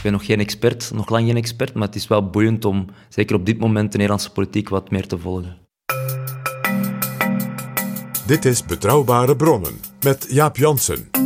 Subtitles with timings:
[0.00, 2.86] Ik ben nog geen expert, nog lang geen expert, maar het is wel boeiend om
[3.08, 5.56] zeker op dit moment de Nederlandse politiek wat meer te volgen.
[8.26, 11.19] Dit is Betrouwbare Bronnen met Jaap Jansen.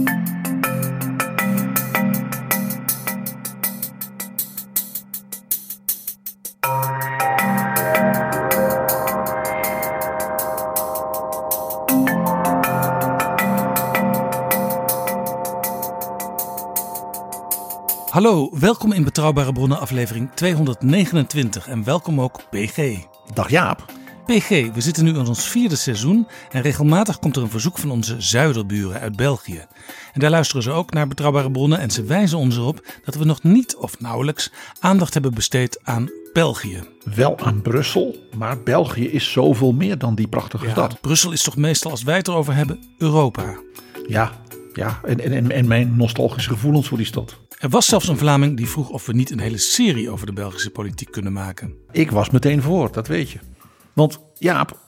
[18.15, 22.97] Hallo, welkom in Betrouwbare Bronnen aflevering 229 en welkom ook PG.
[23.33, 23.85] Dag Jaap.
[24.27, 27.91] PG, we zitten nu in ons vierde seizoen en regelmatig komt er een verzoek van
[27.91, 29.67] onze zuiderburen uit België.
[30.13, 33.25] En daar luisteren ze ook naar Betrouwbare Bronnen en ze wijzen ons erop dat we
[33.25, 36.83] nog niet of nauwelijks aandacht hebben besteed aan België.
[37.15, 41.01] Wel aan Brussel, maar België is zoveel meer dan die prachtige stad.
[41.01, 43.59] Brussel is toch meestal, als wij het erover hebben, Europa.
[44.07, 44.33] Ja,
[44.73, 45.01] ja.
[45.05, 47.43] En, en, en mijn nostalgische gevoelens voor die stad.
[47.65, 50.33] Er was zelfs een Vlaming die vroeg of we niet een hele serie over de
[50.33, 51.75] Belgische politiek kunnen maken.
[51.93, 53.39] Ik was meteen voor, dat weet je.
[53.93, 54.79] Want Jaap,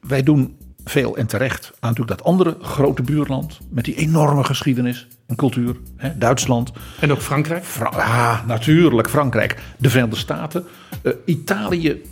[0.00, 5.06] wij doen veel en terecht aan natuurlijk dat andere grote buurland met die enorme geschiedenis
[5.26, 6.72] en cultuur, hè, Duitsland.
[7.00, 7.64] En ook Frankrijk?
[7.64, 10.64] Fra ah, natuurlijk, Frankrijk, de Verenigde Staten,
[11.02, 12.02] uh, Italië,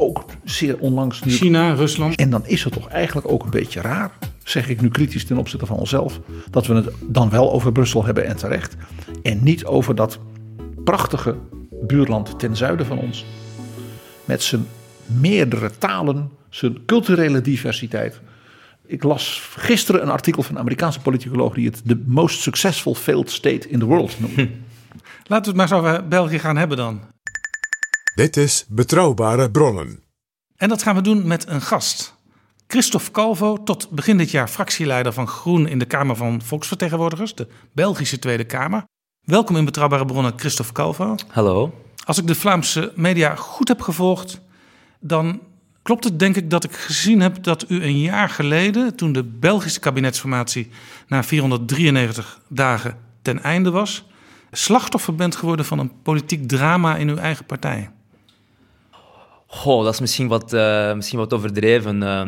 [0.00, 1.22] ook zeer onlangs.
[1.22, 1.30] Nu.
[1.30, 2.14] China, Rusland.
[2.14, 4.10] En dan is het toch eigenlijk ook een beetje raar,
[4.44, 6.20] zeg ik nu kritisch ten opzichte van onszelf,
[6.50, 8.76] dat we het dan wel over Brussel hebben en terecht.
[9.22, 10.18] En niet over dat
[10.84, 11.36] prachtige
[11.70, 13.24] buurland ten zuiden van ons.
[14.24, 14.66] Met zijn
[15.06, 18.20] meerdere talen, zijn culturele diversiteit.
[18.86, 23.30] Ik las gisteren een artikel van een Amerikaanse politicoloog die het de most successful failed
[23.30, 24.48] state in the world noemde.
[25.26, 27.00] Laten we het maar eens over België gaan hebben dan.
[28.14, 30.02] Dit is Betrouwbare Bronnen.
[30.56, 32.14] En dat gaan we doen met een gast.
[32.66, 37.48] Christophe Calvo, tot begin dit jaar fractieleider van Groen in de Kamer van Volksvertegenwoordigers, de
[37.72, 38.84] Belgische Tweede Kamer.
[39.20, 41.14] Welkom in Betrouwbare Bronnen, Christophe Calvo.
[41.28, 41.74] Hallo.
[42.04, 44.40] Als ik de Vlaamse media goed heb gevolgd,
[45.00, 45.40] dan
[45.82, 49.24] klopt het denk ik dat ik gezien heb dat u een jaar geleden, toen de
[49.24, 50.70] Belgische kabinetsformatie
[51.08, 54.04] na 493 dagen ten einde was,
[54.50, 57.90] slachtoffer bent geworden van een politiek drama in uw eigen partij.
[59.52, 61.94] Goh, dat is misschien wat, uh, misschien wat overdreven.
[61.94, 62.22] Uh,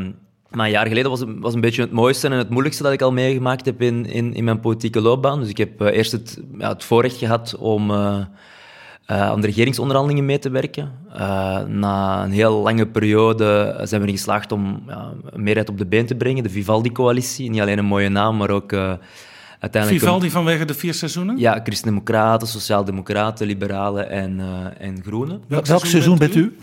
[0.51, 3.03] maar een jaar geleden was, was een beetje het mooiste en het moeilijkste dat ik
[3.03, 5.41] al meegemaakt heb in, in, in mijn politieke loopbaan.
[5.41, 7.93] Dus ik heb uh, eerst het, ja, het voorrecht gehad om
[9.07, 10.93] aan de regeringsonderhandelingen mee te werken.
[11.69, 15.87] na een heel lange periode zijn we erin geslaagd om ja, een meerderheid op de
[15.87, 16.43] been te brengen.
[16.43, 18.73] De Vivaldi-coalitie, niet alleen een mooie naam, maar ook...
[18.73, 21.39] Uiteindelijk Vivaldi vanwege de vier seizoenen?
[21.39, 25.43] Ja, Christen-Democraten, Sociaal-Democraten, Liberalen en, uh, en Groenen.
[25.49, 26.57] Welk, welk seizoen bent u?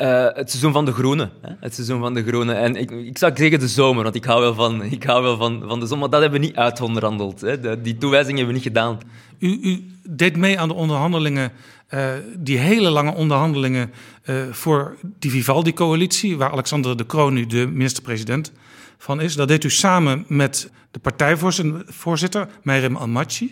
[0.00, 1.30] Uh, het seizoen van de Groenen.
[1.40, 1.52] Hè?
[1.60, 2.56] Het seizoen van de Groenen.
[2.56, 5.36] En ik, ik zou zeggen de zomer, want ik hou wel van, ik hou wel
[5.36, 5.98] van, van de zomer.
[5.98, 7.40] Maar dat hebben we niet uitonderhandeld.
[7.40, 7.80] Hè?
[7.80, 8.98] Die toewijzing hebben we niet gedaan.
[9.38, 11.52] U, u deed mee aan de onderhandelingen,
[11.90, 13.92] uh, die hele lange onderhandelingen
[14.24, 18.52] uh, voor die Vivaldi-coalitie, waar Alexander de Croo nu de minister-president
[18.98, 19.34] van is.
[19.34, 23.50] Dat deed u samen met de partijvoorzitter, Meirem Almaty.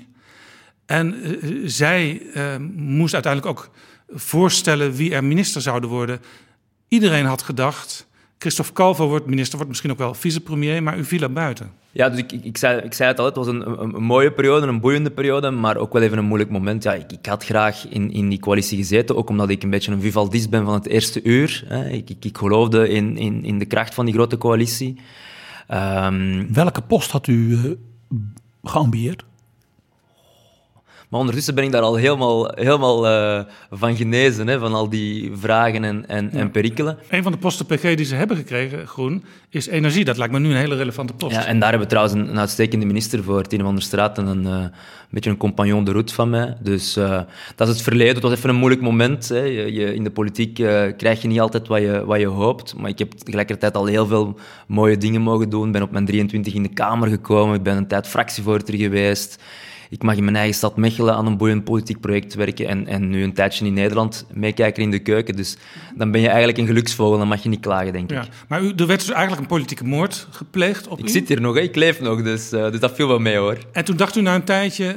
[0.87, 2.23] En zij
[2.77, 3.71] moest uiteindelijk ook
[4.15, 6.21] voorstellen wie er minister zouden worden.
[6.89, 8.07] Iedereen had gedacht,
[8.39, 11.71] Christophe Calvo wordt minister, wordt misschien ook wel vicepremier, maar u viel er buiten.
[11.93, 14.33] Ja, dus ik, ik, zei, ik zei het al, het was een, een, een, mooie
[14.33, 16.83] periode, een boeiende periode, maar ook wel even een moeilijk moment.
[16.83, 19.93] Ja, ik, ik had graag in, in die coalitie gezeten, ook omdat ik een beetje
[19.93, 21.65] een Vivaldist ben van het eerste uur.
[21.67, 21.89] Hè.
[21.89, 25.01] Ik, ik, ik geloofde in, in, in de kracht van die grote coalitie.
[25.69, 27.71] Um, Welke post had u uh,
[28.63, 29.25] geambieerd?
[31.13, 35.33] Maar ondertussen ben ik daar al helemaal, helemaal uh, van genezen, hè, van al die
[35.35, 36.39] vragen en, en, ja.
[36.39, 36.99] en perikelen.
[37.09, 40.05] Een van de posten PG die ze hebben gekregen, Groen, is energie.
[40.05, 41.35] Dat lijkt me nu een hele relevante post.
[41.35, 44.19] Ja, en daar hebben we trouwens een, een uitstekende minister voor, Tine van der Straat,
[44.19, 44.71] en een, uh, een
[45.11, 46.57] beetje een compagnon de route van mij.
[46.61, 47.21] Dus uh,
[47.57, 48.15] dat is het verleden.
[48.15, 49.29] Het was even een moeilijk moment.
[49.29, 49.43] Hè.
[49.43, 50.55] Je, je, in de politiek
[50.97, 52.75] krijg je niet altijd wat je, wat je hoopt.
[52.77, 55.67] Maar ik heb tegelijkertijd al heel veel mooie dingen mogen doen.
[55.67, 57.57] Ik ben op mijn 23 in de Kamer gekomen.
[57.57, 59.43] Ik ben een tijd fractievoorzitter geweest
[59.93, 63.09] ik mag in mijn eigen stad Mechelen aan een boeiend politiek project werken en, en
[63.09, 65.37] nu een tijdje in Nederland meekijken in de keuken.
[65.37, 65.57] Dus
[65.97, 68.17] dan ben je eigenlijk een geluksvogel, dan mag je niet klagen, denk ik.
[68.17, 68.25] Ja.
[68.49, 71.09] Maar u, er werd dus eigenlijk een politieke moord gepleegd op Ik u.
[71.09, 71.61] zit hier nog, hè.
[71.61, 73.59] ik leef nog, dus, eh, dus dat viel wel mee hoor.
[73.73, 74.97] En toen dacht u na een tijdje,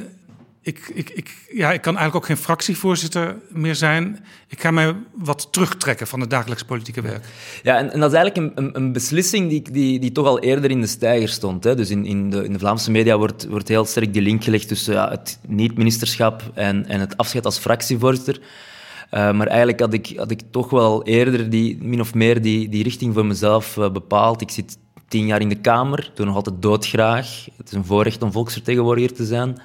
[0.66, 4.24] ik, ik, ik, ja, ik kan eigenlijk ook geen fractievoorzitter meer zijn.
[4.48, 7.24] Ik ga mij wat terugtrekken van het dagelijks politieke werk.
[7.62, 10.70] Ja, en, en dat is eigenlijk een, een, beslissing die, die, die toch al eerder
[10.70, 11.64] in de stijger stond.
[11.64, 11.74] Hè.
[11.74, 14.68] Dus in, in, de, in de Vlaamse media wordt, wordt heel sterk die link gelegd
[14.68, 18.40] tussen ja, het niet-ministerschap en, en het afscheid als fractievoorzitter.
[18.40, 22.68] Uh, maar eigenlijk had ik, had ik toch wel eerder die, min of meer die,
[22.68, 24.40] die richting voor mezelf uh, bepaald.
[24.40, 24.78] Ik zit
[25.08, 27.46] tien jaar in de Kamer, doe nog altijd doodgraag.
[27.56, 29.60] Het is een voorrecht om volksvertegenwoordiger te zijn.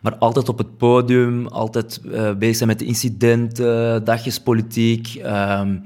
[0.00, 5.20] Maar altijd op het podium, altijd uh, bezig zijn met de incidenten, dagjes politiek.
[5.24, 5.82] Um,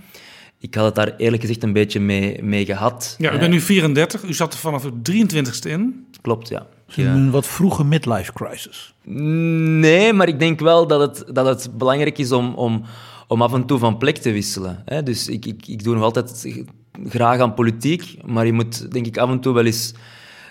[0.60, 3.14] ik had het daar eerlijk gezegd een beetje mee, mee gehad.
[3.18, 6.06] Ja, u bent nu 34, u zat er vanaf het 23ste in.
[6.20, 6.66] Klopt, ja.
[6.86, 7.12] ja.
[7.12, 8.94] Een wat vroege midlife crisis.
[9.04, 12.82] Nee, maar ik denk wel dat het, dat het belangrijk is om, om,
[13.26, 14.82] om af en toe van plek te wisselen.
[14.84, 15.02] Hè?
[15.02, 16.62] Dus ik, ik, ik doe nog altijd
[17.06, 19.94] graag aan politiek, maar je moet denk ik af en toe wel eens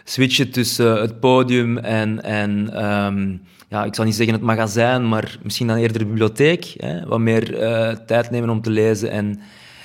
[0.10, 5.38] switchen tussen het podium en, en um, ja, ik zal niet zeggen het magazijn, maar
[5.44, 6.74] misschien dan eerder de bibliotheek.
[6.78, 7.06] Hè?
[7.06, 9.40] Wat meer uh, tijd nemen om te lezen en,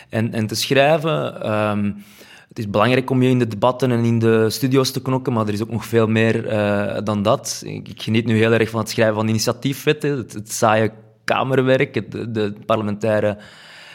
[0.08, 1.50] en, en te schrijven.
[1.52, 2.04] Um,
[2.48, 5.46] het is belangrijk om je in de debatten en in de studio's te knokken, maar
[5.46, 7.62] er is ook nog veel meer uh, dan dat.
[7.66, 10.92] Ik, geniet nu heel erg van het schrijven van initiatiefwetten, het, saaie
[11.24, 13.38] kamerwerk, het de, parlementaire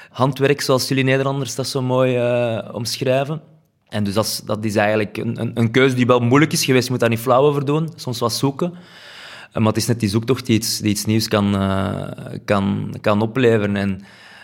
[0.10, 3.42] handwerk, zoals jullie Nederlanders dat zo mooi uh, omschrijven.
[3.90, 6.66] En dus dat is, dat is eigenlijk een, een, een, keuze die wel moeilijk is
[6.66, 6.86] geweest.
[6.86, 8.74] Je moet daar niet flauw over doen, soms wat zoeken.
[9.54, 12.08] Maar het is net die zoektocht die iets, iets nieuws kan, uh,
[12.46, 13.76] kan, kan opleveren.
[13.76, 14.02] En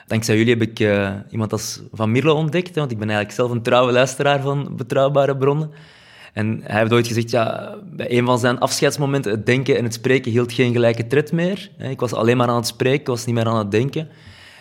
[0.07, 2.75] dankzij jullie heb ik uh, iemand als Van Mierlo ontdekt.
[2.75, 5.71] Want ik ben eigenlijk zelf een trouwe luisteraar van betrouwbare bronnen.
[6.33, 9.93] En hij heeft ooit gezegd, ja, bij een van zijn afscheidsmomenten, het denken en het
[9.93, 11.69] spreken hield geen gelijke tred meer.
[11.77, 14.07] Ik was alleen maar aan het spreken, ik was niet meer aan het denken.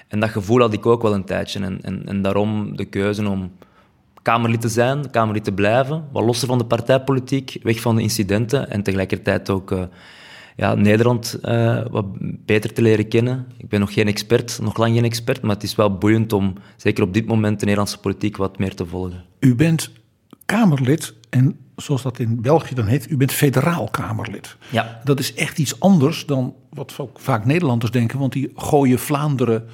[0.08, 1.60] En dat gevoel had ik ook wel een tijdje.
[1.60, 3.52] En, en, en daarom de keuze om
[4.24, 8.70] Kamerlid te zijn, Kamerlid te blijven, wat losser van de partijpolitiek, weg van de incidenten
[8.70, 9.82] en tegelijkertijd ook uh,
[10.56, 12.06] ja, Nederland uh, wat
[12.46, 13.46] beter te leren kennen.
[13.58, 16.54] Ik ben nog geen expert, nog lang geen expert, maar het is wel boeiend om,
[16.76, 19.24] zeker op dit moment, de Nederlandse politiek wat meer te volgen.
[19.40, 19.90] U bent
[20.44, 24.56] Kamerlid en zoals dat in België dan heet, u bent federaal Kamerlid.
[24.70, 25.00] Ja.
[25.04, 29.64] Dat is echt iets anders dan wat vaak Nederlanders denken, want die gooien Vlaanderen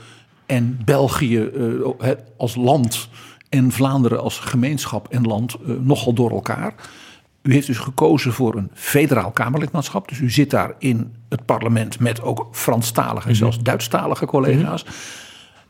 [0.47, 3.09] en België uh, als land
[3.51, 6.75] en Vlaanderen als gemeenschap en land uh, nogal door elkaar.
[7.43, 10.09] U heeft dus gekozen voor een federaal Kamerlidmaatschap.
[10.09, 13.35] Dus u zit daar in het parlement met ook Franstalige en -hmm.
[13.35, 14.85] zelfs Duitsstalige collega's.
[14.85, 14.97] Mm -hmm.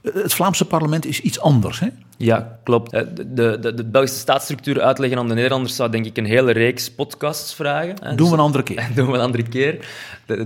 [0.03, 1.89] Het Vlaamse parlement is iets anders, hè?
[2.17, 2.91] Ja, klopt.
[2.91, 6.91] De, de, de Belgische staatsstructuur uitleggen aan de Nederlanders zou denk ik een hele reeks
[6.91, 7.97] podcasts vragen.
[8.17, 8.89] Doen we een andere keer.
[8.95, 9.89] Doen we een andere keer.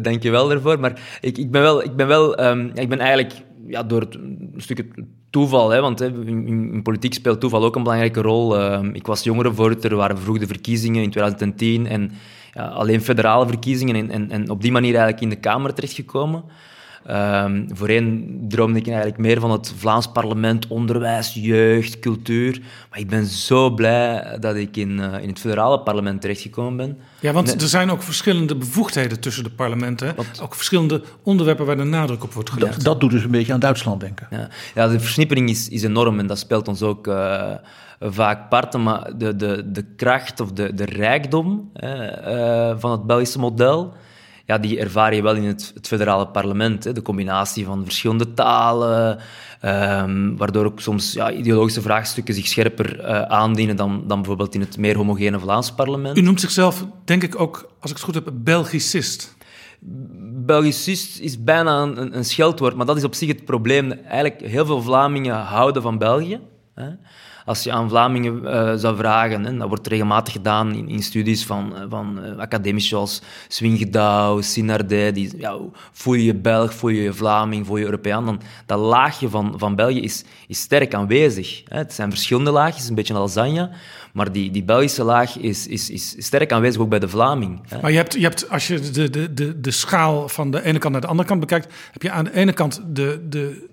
[0.00, 0.80] Dank je wel daarvoor.
[0.80, 1.82] Maar ik, ik ben wel...
[1.84, 3.32] Ik ben, wel um, ik ben eigenlijk
[3.66, 4.86] ja, door een stukje
[5.30, 8.58] toeval, hè, want hè, in, in, politiek speelt toeval ook een belangrijke rol.
[8.58, 12.12] Uh, ik was jongerenvoorzitter, er waren vroeg de verkiezingen in 2010 en
[12.52, 16.44] ja, alleen federale verkiezingen en, en, en, op die manier eigenlijk in de Kamer terechtgekomen.
[17.10, 22.60] Um, voorheen droomde ik eigenlijk meer van het Vlaams parlement, onderwijs, jeugd, cultuur.
[22.90, 26.98] Maar ik ben zo blij dat ik in, uh, in het federale parlement terechtgekomen ben.
[27.20, 27.62] Ja, want Net...
[27.62, 30.14] er zijn ook verschillende bevoegdheden tussen de parlementen.
[30.16, 30.40] Wat...
[30.42, 32.74] Ook verschillende onderwerpen waar de nadruk op wordt gelegd.
[32.74, 34.26] Dat, dat doet dus een beetje aan Duitsland denken.
[34.30, 37.50] Ja, ja de versnippering is, is enorm en dat speelt ons ook uh,
[38.00, 38.82] vaak parten.
[38.82, 43.94] Maar de, de, de kracht of de, de rijkdom uh, van het Belgische model
[44.46, 46.84] ja, die ervaar je wel in het, het federale parlement.
[46.84, 46.92] Hè.
[46.92, 49.18] De combinatie van verschillende talen,
[49.64, 54.60] um, waardoor ook soms ja, ideologische vraagstukken zich scherper uh, aandienen dan, dan bijvoorbeeld in
[54.60, 56.18] het meer homogene Vlaams parlement.
[56.18, 59.36] U noemt zichzelf, denk ik ook, als ik het goed heb, Belgicist.
[60.46, 63.92] Belgicist is bijna een, een scheldwoord, maar dat is op zich het probleem.
[63.92, 66.40] Eigenlijk, heel veel Vlamingen houden van België.
[66.74, 66.88] Hè.
[67.44, 71.46] Als je aan Vlamingen uh, zou vragen, hè, dat wordt regelmatig gedaan in, in studies
[71.46, 75.58] van, van uh, academici zoals Swingedouw, Sinardij, die ja,
[75.92, 79.54] voel je je Belg, voel je je Vlaming, voel je Europeaan, dan dat laagje van,
[79.56, 81.62] van België is, is sterk aanwezig.
[81.68, 81.78] Hè.
[81.78, 83.70] Het zijn verschillende laagjes, een beetje lasagne,
[84.12, 87.60] maar die, die Belgische laag is, is, is sterk aanwezig ook bij de Vlaming.
[87.68, 87.80] Hè.
[87.80, 90.78] Maar je hebt, je hebt, als je de, de, de, de schaal van de ene
[90.78, 93.72] kant naar de andere kant bekijkt, heb je aan de ene kant de, de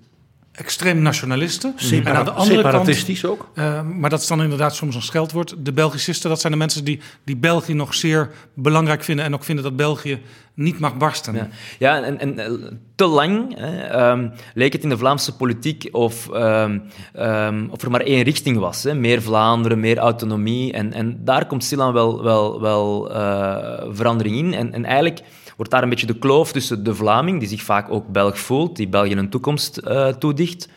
[0.52, 1.72] extreem nationalisten.
[1.76, 3.48] Separa en aan de andere separatistisch kant, ook.
[3.54, 5.54] Uh, maar dat is dan inderdaad soms een scheldwoord.
[5.58, 9.24] De Belgicisten, dat zijn de mensen die, die België nog zeer belangrijk vinden...
[9.24, 10.20] en ook vinden dat België
[10.54, 11.34] niet mag barsten.
[11.34, 16.28] Ja, ja en, en te lang hè, um, leek het in de Vlaamse politiek of,
[16.34, 16.82] um,
[17.18, 18.82] um, of er maar één richting was.
[18.82, 18.94] Hè.
[18.94, 20.72] Meer Vlaanderen, meer autonomie.
[20.72, 24.54] En, en daar komt stilaan wel, wel, wel uh, verandering in.
[24.54, 25.20] En, en eigenlijk
[25.56, 28.76] wordt daar een beetje de kloof tussen de Vlaming, die zich vaak ook Belg voelt,
[28.76, 30.68] die België een toekomst uh, toedicht,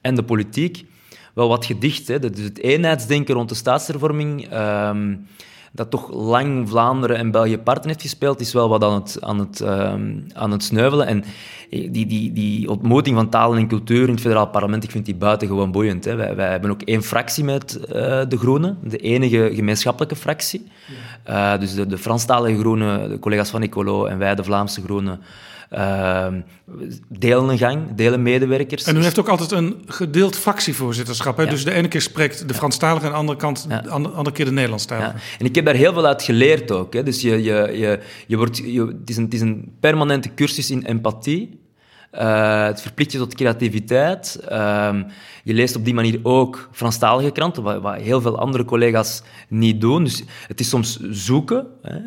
[0.00, 0.84] en de politiek
[1.34, 2.08] wel wat gedicht.
[2.08, 2.18] Hè.
[2.18, 5.16] Dus het eenheidsdenken rond de staatshervorming, ehm,
[5.72, 9.38] dat toch lang Vlaanderen en België parten heeft gespeeld, is wel wat aan het, aan
[9.38, 11.06] het, ehm, aan het sneuvelen.
[11.06, 11.24] En
[11.70, 15.14] die, die, die ontmoeting van talen en cultuur in het federaal parlement, ik vind die
[15.14, 16.04] buitengewoon boeiend.
[16.04, 16.14] Hè.
[16.14, 17.86] Wij, wij hebben ook één fractie met uh,
[18.28, 20.66] de Groenen, de enige gemeenschappelijke fractie.
[21.28, 25.20] Uh, dus de, de Franstalige Groenen, de collega's van Ecolo en wij, de Vlaamse Groenen,
[25.70, 26.26] uh,
[27.08, 28.84] delen een gang, delen medewerkers.
[28.84, 31.36] En u heeft ook altijd een gedeeld fractievoorzitterschap.
[31.36, 31.46] Hè?
[31.46, 34.52] Dus de ene keer spreekt de Franstalige en de andere, kant, de andere keer de
[34.52, 35.12] Nederlandstalige.
[35.16, 35.22] Ja.
[35.38, 36.92] En ik heb daar heel veel uit geleerd ook.
[36.92, 37.02] Hè?
[37.02, 40.70] Dus je, je, je, je wordt, je, het, is een, het is een permanente cursus
[40.70, 41.60] in empathie.
[42.14, 44.40] Uh, het verplicht je tot creativiteit.
[44.50, 44.94] Uh,
[45.44, 49.80] je leest op die manier ook Franstalige kranten, wat, wat, heel veel andere collega's niet
[49.80, 50.04] doen.
[50.04, 51.98] Dus het is soms zoeken, hè,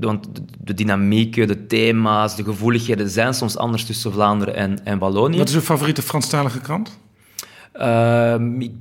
[0.00, 4.98] want de, de dynamieken, de thema's, de gevoeligheden zijn soms anders tussen Vlaanderen en, en
[4.98, 5.38] Wallonië.
[5.38, 6.98] Wat is uw favoriete Franstalige krant?
[7.74, 8.72] Uh, ik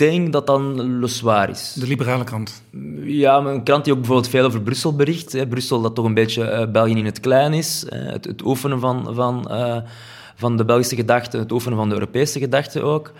[0.00, 1.72] denk dat dan Le Soir is.
[1.72, 2.62] De liberale krant?
[3.02, 5.32] Ja, een krant die ook bijvoorbeeld veel over Brussel bericht.
[5.32, 5.46] Hè.
[5.46, 7.86] Brussel dat toch een beetje uh, België in het klein is.
[7.88, 9.14] Het, het, oefenen van...
[9.14, 9.76] van uh,
[10.34, 13.12] van de Belgische gedachte, het oefenen van de Europese gedachte ook.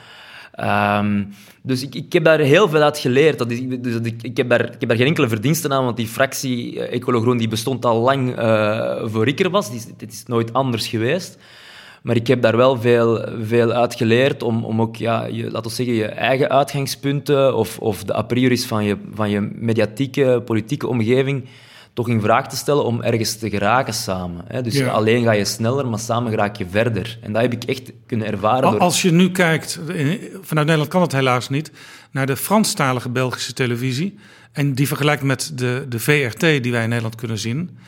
[0.60, 3.38] Um, dus ik, ik heb daar heel veel uit geleerd.
[3.38, 5.96] Dat is, dus ik, ik, heb daar, ik heb daar geen enkele verdiensten aan, want
[5.96, 8.34] die fractie uh, Ecolo Groen die bestond al lang
[9.04, 9.70] voor ik er was.
[9.96, 11.38] Dit is nooit anders geweest.
[12.02, 15.70] Maar ik heb daar wel veel, veel uit geleerd om, om ook, ja, je, laten
[15.70, 20.42] we zeggen, je eigen uitgangspunten of, of de a priori's van je, van je mediatieke,
[20.44, 21.44] politieke omgeving
[21.94, 24.44] toch in vraag te stellen om ergens te geraken samen.
[24.46, 24.62] Hè?
[24.62, 27.18] Dus alleen ga je sneller, maar samen raak je verder.
[27.22, 28.70] En dat heb ik echt kunnen ervaren.
[28.70, 28.80] Door...
[28.80, 29.80] Als je nu kijkt,
[30.40, 31.72] vanuit Nederland kan het helaas niet,
[32.10, 34.18] naar de Franstalige Belgische televisie
[34.52, 37.78] en die vergelijkt met de, de VRT die wij in Nederland kunnen zien,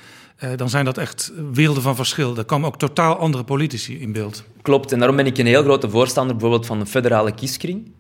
[0.57, 2.37] dan zijn dat echt werelden van verschil.
[2.37, 4.45] Er komen ook totaal andere politici in beeld.
[4.63, 7.91] Klopt, en daarom ben ik een heel grote voorstander bijvoorbeeld van een federale kieskring.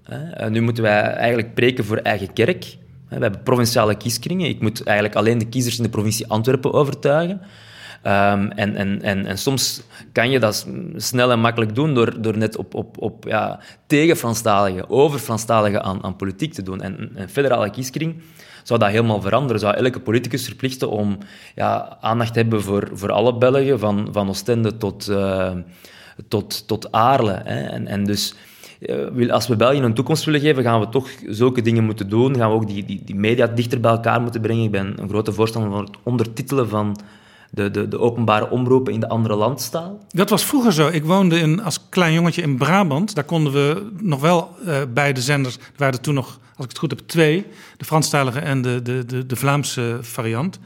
[0.48, 2.76] nu moeten wij eigenlijk preken voor eigen kerk.
[3.08, 4.48] We hebben provinciale kieskringen.
[4.48, 7.40] Ik moet eigenlijk alleen de kiezers in de provincie Antwerpen overtuigen.
[8.02, 9.82] En, en, en, en soms
[10.12, 14.16] kan je dat snel en makkelijk doen door, door net op, op, op ja, tegen
[14.16, 16.80] Franstaligen, over Franstaligen aan, aan politiek te doen.
[16.80, 18.22] En een federale kieskring
[18.62, 19.60] zou dat helemaal veranderen.
[19.60, 21.18] Zou elke politicus verplichten om
[21.54, 25.52] ja, aandacht te hebben voor, voor alle Belgen, van, van Oostende tot, uh,
[26.28, 27.40] tot, tot Aarle.
[27.44, 27.60] Hè.
[27.60, 28.34] En, en dus
[28.80, 32.36] eh, als we België een toekomst willen geven, gaan we toch zulke dingen moeten doen.
[32.36, 34.64] Gaan we ook die, die, die media dichter bij elkaar moeten brengen.
[34.64, 36.96] Ik ben een grote voorstander van het ondertitelen van
[37.54, 39.98] de, de, de openbare omroepen in de andere landstaal.
[40.08, 40.88] Dat was vroeger zo.
[40.88, 43.14] Ik woonde in, als klein jongetje in Brabant.
[43.14, 46.70] Daar konden we nog wel uh, beide zenders, er waren er toen nog, als ik
[46.70, 47.46] het goed heb, twee.
[47.76, 50.58] De Franstalige en de, de, de, de Vlaamse variant.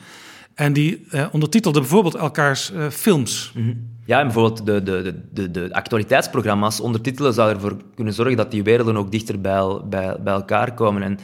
[0.55, 3.53] En die uh, ondertitelden bijvoorbeeld elkaars uh, films.
[3.55, 3.95] Mm -hmm.
[4.05, 8.63] Ja, en bijvoorbeeld de, de, de, de actualiteitsprogramma's ondertitelen zou ervoor kunnen zorgen dat die
[8.63, 11.03] werelden ook dichter bij, bij, bij elkaar komen.
[11.03, 11.19] En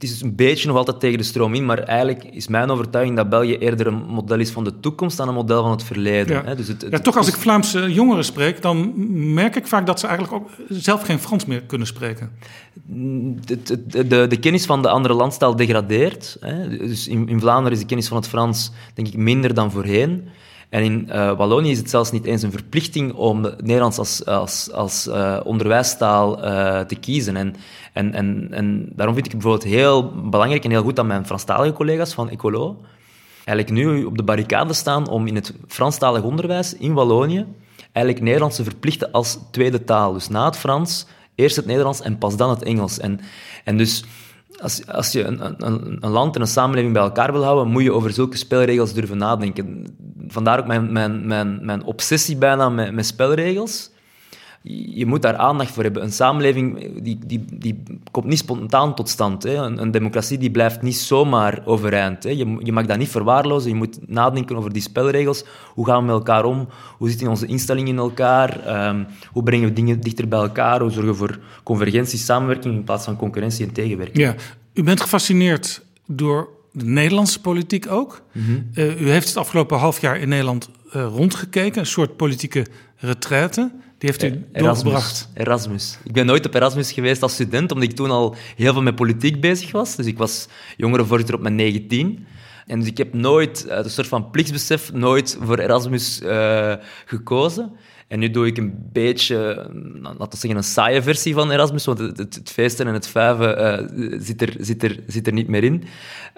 [0.00, 2.70] het is dus een beetje nog altijd tegen de stroom in, maar eigenlijk is mijn
[2.70, 5.82] overtuiging dat België eerder een model is van de toekomst dan een model van het
[5.82, 6.42] verleden.
[6.44, 6.54] Ja.
[6.54, 8.92] Dus het, ja, toch als ik Vlaamse jongeren spreek, dan
[9.34, 12.30] merk ik vaak dat ze eigenlijk ook zelf geen Frans meer kunnen spreken.
[12.84, 16.36] De, de, de, de kennis van de andere landstaal degradeert.
[16.40, 16.68] Hè.
[16.68, 20.28] Dus in, in Vlaanderen is de kennis van het Frans denk ik minder dan voorheen.
[20.70, 24.72] En in uh, Wallonië is het zelfs niet eens een verplichting om Nederlands als, als,
[24.72, 27.36] als uh, onderwijstaal uh, te kiezen.
[27.36, 27.54] En,
[27.92, 31.26] en, en, en daarom vind ik het bijvoorbeeld heel belangrijk en heel goed dat mijn
[31.26, 32.80] Franstalige collega's van Ecolo
[33.44, 37.46] eigenlijk nu op de barricade staan om in het Franstalig onderwijs in Wallonië
[37.92, 40.12] eigenlijk Nederlands te verplichten als tweede taal.
[40.12, 42.98] Dus na het Frans eerst het Nederlands en pas dan het Engels.
[42.98, 43.20] En,
[43.64, 44.04] en dus
[44.60, 47.82] als, als je een, een, een, land en een samenleving bij elkaar wil houden, moet
[47.82, 49.86] je over zulke spelregels durven nadenken.
[50.28, 53.90] Vandaar ook mijn, mijn, mijn, mijn obsessie bijna met, met spelregels
[54.62, 56.02] je moet daar aandacht voor hebben.
[56.02, 59.42] Een samenleving die, die, die komt niet spontaan tot stand.
[59.42, 59.54] Hè.
[59.54, 62.22] Een, een, democratie die blijft niet zomaar overeind.
[62.22, 62.30] Hè.
[62.30, 63.70] Je, je mag dat niet verwaarlozen.
[63.70, 65.44] Je moet nadenken over die spelregels.
[65.74, 66.68] Hoe gaan we met elkaar om?
[66.98, 68.86] Hoe zitten onze instellingen in elkaar?
[68.88, 70.80] Um, hoe brengen we dingen dichter bij elkaar?
[70.80, 74.18] Hoe zorgen we voor convergentie, samenwerking in plaats van concurrentie en tegenwerking?
[74.18, 74.34] Ja,
[74.74, 78.22] u bent gefascineerd door de Nederlandse politiek ook.
[78.32, 78.70] Mm -hmm.
[78.74, 81.80] uh, u heeft het afgelopen half jaar in Nederland uh, rondgekeken.
[81.80, 83.70] Een soort politieke retraite.
[84.00, 85.28] Die heeft u Erasmus, doorgebracht.
[85.34, 85.98] Erasmus.
[86.04, 88.94] Ik ben nooit op Erasmus geweest als student, omdat ik toen al heel veel met
[88.94, 89.96] politiek bezig was.
[89.96, 92.26] Dus ik was jongerenvoorzitter op mijn 19.
[92.66, 97.72] En dus ik heb nooit, uit een soort van plichtsbesef, nooit voor Erasmus uh, gekozen.
[98.10, 101.84] En nu doe ik een beetje, nou, laten we zeggen, een saaie versie van Erasmus,
[101.84, 105.32] want het, het, het feesten en het vuiven uh, zit, er, zit, er, zit er
[105.32, 105.84] niet meer in,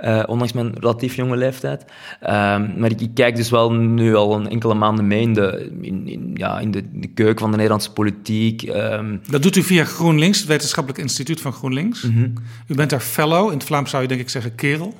[0.04, 1.82] uh, ondanks mijn relatief jonge leeftijd.
[1.82, 5.70] Um, maar ik, ik, kijk dus wel nu al een enkele maanden mee in de,
[5.80, 8.62] in, in, ja, in de, de, keuken van de Nederlandse politiek.
[8.62, 9.20] Um.
[9.30, 12.02] Dat doet u via GroenLinks, het wetenschappelijk instituut van GroenLinks.
[12.02, 12.32] Mm -hmm.
[12.66, 14.94] U bent daar fellow, in het Vlaams zou je denk ik zeggen kerel.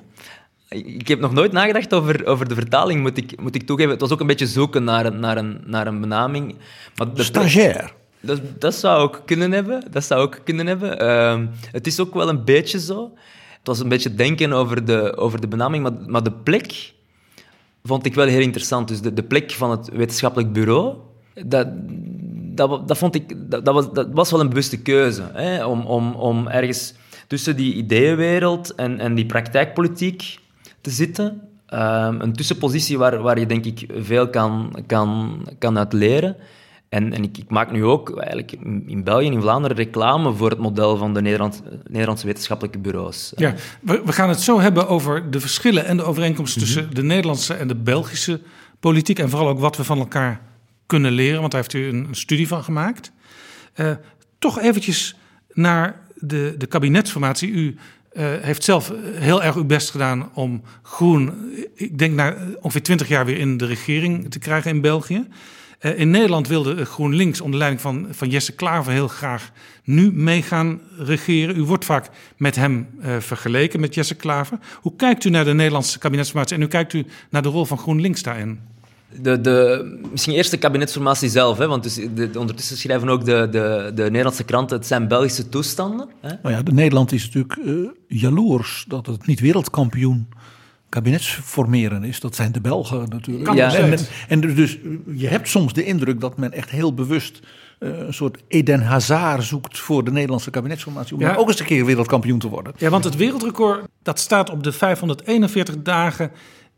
[0.73, 3.93] Ik heb nog nooit nagedacht over, over de vertaling, moet ik, moet ik toegeven.
[3.93, 6.55] Het was ook een beetje zoeken naar een, naar een, naar een benaming.
[6.97, 7.93] Maar de Stagiair.
[8.21, 9.85] Dat, dat zou ook kunnen hebben.
[9.91, 11.03] Dat zou ook kunnen hebben.
[11.03, 11.41] Uh,
[11.73, 13.13] het is ook wel een beetje zo.
[13.59, 16.93] Het was een beetje denken over de, over de benaming, maar, maar de plek
[17.85, 18.89] vond ik wel heel interessant.
[18.89, 20.97] Dus de, de plek van het wetenschappelijk bureau,
[21.45, 21.69] dat,
[22.55, 25.31] dat, dat vond ik, dat, dat, was, dat was wel een bewuste keuze.
[25.33, 25.65] Hè?
[25.65, 26.95] Om, om, om ergens
[27.27, 30.39] tussen die ideeënwereld en, en die praktijkpolitiek
[30.83, 31.41] te zitten.
[31.75, 36.37] Um, een tussenpositie waar, waar je denk ik veel kan, kan, kan uit leren.
[36.89, 38.53] En, en ik, ik, maak nu ook eigenlijk
[38.87, 43.33] in België en in Vlaanderen reclame voor het model van de Nederland, Nederlandse wetenschappelijke bureaus.
[43.37, 46.77] Ja, we, we, gaan het zo hebben over de verschillen en de overeenkomsten mm -hmm.
[46.77, 48.41] tussen de Nederlandse en de Belgische
[48.81, 49.19] politiek.
[49.19, 50.41] En vooral ook wat we van elkaar
[50.87, 53.13] kunnen leren, want daar heeft u een, een studie van gemaakt.
[53.77, 53.91] Uh,
[54.39, 55.17] toch eventjes
[55.53, 57.51] naar de, de kabinetsformatie.
[57.51, 57.77] U
[58.21, 61.33] heeft zelf heel erg uw best gedaan om Groen,
[61.75, 65.27] ik denk na ongeveer twintig jaar weer in de regering te krijgen in België.
[65.83, 69.51] Uh, in Nederland wilde GroenLinks onder leiding van, van Jesse Klaver heel graag
[69.85, 71.57] nu mee gaan regeren.
[71.57, 74.59] U wordt vaak met hem uh, vergeleken, met Jesse Klaver.
[74.81, 77.79] Hoe kijkt u naar de Nederlandse kabinetsformatie en hoe kijkt u naar de rol van
[77.79, 78.72] GroenLinks daarin?
[79.21, 83.49] De, de, misschien eerst de kabinetsformatie zelf, hè, want dus de, ondertussen schrijven ook de,
[83.51, 86.09] de, de Nederlandse kranten, het zijn Belgische toestanden.
[86.21, 86.29] Hè?
[86.43, 90.29] Nou ja, de Nederland is natuurlijk uh, jaloers dat het niet wereldkampioen
[90.89, 92.21] kabinetsformeren is.
[92.21, 93.53] Dat zijn de Belgen natuurlijk.
[93.53, 93.75] Ja.
[93.75, 94.79] En, en, dus
[95.15, 97.41] je hebt soms de indruk dat men echt heel bewust
[97.79, 101.15] uh, een soort Eden Hazard zoekt voor de Nederlandse kabinetsformatie.
[101.15, 101.35] Om ja.
[101.35, 102.73] ook eens een keer wereldkampioen te worden.
[102.77, 106.31] Ja, want het wereldrecord dat staat op de 541 dagen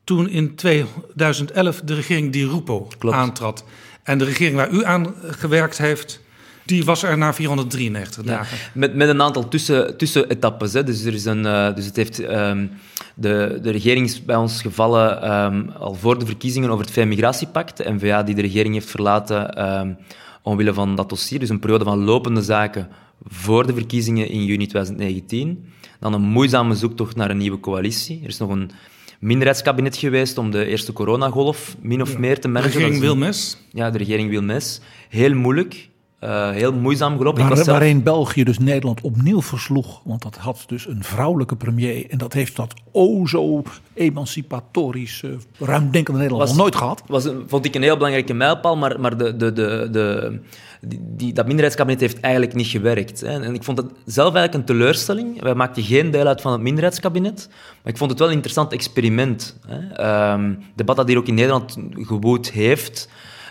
[0.04, 3.16] toen in 2011 de regering Di Rupo Klopt.
[3.16, 3.64] aantrad.
[4.02, 6.20] En de regering waar u aan gewerkt heeft,
[6.64, 8.58] die was er na 493 Ja, dagen.
[8.74, 10.72] met, met een aantal tussen, tussenetappes.
[10.72, 10.84] Hè.
[10.84, 12.70] Dus, er is een, uh, dus het heeft, um,
[13.14, 17.76] de, de regering is bij ons gevallen um, al voor de verkiezingen over het VN-migratiepact.
[17.76, 19.96] De NVA die de regering heeft verlaten um,
[20.42, 21.38] omwille van dat dossier.
[21.38, 22.88] Dus een periode van lopende zaken
[23.26, 25.72] voor de verkiezingen in juni 2019.
[26.00, 28.20] Dan een moeizame zoektocht naar een nieuwe coalitie.
[28.22, 28.70] Er is nog een
[29.20, 32.18] minderheidskabinet geweest om de eerste coronagolf min of Ja.
[32.18, 32.72] meer te De managen.
[32.80, 33.56] regering Dat is een- Wilmes.
[33.72, 34.80] Ja, de regering Wilmes.
[35.08, 35.88] Heel moeilijk.
[36.24, 37.42] Eh, heel moeizaam gelopen.
[37.48, 40.00] Waar, zelf- waarin België dus Nederland opnieuw versloeg.
[40.04, 42.10] Want dat had dus een vrouwelijke premier.
[42.10, 43.62] En dat heeft dat o zo
[43.94, 47.02] emancipatorisch, eh, ruimdenkende Nederland Was- nog nooit gehad.
[47.06, 50.38] was vond ik een heel belangrijke mijlpaal, maar, maar de, de, de, de,
[50.80, 53.20] die, die- dat minderheidskabinet heeft eigenlijk niet gewerkt.
[53.20, 53.40] Hè.
[53.42, 55.42] En ik vond het zelf eigenlijk een teleurstelling.
[55.42, 57.48] Wij maakten geen deel uit van het minderheidskabinet,
[57.82, 59.58] maar ik vond het wel een interessant experiment.
[59.66, 59.92] Hè.
[59.94, 63.08] Ehm, debat dat hier ook in Nederland gewoed heeft,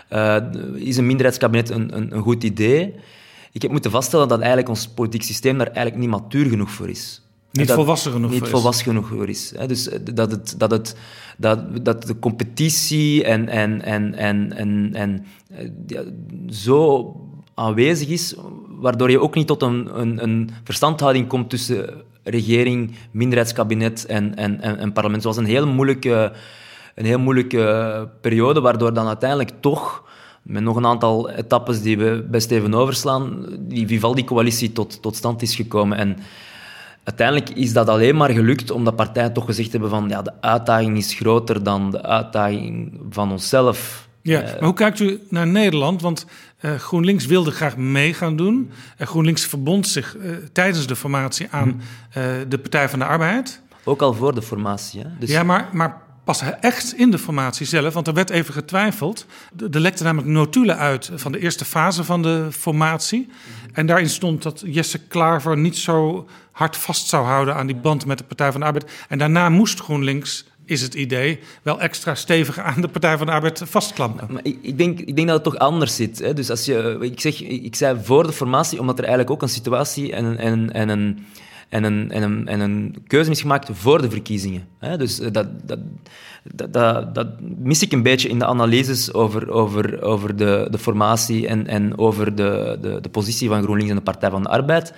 [0.08, 0.36] eh,
[0.74, 2.94] is een minderheidskabinet een, een, een goed idee?
[3.52, 6.88] Ik heb moeten vaststellen dat eigenlijk ons politiek systeem daar eigenlijk niet matuur genoeg voor
[6.88, 7.22] is.
[7.52, 8.54] Niet Dat- volwassen genoeg Niet voor is.
[8.54, 9.52] volwassen genoeg voor is.
[9.56, 9.66] Hè.
[9.66, 10.96] Dus eh, dat, het, dat, het,
[11.36, 16.02] dat, dat de competitie en, en, en, en, en, en eh, ja,
[16.48, 17.12] zo
[17.54, 18.34] aanwezig is,
[18.68, 24.60] waardoor je ook niet tot een, een, een verstandhouding komt tussen regering, minderheidskabinet en, en,
[24.60, 25.22] en, en parlement.
[25.22, 26.32] Was een heel moeilijke,
[26.94, 30.02] een heel moeilijke periode, waardoor dan uiteindelijk toch
[30.42, 35.42] met nog een aantal etappes die we best even overslaan, die Vivaldi-coalitie tot, tot stand
[35.42, 35.98] is gekomen.
[35.98, 36.16] En
[37.04, 40.96] uiteindelijk is dat alleen maar gelukt omdat partijen toch gezegd hebben van ja, de uitdaging
[40.96, 44.08] is groter dan de uitdaging van onszelf.
[44.22, 46.02] Ja, Eh, maar hoe kijkt u naar Nederland?
[46.02, 46.26] Want
[46.58, 48.70] eh, GroenLinks wilde graag mee gaan doen.
[48.96, 51.80] En GroenLinks verbond zich eh, tijdens de formatie aan
[52.10, 53.60] eh, de Partij van de Arbeid.
[53.84, 55.00] ook al voor de formatie.
[55.00, 55.08] Hè?
[55.18, 59.26] Dus Ja, maar, maar pas echt in de formatie zelf, want er werd even getwijfeld.
[59.70, 63.28] Er lekte namelijk notulen uit van de eerste fase van de formatie.
[63.72, 68.06] En daarin stond dat Jesse Klaver niet zo hard vast zou houden aan die band
[68.06, 68.90] met de Partij van de Arbeid.
[69.08, 73.32] En daarna moest GroenLinks, is het idee, wel extra stevig aan de Partij van de
[73.32, 74.32] Arbeid vastklampen.
[74.32, 76.18] Maar ik, denk, ik denk dat het toch anders zit.
[76.18, 76.34] Hè?
[76.34, 79.54] Dus als je, ik, zeg, ik zei voor de formatie, omdat er eigenlijk ook een
[79.54, 81.26] situatie en, en, en, een,
[81.68, 84.66] en, een, en, en een keuze is gemaakt voor de verkiezingen.
[84.78, 84.96] Hè?
[84.96, 85.78] Dus eh, dat, dat,
[86.72, 91.46] dat, dat, mis ik een beetje in de analyses over, over, over de, de formatie
[91.46, 94.94] en, en over de, de, de positie van GroenLinks en de Partij van de Arbeid.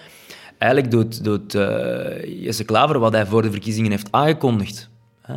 [0.58, 4.88] Eigenlijk doet, doet eh, Jesse Klaver wat hij voor de verkiezingen heeft aangekondigd.
[5.22, 5.34] Hè?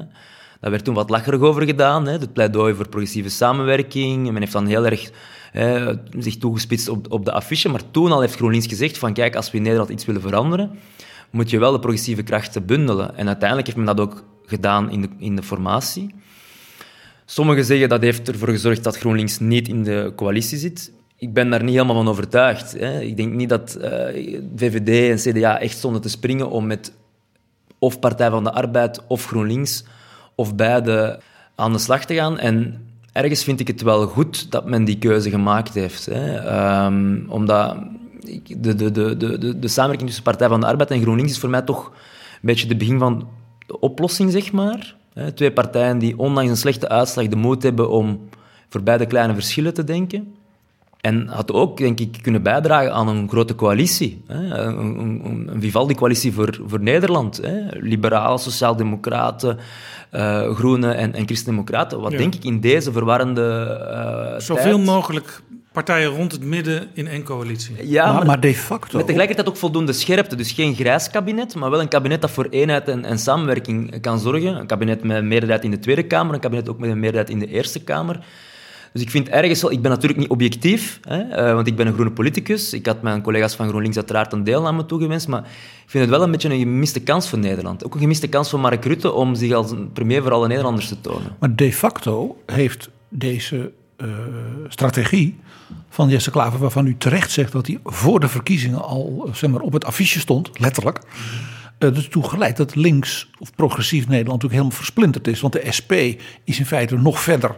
[0.59, 4.27] Daar werd toen wat lacherig over gedaan, hè, het pleidooi voor progressieve samenwerking.
[4.27, 5.11] En men heeft dan heel erg
[5.51, 7.69] hè, zich toegespitst op, op de affiche.
[7.69, 10.71] Maar toen al heeft GroenLinks gezegd van kijk, als we in Nederland iets willen veranderen,
[11.29, 13.17] moet je wel de progressieve krachten bundelen.
[13.17, 16.15] En uiteindelijk heeft men dat ook gedaan in de, in de formatie.
[17.25, 20.91] Sommigen zeggen dat heeft ervoor gezorgd dat GroenLinks niet in de coalitie zit.
[21.17, 22.71] Ik ben daar niet helemaal van overtuigd.
[22.71, 22.99] Hè.
[23.01, 23.89] Ik denk niet dat uh,
[24.55, 26.93] VVD en CDA echt stonden te springen om met
[27.79, 29.83] of Partij van de Arbeid of GroenLinks
[30.35, 31.19] of beide
[31.55, 32.39] aan de slag te gaan.
[32.39, 36.05] En ergens vind ik het wel goed dat men die keuze gemaakt heeft.
[36.05, 36.85] Hè.
[36.85, 37.77] Um, omdat
[38.57, 41.49] de, de, de, de, de samenwerking tussen Partij van de Arbeid en GroenLinks is voor
[41.49, 43.27] mij toch een beetje de begin van
[43.67, 44.95] de oplossing, zeg maar.
[45.33, 48.29] Twee partijen die ondanks een slechte uitslag de moed hebben om
[48.69, 50.33] voor beide kleine verschillen te denken.
[51.01, 54.21] En had ook, denk ik, kunnen bijdragen aan een grote coalitie.
[54.27, 54.57] Hè?
[54.57, 57.37] Een, een, een Vivaldi-coalitie voor, voor Nederland.
[57.37, 57.61] Hè?
[57.69, 59.57] Liberalen, sociaaldemocraten,
[60.13, 61.99] uh, groenen en, en christendemocraten.
[62.01, 63.77] Wat denk ik in deze verwarrende
[64.33, 64.85] uh, Zoveel tijd...
[64.85, 65.41] mogelijk
[65.83, 67.89] partijen rond het midden in één coalitie.
[67.89, 68.97] Ja, maar, maar, de facto...
[68.97, 70.35] Met tegelijkertijd ook voldoende scherpte.
[70.35, 74.19] Dus geen grijs kabinet, maar wel een kabinet dat voor eenheid en, en samenwerking kan
[74.19, 74.55] zorgen.
[74.55, 77.29] Een kabinet met een meerderheid in de Tweede Kamer, een kabinet ook met een meerderheid
[77.29, 78.19] in de Eerste Kamer.
[78.93, 79.71] Dus ik vind ergens wel...
[79.71, 82.73] Ik ben natuurlijk niet objectief, hè, uh, want ik ben een groene politicus.
[82.73, 85.41] Ik had mijn collega's van GroenLinks uiteraard een deelname toegewenst, maar
[85.83, 87.85] ik vind het wel een beetje een gemiste kans voor Nederland.
[87.85, 90.87] Ook een gemiste kans voor Mark Rutte om zich als een premier voor alle Nederlanders
[90.87, 91.35] te tonen.
[91.39, 94.09] Maar de facto heeft deze uh,
[94.67, 95.39] strategie
[95.89, 99.61] van Jesse Klaver, waarvan u terecht zegt dat hij voor de verkiezingen al zeg maar,
[99.61, 100.99] op het affiche stond, letterlijk.
[101.79, 105.41] Uh, ertoe geleid dat links of progressief Nederland natuurlijk helemaal versplinterd is.
[105.41, 105.91] Want de SP
[106.43, 107.55] is in feite nog verder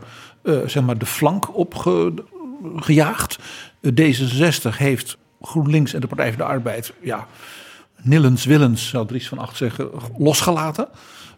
[0.66, 3.40] zeg maar de flank opgejaagd.
[3.88, 7.28] D66 heeft GroenLinks en de Partij voor de Arbeid, ja,
[8.02, 10.88] nillens willens, zou Dries van Acht zeggen, losgelaten.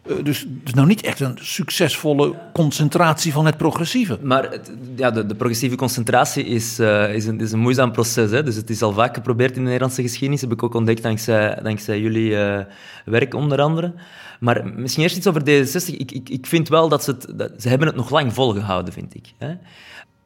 [0.06, 4.18] Uh, dus het is nou niet echt een succesvolle concentratie van het progressieve.
[4.22, 4.58] Maar
[4.96, 8.30] ja, de, progressieve concentratie is, uh, is, een, is een moeizaam proces.
[8.30, 8.42] Hè?
[8.42, 10.40] Dus het is al vaak geprobeerd in de Nederlandse geschiedenis.
[10.40, 12.58] heb ik ook ontdekt dankzij, dankzij jullie uh,
[13.04, 13.94] werk onder andere.
[14.40, 15.94] Maar misschien eerst iets over D66.
[15.94, 17.52] Ik, ik, ik vind wel dat ze het...
[17.62, 19.32] Ze hebben het nog lang volgehouden, vind ik.
[19.38, 19.54] Hè?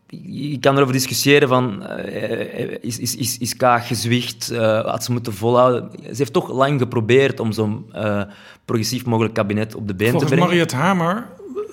[0.09, 5.13] Je kan erover discussiëren van, uh, is, is, is, is Kaag gezwicht, uh, had ze
[5.13, 5.91] moeten volhouden.
[6.03, 8.23] Ze heeft toch lang geprobeerd om zo'n uh,
[8.65, 10.51] progressief mogelijk kabinet op de been Volgens te brengen.
[10.51, 11.29] Mariette Hamer,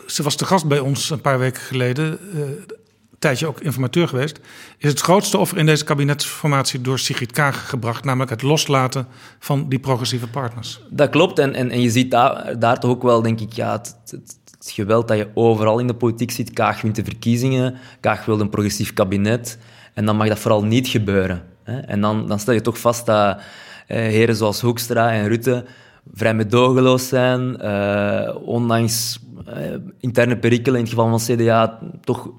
[0.07, 2.19] ze was te gast bij ons een paar weken geleden,
[3.19, 4.39] tijdje ook informateur geweest,
[4.77, 9.07] is het grootste offer in deze kabinetsformatie door Sigrid Kaag gebracht, namelijk het loslaten
[9.39, 10.81] van die progressieve partners.
[10.89, 13.71] Dat klopt en, en, en je ziet daar, daar toch ook wel, denk ik, ja,
[13.71, 16.53] het, het, geweld dat je overal in de politiek ziet.
[16.53, 19.57] Kaag wint de verkiezingen, Kaag wil een progressief kabinet.
[19.93, 21.43] En dan mag dat vooral niet gebeuren.
[21.63, 21.79] Hè?
[21.79, 23.39] En dan, dan stel je toch vast dat
[23.87, 25.65] eh, heren zoals Hoekstra en Rutte
[26.13, 32.29] vrij medogeloos zijn, eh, ondanks eh, interne perikelen in het geval van CDA, toch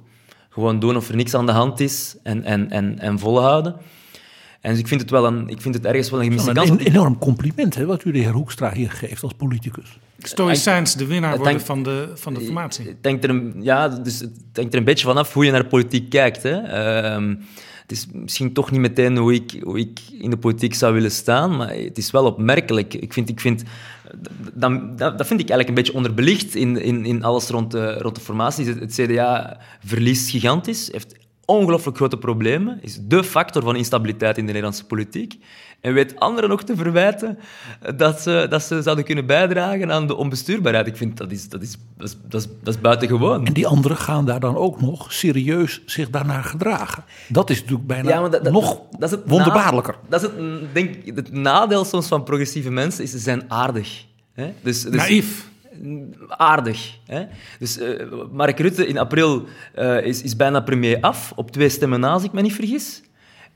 [0.57, 3.77] gewoon doen of er niks aan de hand is en, en, en, en volhouden.
[4.61, 6.71] En dus ik vind het, wel een, ik vind het ergens wel een gemiste kans.
[6.71, 9.99] Een enorm compliment hè, wat u de heer Hoekstra hier geeft als politicus.
[10.19, 12.87] Stoïcijns de winnaar worden van de, van de formatie.
[12.87, 15.63] Het hangt er een, ja, dus het hangt er een beetje vanaf hoe je naar
[15.63, 16.43] de politiek kijkt.
[16.43, 16.57] Hè.
[17.19, 17.35] Uh,
[17.87, 21.57] het is misschien toch niet meteen hoe ik, ik in de politiek zou willen staan,
[21.57, 22.95] maar het is wel opmerkelijk.
[22.95, 23.63] Ik vind, ik vind,
[24.53, 28.15] dat, dat vind ik eigenlijk een beetje onderbelicht in, in, in alles rond de, rond
[28.15, 28.67] de formatie.
[28.67, 34.43] Het, het CDA verliest gigantisch, heeft ongelooflijk grote problemen, is de factor van instabiliteit in
[34.43, 35.39] de Nederlandse politiek.
[35.81, 37.39] En weet anderen nog te verwijten
[37.97, 40.87] dat ze, dat ze zouden kunnen bijdragen aan de onbestuurbaarheid.
[40.87, 43.47] Ik vind dat is, dat is, dat is, dat is, dat is buitengewoon.
[43.47, 47.05] En die anderen gaan daar dan ook nog serieus zich daarnaar gedragen.
[47.29, 49.95] Dat is natuurlijk bijna ja, dat, dat, nog dat is het wonderbaarlijker.
[50.09, 54.05] dat is het, denk, het nadeel soms van progressieve mensen, is ze zijn aardig.
[54.33, 54.53] Hè?
[54.63, 55.49] Dus, dus, Naïef
[56.29, 56.99] aardig.
[57.07, 57.25] Hè?
[57.59, 59.45] Dus uh, Mark Rutte in april
[59.79, 63.03] uh, is, is bijna premier af, op twee stemmen na, als ik me niet vergis.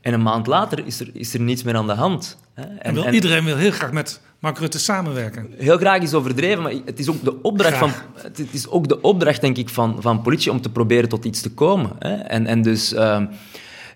[0.01, 2.37] En een maand later is er, is er niets meer aan de hand.
[2.53, 2.63] Hè?
[2.63, 5.49] En, en, wil, en, iedereen wil heel graag met Mark Rutte samenwerken.
[5.57, 9.01] Heel graag is overdreven, maar het is ook de opdracht, van, het is ook de
[9.01, 11.91] opdracht denk ik, van, van politie om te proberen tot iets te komen.
[11.99, 12.13] Hè?
[12.13, 13.21] En, en dus uh,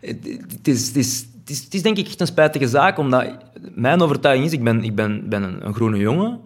[0.02, 0.18] het,
[0.52, 3.28] het, is, het, is, het, is, het is denk ik echt een spijtige zaak, omdat
[3.76, 6.40] mijn overtuiging is, ik ben, ik ben, ben een, een groene jongen,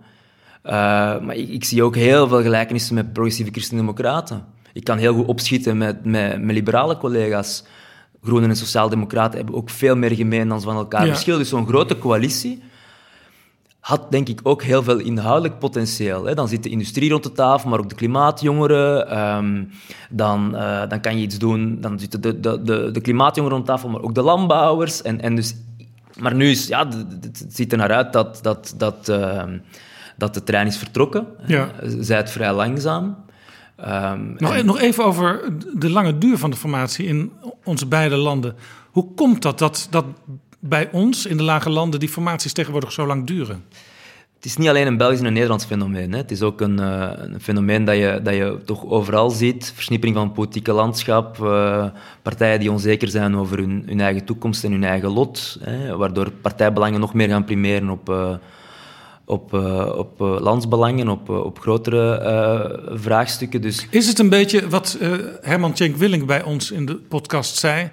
[0.66, 0.72] uh,
[1.20, 4.46] maar ik, ik, zie ook heel veel gelijkenissen met progressieve christendemocraten.
[4.74, 7.64] Ik kan heel goed opschieten met, met, met liberale collega's.
[8.24, 11.12] Groenen en Sociaaldemocraten hebben ook veel meer gemeen dan ze van elkaar ja.
[11.12, 11.40] verschillen.
[11.40, 12.62] Dus zo'n grote coalitie
[13.80, 16.26] had denk ik ook heel veel inhoudelijk potentieel.
[16.26, 16.34] Hè.
[16.34, 19.20] Dan zit de industrie rond de tafel, maar ook de klimaatjongeren.
[19.20, 19.70] Um,
[20.10, 23.70] dan, uh, dan kan je iets doen, dan zitten de, de, de, de klimaatjongeren rond
[23.70, 25.02] tafel, maar ook de landbouwers.
[25.02, 25.56] En, en dus,
[26.20, 26.88] maar nu is, ja,
[27.22, 29.44] het ziet er naar uit dat, dat, dat, uh,
[30.18, 31.28] dat de trein is vertrokken.
[31.46, 31.70] Ja.
[32.00, 33.16] Zij het vrij langzaam.
[33.82, 35.42] Ehm, Nog, en- nog even over
[35.74, 37.32] de lange duur van de formatie in
[37.64, 38.56] onze beide landen.
[38.92, 40.06] Hoe komt dat, dat dat
[40.60, 43.64] bij ons in de lage landen die formaties tegenwoordig zo lang duren?
[44.36, 46.12] Het is niet alleen een Belgisch en een Nederlands fenomeen.
[46.12, 46.18] Hè.
[46.18, 49.72] Het is ook een, eh, een fenomeen dat je, dat je toch overal ziet.
[49.76, 51.44] Versnippering van het politieke landschap.
[51.44, 51.86] eh,
[52.22, 55.58] partijen die onzeker zijn over hun, hun eigen toekomst en hun eigen lot.
[55.64, 58.34] Hè, waardoor partijbelangen nog meer gaan primeren op, eh,
[59.30, 63.62] op, eh, op eh, landsbelangen, op, eh, op grotere eh, vraagstukken.
[63.62, 65.12] Dus Is het een beetje wat eh,
[65.42, 67.90] Herman Tjenk Willink bij ons in de podcast zei?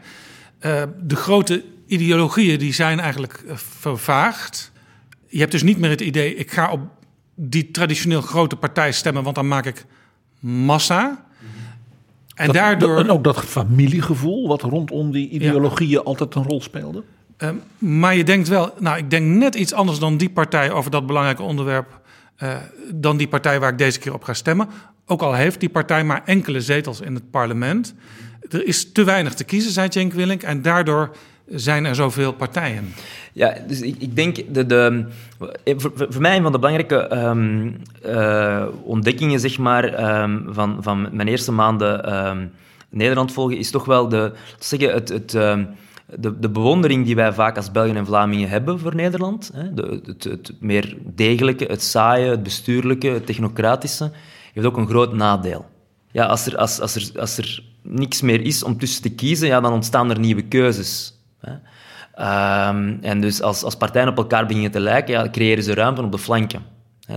[0.58, 4.72] Eh, de grote ideologieën die zijn eigenlijk vervaagd.
[5.26, 6.80] Je hebt dus niet meer het idee, ik ga op
[7.34, 9.84] die traditioneel grote partij stemmen, want dan maak ik
[10.40, 11.24] massa.
[12.34, 12.98] En Dat- daardoor...
[12.98, 17.02] En ook dat familiegevoel wat rondom die ideologieën altijd een rol speelde.
[17.36, 20.90] Eh, maar je denkt wel, nou, ik denk net iets anders dan die partij over
[20.90, 22.00] dat belangrijke onderwerp.
[22.36, 22.54] eh,
[22.94, 24.68] dan die partij waar ik deze keer op ga stemmen.
[25.06, 27.94] Ook al heeft die partij maar enkele zetels in het parlement.
[28.50, 30.42] Er is te weinig te kiezen, zei Cenk Willink.
[30.42, 31.16] En daardoor
[31.48, 32.94] zijn er zoveel partijen.
[33.32, 35.06] Ja, dus ik, ik denk, de, de,
[35.76, 37.70] voor, mij een van de belangrijke ehm,
[38.02, 42.46] eh, ontdekkingen zeg maar, ehm, van, van mijn eerste maanden ehm,
[42.88, 45.64] Nederland volgen, is toch wel de, zeggen, het, het, ehm,
[46.06, 49.50] de, de bewondering die wij vaak als Belgen en Vlamingen hebben voor Nederland.
[49.54, 54.10] Hè, de, het, het meer degelijke, het saaie, het bestuurlijke, het technocratische,
[54.52, 55.64] heeft ook een groot nadeel.
[56.10, 59.48] Ja, als er, als, als, er, als er niks meer is om tussen te kiezen,
[59.48, 61.20] ja, dan ontstaan er nieuwe keuzes.
[61.40, 61.52] Hè.
[62.14, 66.02] Ehm, en dus als, als partijen op elkaar beginnen te lijken, ja, creëren ze ruimte
[66.02, 66.62] op de flanken.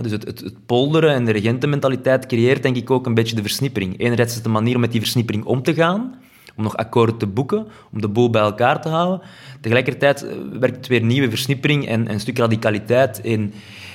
[0.02, 3.42] Dus het, het, het polderen en de regentenmentaliteit creëert denk ik ook een beetje de
[3.42, 3.98] versnippering.
[3.98, 6.14] Enerzijds is het een manier om met die versnippering om te gaan,
[6.60, 9.20] om nog akkoorden te boeken, om de boel bij elkaar te houden.
[9.60, 13.52] Tegelijkertijd eh, werkt weer nieuwe versnippering en, en een stuk radicaliteit in,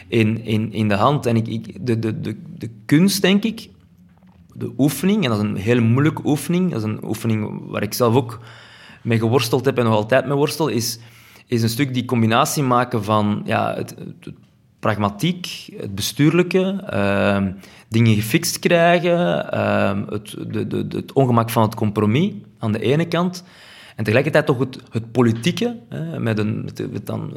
[0.08, 1.26] in, in, in de hand.
[1.26, 3.70] En ik, ik, de, de, de, de kunst, denk ik,
[4.54, 7.94] de oefening, en dat is een hele moeilijke oefening, dat is een oefening waar ik
[7.94, 8.40] zelf ook
[9.02, 11.00] mee geworsteld heb en nog altijd mee worstel, is,
[11.48, 13.96] is een stuk die combinatie maken van ja, het
[14.86, 17.52] pragmatiek, het bestuurlijke, ehm,
[17.90, 23.08] dingen gefixt krijgen, ehm, het, de, de, het ongemak van het compromis aan de ene
[23.08, 23.44] kant,
[23.96, 24.60] en tegelijkertijd toch
[24.92, 27.34] het, politieke, hè, met, een, met, dan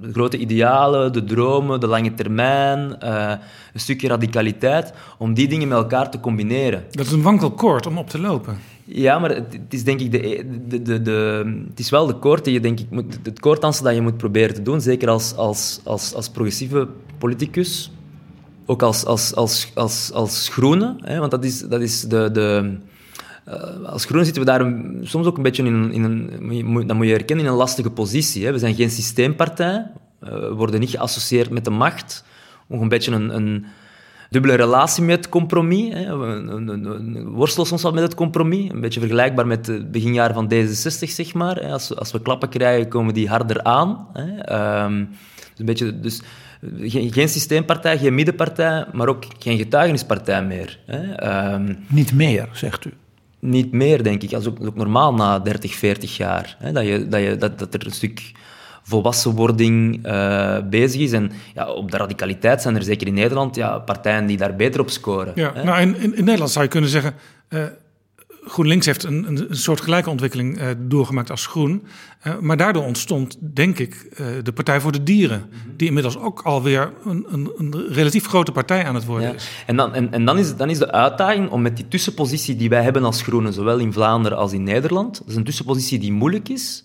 [0.00, 3.32] de grote idealen, de dromen, de lange termijn, eh,
[3.72, 6.84] een stukje radicaliteit, om die dingen met elkaar te combineren.
[6.90, 8.58] Dat is een wankel koord om op te lopen.
[8.84, 12.44] Ja, maar het, is denk ik de, de, de, de, het is wel de koord
[12.44, 15.34] die je denk ik moet, het koorddansen dat je moet proberen te doen, zeker als,
[15.36, 17.90] als, als, als progressieve politicus,
[18.66, 22.76] ook als, als, als, als, als groene, hè, want dat is, dat is de, de
[23.44, 26.96] eh, als groene zitten we daar soms ook een beetje in een, in een dat
[26.96, 28.44] moet je herkennen, in een lastige positie.
[28.44, 28.52] Hè.
[28.52, 29.86] We zijn geen systeempartij,
[30.20, 32.24] eh, we worden niet geassocieerd met de macht,
[32.66, 33.66] nog een beetje een, een
[34.34, 35.94] dubbele relatie met compromis.
[35.94, 36.16] Hè.
[36.18, 38.70] We, worstelen soms wat met het compromis.
[38.70, 41.60] Een beetje vergelijkbaar met het beginjaren van D66, zeg maar.
[41.60, 44.06] Als, we- als we klappen krijgen, komen die harder aan.
[44.12, 44.40] Hè.
[44.40, 46.20] Ehm, dus een beetje, dus
[46.80, 50.78] geen, geen systeempartij, geen middenpartij, maar ook geen getuigenispartij meer.
[50.86, 51.12] Hè.
[51.14, 52.92] Ehm, Niet meer, zegt u.
[53.38, 54.30] niet meer, denk ik.
[54.30, 56.56] Dat is ook, dat is ook normaal na 30, 40 jaar.
[56.58, 58.32] Hè, dat, je, dat, je, dat, dat er een stuk
[58.84, 61.12] volwassenwording eh bezig is.
[61.12, 64.80] En ja, op de radicaliteit zijn er zeker in Nederland ja, partijen die daar beter
[64.80, 65.32] op scoren.
[65.34, 65.64] Ja, hè.
[65.64, 67.14] nou, in, in, in Nederland zou je kunnen zeggen.
[67.48, 67.62] eh,
[68.46, 71.82] GroenLinks heeft een, een, soort gelijke ontwikkeling eh, doorgemaakt als Groen.
[72.40, 75.44] Maar daardoor ontstond, denk ik, de Partij voor de Dieren.
[75.76, 79.34] Die inmiddels ook alweer een, een, een relatief grote partij aan het worden Ja.
[79.34, 79.48] is.
[79.66, 82.68] En, dan, en, en dan, is, dan is de uitdaging om met die tussenpositie die
[82.68, 86.12] wij hebben als Groenen, zowel in Vlaanderen als in Nederland, dat is een tussenpositie die
[86.12, 86.84] moeilijk is,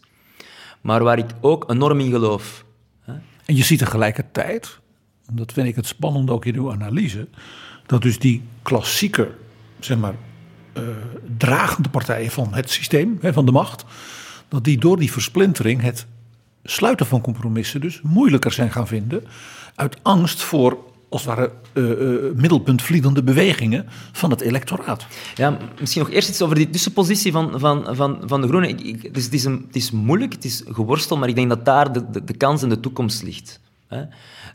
[0.82, 2.66] maar waar ik ook enorm in geloof.
[3.46, 4.80] En je ziet tegelijkertijd,
[5.26, 7.28] en dat vind ik het spannende ook in uw analyse,
[7.86, 9.32] dat dus die klassieke,
[9.80, 10.16] zeg maar,
[10.74, 10.84] eh,
[11.38, 13.86] dragende partijen van het systeem, van de macht,
[14.48, 16.06] dat die door die versplintering het
[16.64, 19.24] sluiten van compromissen dus moeilijker zijn gaan vinden.
[19.76, 20.78] Uit angst voor,
[21.10, 25.06] als het ware, eh, eh, middelpuntvliedende bewegingen van het electoraat.
[25.36, 28.78] Ja, misschien nog eerst iets over die tussenpositie van, van, van, van de Groenen.
[29.12, 32.24] Dus het, is het is moeilijk, het is geworstel, maar ik denk dat daar de,
[32.24, 33.60] de, kans en de toekomst ligt.
[33.88, 34.04] Hè?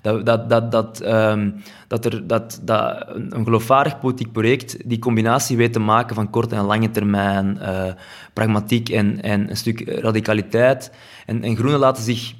[0.02, 1.50] Dat, dat, dat, dat, ehm,
[1.88, 6.30] dat, er, dat, dat een een geloofwaardig politiek project die combinatie weet te maken van
[6.30, 7.92] korte en lange termijn, eh,
[8.32, 10.90] pragmatiek en, en een stuk radicaliteit.
[11.26, 12.34] En, en Groenen laten zich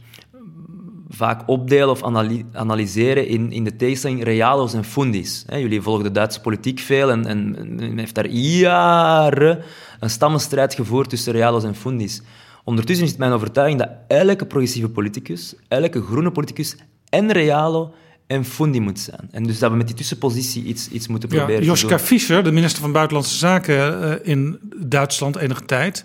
[1.15, 5.45] vaak opdelen of analy- analyseren in, in de tegenstelling realo's en fundis.
[5.49, 9.63] Jullie volgen de Duitse politiek veel en, en, heeft daar jaren
[10.01, 12.23] een stammenstrijd gevoerd tussen realo's en fundis.
[12.65, 16.77] Ondertussen is het mijn overtuiging dat elke progressieve politicus, elke groene politicus
[17.09, 17.95] en realo
[18.27, 19.29] en fundi moet zijn.
[19.31, 21.99] En dus dat we met die tussenpositie iets, iets moeten Ja, proberen te Joschka.
[21.99, 26.05] Fischer, de minister van Buitenlandse Zaken eh, in Duitsland enige tijd,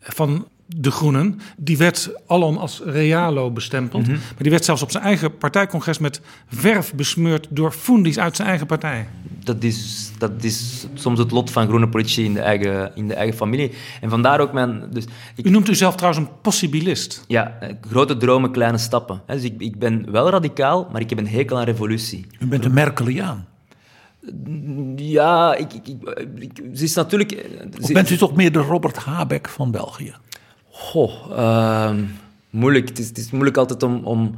[0.00, 4.02] eh, van de Groenen, die werd alom als realo bestempeld.
[4.02, 4.12] Mhm.
[4.12, 8.48] Maar die werd zelfs op zijn eigen partijcongres met verf besmeurd door fundis uit zijn
[8.48, 9.06] eigen partij.
[9.44, 13.14] Dat is, dat is soms het lot van groene politici in de eigen, in de
[13.14, 13.72] eigen familie.
[14.00, 14.82] En vandaar ook mijn...
[14.92, 15.04] Dus
[15.36, 17.24] ik, U noemt u zelf trouwens een possibilist.
[17.28, 19.22] ja, eh, grote dromen, kleine stappen.
[19.26, 19.34] hè.
[19.34, 22.26] Dus ik, ik ben wel radicaal, maar ik heb een hekel aan revolutie.
[22.38, 23.46] U bent een Merkeliaan.
[24.96, 25.98] Ja, ik, ik, ik,
[26.38, 27.46] ik- ze is natuurlijk...
[27.80, 30.14] Of bent u toch meer de Robert Habeck van België?
[30.78, 32.04] Goh, ehm,
[32.50, 32.88] moeilijk.
[32.88, 34.04] Het is, het is moeilijk altijd om...
[34.04, 34.34] om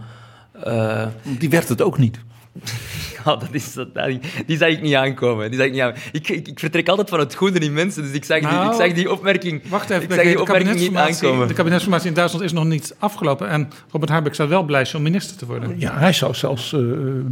[0.63, 1.07] eh,
[1.39, 2.19] Die werd het ook niet.
[3.25, 5.51] ja, dat is, dat, die, die zag ik niet aankomen.
[5.51, 6.09] Die zag ik, niet.
[6.13, 8.71] Ik, ik, ik vertrek altijd van het goede in mensen, dus ik zag, die, Nou,
[8.71, 11.49] ik zag die opmerking, Wacht even, ik zag die de opmerking niet kabinetsformatie, aankomen.
[11.49, 13.49] de kabinetsformatie in Duitsland is nog niet afgelopen.
[13.49, 15.75] En Robert Habeck zou wel blij zijn om minister te worden.
[15.79, 16.81] Ja, hij zou zelfs eh,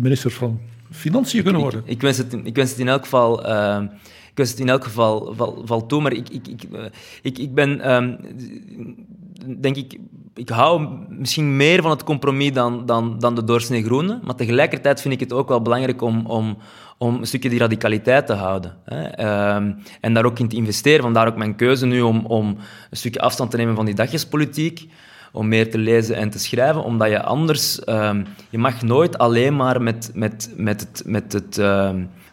[0.00, 1.82] minister van Financiën kunnen worden.
[1.84, 3.44] Ik, ik, wens het, ik wens het in elk geval...
[3.44, 3.86] ehm,
[4.38, 6.84] ik het in elk geval val, val toe, maar ik, ik, ik, eh,
[7.22, 8.16] ik, ik ben, ehm,
[9.60, 9.98] denk ik,
[10.36, 15.00] ik hou misschien meer van het compromis dan, dan, dan de doorsnee groene, maar tegelijkertijd
[15.00, 16.56] vind ik het ook wel belangrijk om, om,
[16.98, 18.76] om een stukje die radicaliteit te houden.
[18.84, 19.02] Hè?
[19.02, 21.02] Ehm, en daar ook in te investeren.
[21.02, 22.46] Vandaar ook mijn keuze nu om, om
[22.90, 24.88] een stukje afstand te nemen van die dagjespolitiek
[25.32, 27.84] om meer te lezen en te schrijven, omdat je anders...
[27.84, 31.58] ehm, je mag nooit alleen maar met, met, met, het, met, het,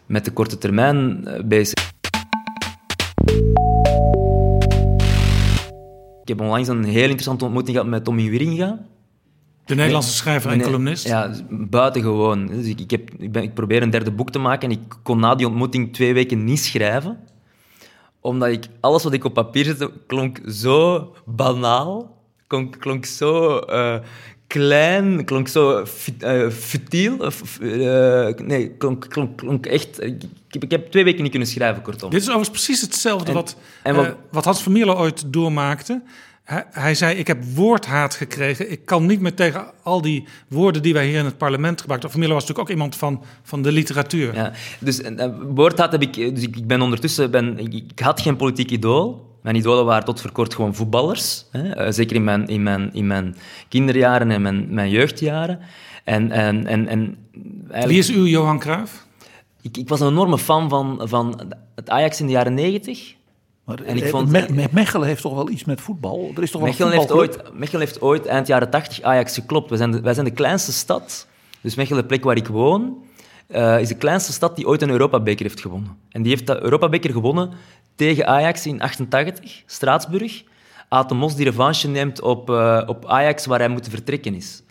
[0.06, 1.93] met de korte termijn eh, bezig
[6.24, 8.78] Ik heb onlangs een heel interessante ontmoeting gehad met Tommy Wieringa.
[9.64, 11.06] De Nederlandse schrijver en columnist.
[11.06, 12.46] Ja, buitengewoon.
[12.46, 14.96] Dus ik, ik, heb, ik, ben, ik probeer een derde boek te maken en ik
[15.02, 17.18] kon na die ontmoeting twee weken niet schrijven.
[18.20, 23.98] Omdat ik, alles wat ik op papier zette, klonk zo banaal, klonk, klonk zo eh,
[24.54, 25.84] klein, klonk zo
[26.20, 27.16] eh, futiel.
[27.16, 30.02] of, eh, nee, klonk, klonk, klonk echt...
[30.02, 32.10] Ik, ik, heb, ik heb twee weken niet kunnen schrijven, kortom.
[32.10, 35.32] Dit is overigens precies hetzelfde En- wat, en eh, wat- wat Hans van Mierlo ooit
[35.32, 36.02] doormaakte.
[36.44, 38.70] Hij, hij zei, ik heb woordhaat gekregen.
[38.70, 42.10] Ik kan niet meer tegen al die woorden die wij hier in het parlement gebruiken.
[42.10, 44.34] Van Mierlo was natuurlijk ook iemand van, van de literatuur.
[44.34, 46.14] Ja, dus uh, woordhaat heb ik...
[46.14, 47.30] Dus ik, ik ben ondertussen...
[47.30, 49.32] Ben, ik, ik had geen politiek idool.
[49.44, 51.44] Mijn idolen waren tot voor kort gewoon voetballers.
[51.50, 51.70] Hè?
[51.70, 53.36] Eh, zeker in mijn, in, mijn, in mijn
[53.68, 55.58] kinderjaren en mijn, mijn jeugdjaren.
[56.04, 57.16] En, en, en, en
[57.70, 59.06] eigenlijk, Wie is uw Johan Cruijff?
[59.62, 61.40] ik, ik was een enorme fan van, van
[61.74, 63.14] het Ajax in de jaren negentig.
[63.64, 66.30] Maar En ik eh, vond- Me- Me- Mechelen heeft toch wel iets met voetbal?
[66.36, 69.68] Er is toch Mechelen heeft, ooit, Mechelen heeft ooit eind jaren 80 Ajax geklopt.
[69.68, 71.26] Wij zijn de, wij zijn de kleinste stad.
[71.60, 72.96] Dus Mechelen, de plek waar ik woon,
[73.46, 75.96] eh, is de kleinste stad die ooit een Europabeker heeft gewonnen.
[76.10, 77.50] En die heeft dat Europabeker gewonnen
[77.94, 80.42] tegen Ajax in 88, Straatsburg.
[80.88, 84.62] Aad de Mos die revanche neemt op, eh, op Ajax, waar hij moet vertrekken is.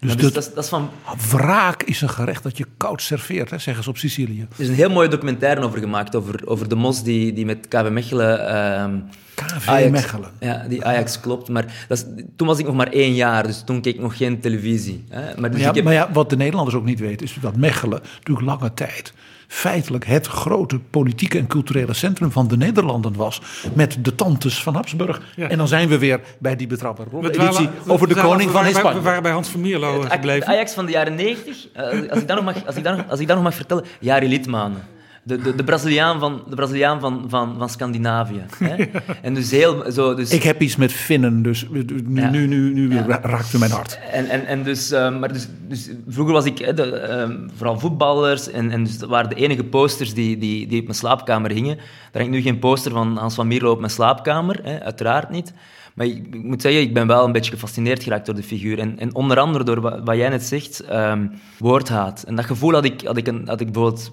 [0.00, 0.90] Dus Dus, dat- dat, is, dat is van...
[1.30, 4.40] Wraak is een gerecht dat je koud serveert, hè, zeggen ze op Sicilië.
[4.40, 7.68] Er is een heel mooie documentaire over gemaakt, over, over de Mos die, die met
[7.68, 8.48] KV Mechelen...
[8.48, 8.98] ehm,
[9.34, 10.30] KV Ajax- Mechelen.
[10.40, 11.48] Ja, die Ajax klopt.
[11.48, 12.04] Maar dat is,
[12.36, 15.04] toen was ik nog maar één jaar, dus toen keek ik nog geen televisie.
[15.08, 15.20] Hè?
[15.20, 17.56] Maar, dus Maar ja, heb, maar ja, wat de Nederlanders ook niet weten, is dat
[17.56, 19.12] Mechelen natuurlijk lange tijd
[19.48, 23.40] feitelijk het grote politieke en culturele centrum van de Nederlanden was.
[23.74, 25.20] Met de tantes van Habsburg.
[25.36, 25.48] Ja.
[25.48, 28.98] En dan zijn we weer bij die betrouwbare editie over de koning van Spanje.
[28.98, 30.46] We waren bij Hans van Mierlo gebleven.
[30.46, 33.08] Ajax van de jaren 90, eh, als, ik dat nog mag, als, ik dat nog,
[33.08, 34.82] als ik dat nog mag vertellen, Jari Litmanen.
[35.26, 38.44] De, de, de Braziliaan van, de Braziliaan van, van, van Scandinavië.
[38.58, 38.84] Hè?
[39.22, 40.14] En dus heel zo...
[40.14, 41.84] Dus, Ik heb iets met Finnen, dus nu,
[42.20, 42.30] Ja.
[42.30, 43.02] nu, nu, nu Ja.
[43.06, 43.98] ra- raakt u mijn hart.
[44.12, 47.78] En, en, en dus, eh, maar dus, dus vroeger was ik hè, de, eh, vooral
[47.78, 51.50] voetballers en, en dus dat waren de enige posters die, die, die op mijn slaapkamer
[51.50, 51.76] hingen.
[51.76, 55.52] Daar hangt nu geen poster van Hans van Mierlo op mijn slaapkamer, hè, uiteraard niet.
[55.94, 58.78] Maar ik, ik moet zeggen, ik ben wel een beetje gefascineerd geraakt door de figuur.
[58.78, 61.26] En, en onder andere door wat, wat jij net zegt, ehm,
[61.58, 62.22] woordhaat.
[62.22, 64.12] En dat gevoel had ik, had ik, een, had ik bijvoorbeeld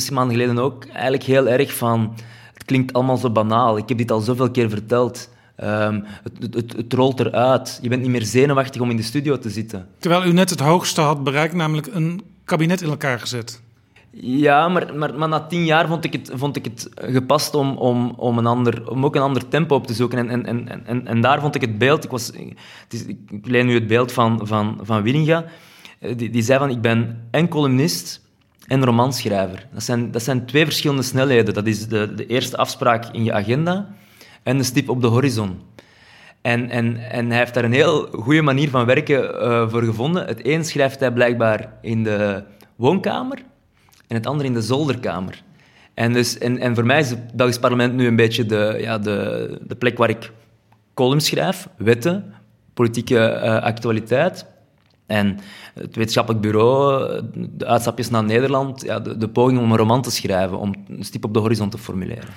[0.00, 2.14] zes maanden geleden ook eigenlijk heel erg van...
[2.52, 3.76] Het klinkt allemaal zo banaal.
[3.76, 5.30] Ik heb dit al zoveel keer verteld.
[5.56, 7.78] Ehm, het, het, het rolt eruit.
[7.82, 9.88] Je bent niet meer zenuwachtig om in de studio te zitten.
[9.98, 13.62] Terwijl u net het hoogste had bereikt, namelijk een kabinet in elkaar gezet.
[14.10, 17.76] Ja, maar, maar, maar na tien jaar vond ik het, vond ik het gepast om,
[17.76, 20.18] om, om, een ander, om ook een ander tempo op te zoeken.
[20.18, 22.04] En, en, en, en, en daar vond ik het beeld...
[22.04, 25.44] Ik, was, het is, ik leen nu het beeld van, van, van Wieringa.
[25.98, 28.23] Eh, Die, die zei van, ik ben en columnist
[28.66, 29.66] en romanschrijver.
[29.72, 31.54] Dat zijn, dat zijn twee verschillende snelheden.
[31.54, 33.94] Dat is de, de eerste afspraak in je agenda
[34.42, 35.60] en de stip op de horizon.
[36.42, 40.26] En, en, en hij heeft daar een heel goede manier van werken eh, voor gevonden.
[40.26, 42.44] Het een schrijft hij blijkbaar in de
[42.76, 43.38] woonkamer
[44.06, 45.42] en het andere in de zolderkamer.
[45.94, 48.98] En, dus, en, en voor mij is het Belgisch parlement nu een beetje de, ja,
[48.98, 50.32] de, de plek waar ik
[50.94, 52.34] columns schrijf, wetten,
[52.74, 54.46] politieke eh, actualiteit.
[55.06, 55.38] En
[55.74, 60.58] het wetenschappelijk bureau, de uitstapjes naar Nederland, ja, de, poging om een roman te schrijven,
[60.58, 62.28] om een stip op de horizon te formuleren.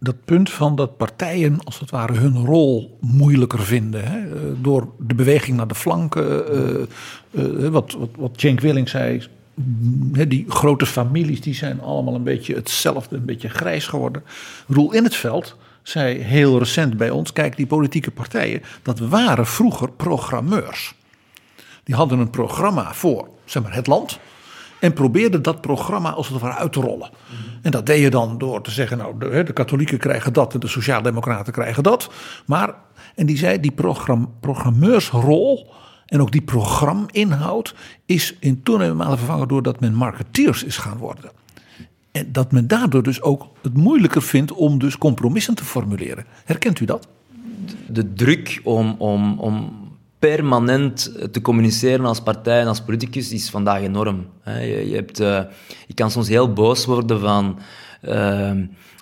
[0.00, 4.04] Dat punt van dat partijen als het ware hun rol moeilijker vinden.
[4.04, 6.48] Hè, eh, door de beweging naar de flanken.
[6.48, 6.82] eh,
[7.30, 9.22] eh, wat, wat, wat Cenk Willing zei.
[9.54, 14.22] mm, die grote families die zijn allemaal een beetje hetzelfde, een beetje grijs geworden.
[14.66, 19.46] Roel in het veld zei heel recent bij ons: kijk, die politieke partijen, dat waren
[19.46, 20.94] vroeger programmeurs.
[21.88, 24.18] Die hadden een programma voor zeg maar, het land.
[24.80, 27.10] En probeerden dat programma als het ware uit te rollen.
[27.62, 30.60] En dat deed je dan door te zeggen: Nou, de, de katholieken krijgen dat en
[30.60, 32.10] de sociaaldemocraten krijgen dat.
[32.46, 32.74] Maar,
[33.14, 35.72] en die zei: die program, programmeursrol
[36.06, 37.74] en ook die programinhoud
[38.06, 41.30] is in toenemende mate vervangen doordat men marketeers is gaan worden.
[42.12, 46.24] En dat men daardoor dus ook het moeilijker vindt om dus compromissen te formuleren.
[46.44, 47.08] Herkent u dat?
[47.86, 49.72] de druk om, om, om
[50.18, 54.26] permanent te communiceren als partij en als politicus is vandaag enorm.
[54.42, 54.60] hè.
[54.60, 55.40] Je, je, hebt, eh,
[55.86, 57.58] je kan soms heel boos worden van,
[58.00, 58.52] eh,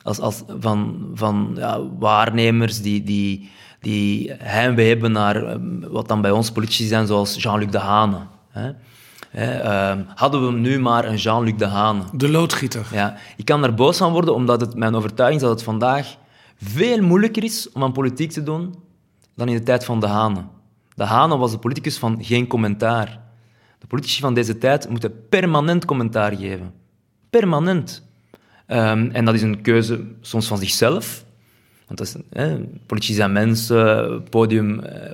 [0.02, 3.50] als, als, van, van ja, waarnemers die, die,
[3.80, 5.56] die heimwee hebben naar eh,
[5.88, 8.18] wat dan bij ons politici zijn, zoals Jean-Luc Dehane.
[8.50, 8.70] Hè.
[9.30, 12.02] Hè, eh, hadden we nu maar een Jean-Luc Dehane.
[12.12, 12.86] De loodgieter.
[12.92, 16.16] Ja, ik kan er boos van worden, omdat het mijn overtuiging is dat het vandaag
[16.62, 18.74] veel moeilijker is om aan politiek te doen
[19.34, 20.44] dan in de tijd van De Hane.
[20.97, 23.20] De Hane was de politicus van geen commentaar.
[23.78, 26.72] De politici van deze tijd moeten permanent commentaar geven.
[27.30, 28.03] Permanent.
[28.66, 31.24] Ehm, en dat is een keuze soms van zichzelf.
[31.86, 32.16] Want dat is,
[32.86, 35.12] politici zijn mensen, podium, eh,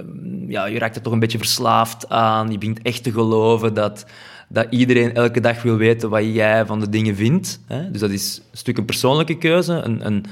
[0.48, 2.50] ja, je raakt er toch een beetje verslaafd aan.
[2.50, 4.06] Je begint echt te geloven dat,
[4.48, 7.60] dat iedereen elke dag wil weten wat jij van de dingen vindt.
[7.90, 10.24] Dus dat is een stuk een persoonlijke keuze, een, een,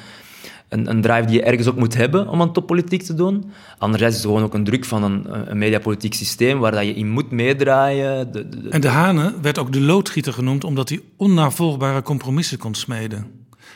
[0.71, 3.51] een, een drive die je ergens ook moet hebben om aan toppolitiek te doen.
[3.79, 6.95] Anderzijds is het gewoon ook een druk van een, een mediapolitiek systeem waar dat je
[6.95, 8.33] in moet meedraaien.
[8.33, 13.27] De, En de Hane werd ook de loodgieter genoemd omdat hij onnavolgbare compromissen kon smeden.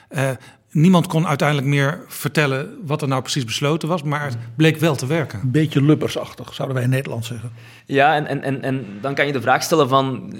[0.09, 0.31] Eh,
[0.75, 4.95] niemand kon uiteindelijk meer vertellen wat er nou precies besloten was, maar het bleek wel
[4.95, 5.41] te werken.
[5.41, 7.51] Een beetje lubbersachtig, zouden wij in Nederland zeggen.
[7.87, 10.35] Ja, en, en, en, en dan kan je de vraag stellen van,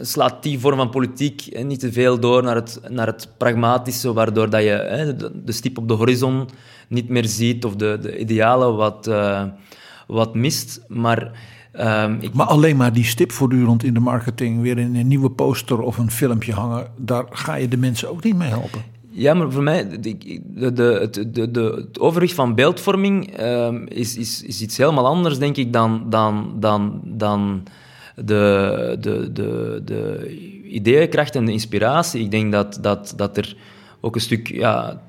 [0.00, 4.12] slaat die vorm van politiek hè, niet te veel door naar het, naar het pragmatische,
[4.12, 6.48] waardoor dat je hè, de, de stip op de horizon
[6.88, 9.44] niet meer ziet of de, de idealen wat, eh,
[10.06, 10.80] wat mist.
[10.88, 11.30] Maar
[11.72, 15.30] ehm, ik, Maar alleen maar die stip voortdurend in de marketing, weer in een nieuwe
[15.30, 18.91] poster of een filmpje hangen, daar ga je de mensen ook niet mee helpen.
[19.14, 20.16] Ja, maar voor mij, de,
[20.72, 25.56] de, de, de, het overwicht van beeldvorming ehm, is, is, is iets helemaal anders, denk
[25.56, 27.62] ik, dan, dan, dan, dan
[28.16, 30.30] de, de, de, de
[30.64, 32.22] ideeënkracht en de inspiratie.
[32.24, 33.56] Ik denk dat, dat, dat er
[34.00, 34.48] ook een stuk...
[34.48, 35.02] Ja,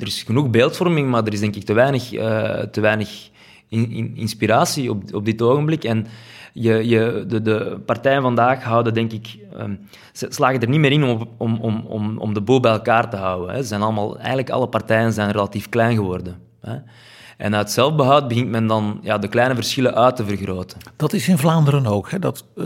[0.00, 3.30] er is genoeg beeldvorming, maar er is denk ik te weinig, eh, te weinig
[3.68, 5.84] in, in- inspiratie op, op dit ogenblik.
[5.84, 6.06] En
[6.62, 9.74] je, de, de partijen vandaag houden, denk ik, ehm,
[10.12, 13.10] ze slagen er niet meer in om, om, om, om, om de boel bij elkaar
[13.10, 13.54] te houden.
[13.54, 13.60] Hè.
[13.60, 16.36] Ze zijn allemaal, eigenlijk alle partijen zijn relatief klein geworden.
[16.60, 16.76] Hè.
[17.36, 20.78] En uit zelfbehoud begint men dan ja, de kleine verschillen uit te vergroten.
[20.96, 22.10] Dat is in Vlaanderen ook.
[22.10, 22.18] Hè?
[22.18, 22.64] Dat eh,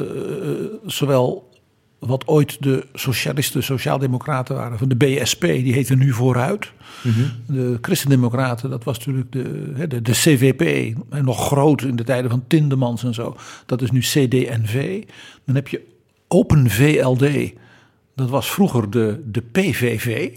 [0.85, 1.52] zowel
[2.07, 6.73] wat ooit de socialisten, sociaaldemocraten waren, van de BSP, die heette nu vooruit.
[7.47, 12.31] De christendemocraten, dat was natuurlijk de, de, de CVP, en nog groot in de tijden
[12.31, 13.37] van Tindemans en zo.
[13.67, 15.05] Dat is nu CDNV.
[15.45, 15.81] Dan heb je
[16.29, 17.53] Open VLD.
[18.15, 20.31] Dat was vroeger de, de PVV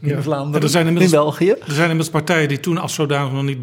[0.00, 1.50] in Vlaanderen, Er zijn in België.
[1.50, 3.58] Er zijn inmiddels partijen die toen als zodanig nog niet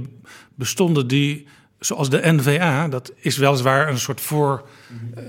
[0.55, 1.47] bestonden, die,
[1.79, 4.67] zoals de NVA, dat is weliswaar een soort, voor,
[5.15, 5.23] eh,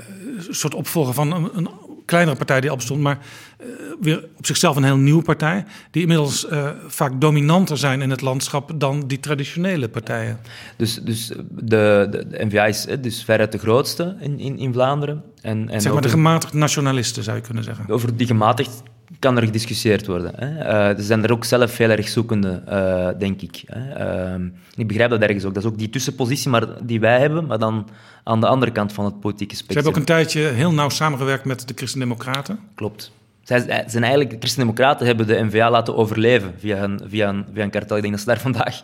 [0.48, 1.68] een soort opvolger van een, een
[2.08, 3.18] kleinere partij die al bestond, maar
[3.58, 3.66] eh,
[4.00, 8.20] weer op zichzelf een heel nieuwe partij, die inmiddels eh, vaak dominanter zijn in het
[8.20, 10.38] landschap dan die traditionele partijen.
[10.76, 14.72] Dus, dus de, de, de NVA is hè, dus veruit de grootste in, in, in
[14.72, 15.22] Vlaanderen.
[15.40, 17.88] En, en zeg maar de gematigd nationalisten zou je kunnen zeggen.
[17.88, 18.82] Over die gematigd
[19.18, 20.32] kan er gediscussieerd worden.
[20.36, 20.58] Hè.
[20.58, 23.62] Eh, ze zijn er ook zelf heel erg zoekende, eh, denk ik.
[23.66, 23.90] Hè.
[23.92, 25.54] Ehm, ik begrijp dat ergens ook.
[25.54, 27.88] Dat is ook die tussenpositie maar, die wij hebben, maar dan
[28.24, 29.84] aan de andere kant van het politieke Ze spectrum.
[29.84, 32.58] hebben ook een tijdje heel nauw samengewerkt met de Christen-Democraten.
[32.74, 33.12] Klopt.
[33.42, 37.62] Zij zijn eigenlijk, de Christen-Democraten hebben de NVA laten overleven via een, via, een, via
[37.62, 37.96] een kartel.
[37.96, 38.80] Ik denk dat ze daar vandaag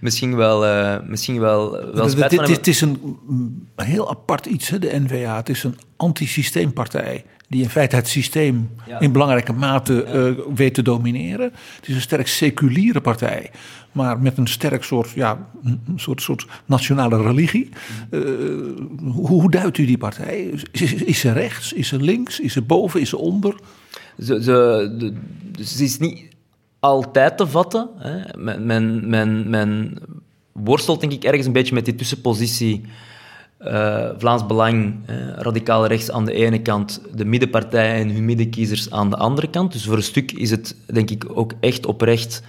[0.00, 4.10] misschien wel, eh, misschien wel, wel Het- spijt het, van het, is een mm, heel
[4.10, 5.36] apart iets, hè, de NVA.
[5.36, 9.00] Het is een antisysteempartij die in feite het systeem Ja.
[9.00, 11.52] in belangrijke mate eh, weet te domineren.
[11.76, 13.50] Het is een sterk seculiere partij,
[13.92, 17.68] maar met een sterk soort, ja, een soort, soort nationale religie.
[18.10, 18.20] Eh,
[18.98, 20.38] hoe, hoe duidt u die partij?
[20.38, 21.72] Is, is, is ze rechts?
[21.72, 22.40] Is ze links?
[22.40, 23.00] Is ze boven?
[23.00, 23.54] Is ze onder?
[24.18, 25.14] Ze, ze, de,
[25.64, 26.28] ze is niet
[26.80, 27.88] altijd te vatten.
[27.98, 28.38] Hè.
[28.38, 29.98] Men, men, men, men
[30.52, 32.84] worstelt denk ik ergens een beetje met die tussenpositie
[33.60, 34.94] uh, Vlaams Belang,
[35.36, 39.72] radicaal rechts aan de ene kant, de middenpartijen en hun middenkiezers aan de andere kant.
[39.72, 42.42] Dus voor een stuk is het, denk ik, ook echt oprecht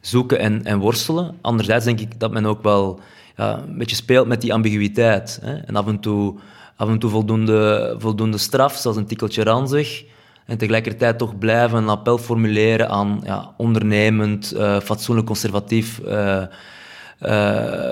[0.00, 1.34] zoeken en, en worstelen.
[1.40, 3.00] Anderzijds denk ik dat men ook wel
[3.36, 5.38] een beetje speelt met die ambiguïteit.
[5.42, 5.54] Hè?
[5.56, 6.34] En af en toe,
[6.76, 10.04] af en toe voldoende, voldoende straf, zoals een tikkeltje ranzig.
[10.46, 16.42] En tegelijkertijd toch blijven een appel formuleren aan ja, ondernemend, uh, fatsoenlijk conservatief uh,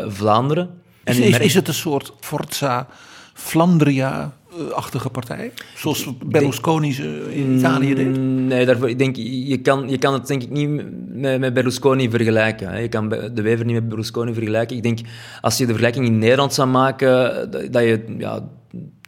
[0.06, 0.70] Vlaanderen.
[1.16, 2.86] En is, is, is, het een soort Forza
[3.34, 5.52] Flandria-achtige partij?
[5.76, 6.96] Zoals Berlusconi
[7.30, 8.18] in Italië deed?
[8.18, 10.68] Mm, nee, daarvoor, ik denk, je, kan, je kan het denk ik niet
[11.08, 12.82] met, met Berlusconi vergelijken.
[12.82, 14.76] Je kan de Wever niet met Berlusconi vergelijken.
[14.76, 14.98] Ik denk,
[15.40, 18.48] als je de vergelijking in Nederland zou maken, dat je ja,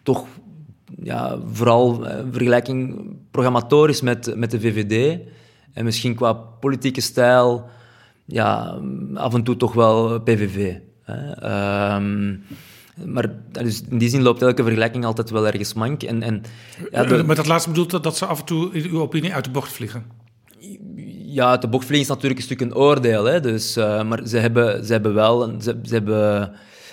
[0.03, 0.27] toch
[1.03, 5.21] ja, vooral uh, vergelijking programmatorisch met, met de VVD.
[5.73, 7.65] En misschien qua politieke stijl,
[8.25, 8.79] ja,
[9.15, 10.75] af en toe toch wel PVV.
[11.03, 11.95] Hè.
[11.97, 12.45] Um,
[13.05, 16.03] maar dus in die zin loopt elke vergelijking altijd wel ergens mank.
[16.03, 16.43] En, en,
[16.91, 17.25] ja, de...
[17.25, 19.51] Met dat laatste bedoelt dat, dat ze af en toe, in uw opinie, uit de
[19.51, 20.05] bocht vliegen?
[21.27, 23.25] Ja, uit de bocht vliegen is natuurlijk een stuk een oordeel.
[23.25, 23.41] Hè.
[23.41, 25.43] Dus, uh, maar ze hebben, ze hebben wel...
[25.43, 26.53] Een, ze, ze hebben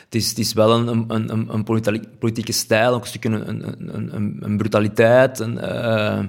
[0.09, 1.63] het is, het is wel een, een, een, een
[2.19, 3.63] politieke stijl, ook een stukje een,
[4.15, 6.19] een, een brutaliteit een, uh,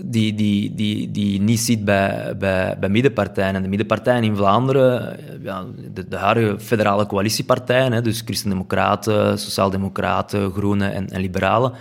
[0.00, 3.54] die, die, die, die niet ziet bij, bij, bij middenpartijen.
[3.54, 10.52] En de middenpartijen in Vlaanderen, ja, de, de huidige federale coalitiepartijen, hè, dus Christen-Democraten, Sociaal-Democraten,
[10.52, 11.72] Groenen en, en Liberalen,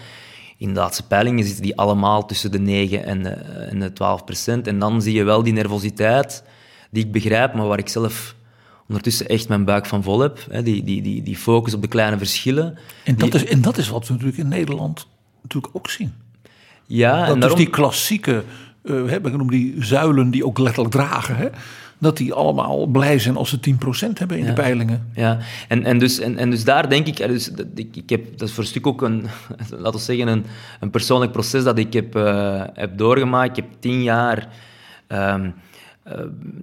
[0.58, 4.24] in de laatste peilingen zitten die allemaal tussen de 9 en de, en de 12
[4.24, 4.68] procent.
[4.68, 6.44] En dan zie je wel die nervositeit,
[6.90, 8.36] die ik begrijp, maar waar ik zelf
[8.88, 10.46] ondertussen echt mijn buik van vol heb.
[10.50, 12.78] Hè, die, die, die, die focus op de kleine verschillen.
[13.04, 15.08] En dat, is, en dat is wat we natuurlijk in Nederland
[15.42, 16.14] natuurlijk ook zien.
[16.92, 18.44] Ja, dat en dus die klassieke,
[18.84, 21.48] uh, we noemen die zuilen die ook letterlijk dragen, hè,
[21.98, 25.10] dat die allemaal blij zijn als ze 10% hebben in de peilingen.
[25.14, 25.38] Ja,
[25.68, 28.54] en, en, dus, en, en dus daar denk ik, dus, ik, ik heb, dat is
[28.54, 29.26] voor een stuk ook een,
[29.84, 30.46] laten we zeggen, een,
[30.80, 33.58] een persoonlijk proces dat ik heb, uh, heb doorgemaakt.
[33.58, 34.48] Ik heb tien jaar...
[35.08, 35.54] Um,
[36.08, 36.14] uh,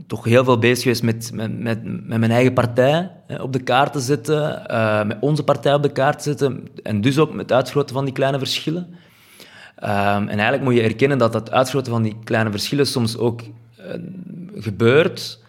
[0.07, 3.63] toch heel veel bezig geweest met, met, met, met mijn eigen partij hè, op de
[3.63, 7.31] kaart te zetten, uh, met onze partij op de kaart te zetten en dus ook
[7.31, 8.87] met het uitgroten van die kleine verschillen.
[9.83, 13.43] Um, en eigenlijk moet je erkennen dat dat uitgroten van die kleine verschillen soms ook
[13.43, 13.95] uh,
[14.55, 15.47] gebeurt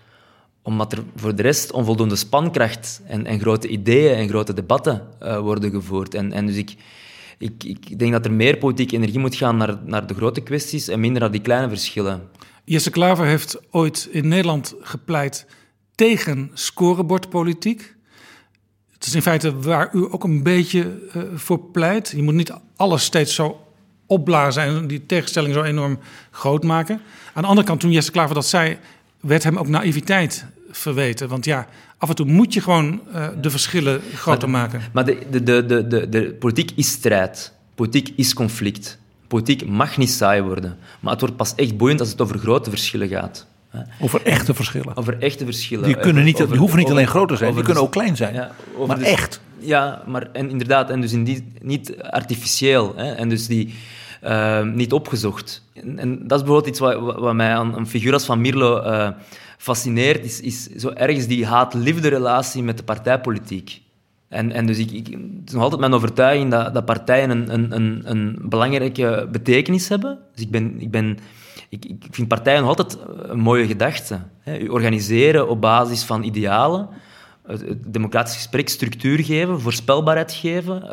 [0.62, 5.72] omdat er voor de rest onvoldoende spankracht en, en grote ideeën en grote debatten worden
[5.72, 6.14] gevoerd.
[6.14, 6.76] En, en dus ik,
[7.38, 10.88] ik, ik denk dat er meer politieke energie moet gaan naar, naar de grote kwesties
[10.88, 12.22] en minder naar die kleine verschillen.
[12.64, 15.46] Jesse Klaver heeft ooit in Nederland gepleit
[15.96, 17.96] tegen scorebordpolitiek.
[18.92, 22.14] Het is in feite waar u ook een beetje uh, voor pleit.
[22.16, 23.64] Je moet niet alles steeds zo
[24.10, 26.00] opblazen en die tegenstelling zo enorm
[26.32, 27.02] groot maken.
[27.34, 28.78] Aan de andere kant, toen Jesse Klaver dat zei,
[29.20, 31.28] werd hem ook naïviteit verweten.
[31.28, 34.82] Want ja, af en toe moet je gewoon uh, de verschillen groter maar, maken.
[34.92, 37.54] Maar de, de, de, de, de politiek is strijd.
[37.76, 38.98] Politiek is conflict.
[39.28, 42.70] Politiek mag niet saai worden, maar het wordt pas echt boeiend als het over grote
[42.70, 43.48] verschillen gaat.
[44.00, 44.98] Over echte verschillen.
[44.98, 45.86] Over echte verschillen.
[45.86, 48.34] Die, kunnen niet, die hoeven niet alleen groter zijn, die kunnen ook klein zijn.
[48.34, 48.52] Ja,
[48.88, 49.42] maar echt.
[49.60, 52.94] Ja, maar en inderdaad, en dus in die, niet artificieel.
[52.96, 53.74] Hè, en dus die
[54.24, 55.64] uh, niet opgezocht.
[55.74, 58.84] En, en, dat is bijvoorbeeld iets wat, wat mij aan een figuur als Van Mierlo
[58.84, 59.10] uh,
[59.58, 63.82] fascineert, is, is zo ergens die haat-liefde relatie met de partijpolitiek.
[64.30, 67.54] En, en dus ik, ik, het is nog altijd mijn overtuiging dat, dat partijen een,
[67.54, 70.20] een, een, een belangrijke betekenis hebben.
[70.34, 71.18] Dus ik, ben, ik, ben,
[71.70, 74.20] ik, ik vind partijen nog altijd een mooie gedachte.
[74.40, 74.70] Hè.
[74.70, 76.90] organiseren op basis van idealen,
[77.50, 80.92] het, het democratisch gesprek structuur geven, voorspelbaarheid geven, uh,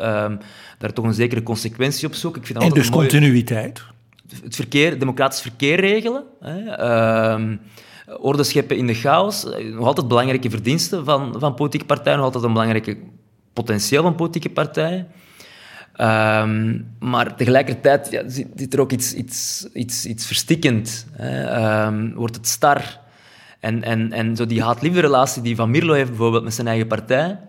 [0.77, 2.41] daar toch een zekere consequentie op zoeken.
[2.41, 3.83] Ik vind en dus continuïteit?
[4.43, 6.23] Het verkeer, democratisch verkeer regelen.
[6.39, 6.79] Hè.
[7.39, 7.57] Uh,
[8.19, 9.45] orde scheppen in de chaos.
[9.73, 12.97] Nog altijd belangrijke verdiensten van, van politieke partijen, nog altijd een belangrijke
[13.53, 15.07] potentieel van politieke partijen.
[16.01, 18.23] Um, maar tegelijkertijd ja,
[18.55, 21.07] zit er ook iets, iets, iets, iets verstikkend.
[21.11, 21.85] Hè.
[21.85, 22.99] Um, wordt het star.
[23.59, 26.87] En, en, en zo die haat-liefde relatie die Van Mierlo heeft bijvoorbeeld met zijn eigen
[26.87, 27.39] partij,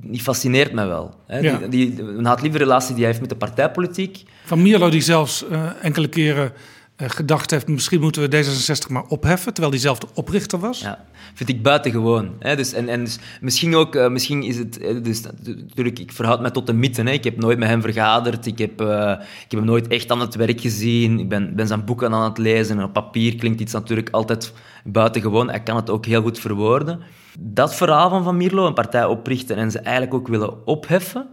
[0.00, 1.14] die fascineert mij wel.
[1.26, 1.38] Hè.
[1.38, 1.58] Ja.
[1.58, 4.22] Die, die, een haat-liefde relatie die hij heeft met de partijpolitiek.
[4.44, 6.52] Van Mierlo die zelfs uh, enkele keren
[6.96, 7.68] gedacht heeft...
[7.68, 9.52] misschien moeten we D66 maar opheffen...
[9.52, 10.86] terwijl hij zelf de oprichter was.
[11.34, 12.30] Vind ik buitengewoon.
[12.38, 12.56] Hè?
[12.56, 13.94] Dus, en, en dus misschien ook...
[13.94, 14.72] Uh, misschien is het...
[15.02, 17.02] Dus, natuurlijk, ik verhoud mij tot de mythe.
[17.02, 17.10] Hè?
[17.10, 18.46] Ik heb nooit met hem vergaderd.
[18.46, 21.18] Ik heb, ik heb hem nooit echt aan het werk gezien.
[21.18, 22.78] Ik ben, ben zijn boeken aan het lezen.
[22.78, 24.52] En op papier klinkt iets natuurlijk altijd
[24.84, 25.50] buitengewoon.
[25.50, 27.00] Hij kan het ook heel goed verwoorden.
[27.38, 29.56] Dat verhaal van Van Mierlo, een partij oprichten...
[29.56, 31.26] en ze eigenlijk ook willen opheffen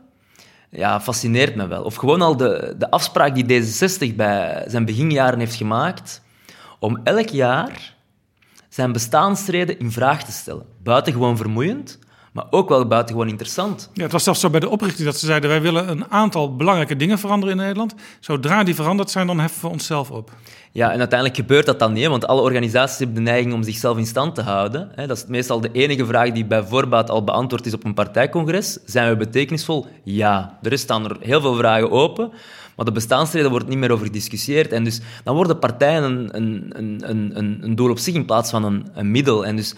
[0.71, 1.83] ja, fascineert me wel.
[1.83, 6.21] Of gewoon al de, de afspraak die D66 bij zijn beginjaren heeft gemaakt
[6.79, 7.95] om elk jaar
[8.69, 10.65] zijn bestaansreden in vraag te stellen.
[10.83, 11.99] Buitengewoon vermoeiend,
[12.31, 13.89] maar ook wel buitengewoon interessant.
[13.93, 16.55] Ja, het was zelfs zo bij de oprichting dat ze zeiden: wij willen een aantal
[16.55, 17.95] belangrijke dingen veranderen in Nederland.
[18.19, 20.31] Zodra die veranderd zijn, dan heffen we onszelf op.
[20.73, 23.97] Ja, en uiteindelijk gebeurt dat dan niet, want alle organisaties hebben de neiging om zichzelf
[23.97, 24.91] in stand te houden.
[24.95, 28.77] Dat is meestal de enige vraag die bij voorbaat al beantwoord is op een partijcongres.
[28.85, 29.87] Zijn we betekenisvol?
[30.03, 30.57] Ja.
[30.61, 32.31] Er staan er heel veel vragen open,
[32.75, 34.71] maar de bestaansreden wordt niet meer over gediscussieerd.
[34.71, 36.73] En dus dan worden partijen een, een,
[37.09, 39.45] een, een, een doel op zich in plaats van een, een middel.
[39.45, 39.71] En dus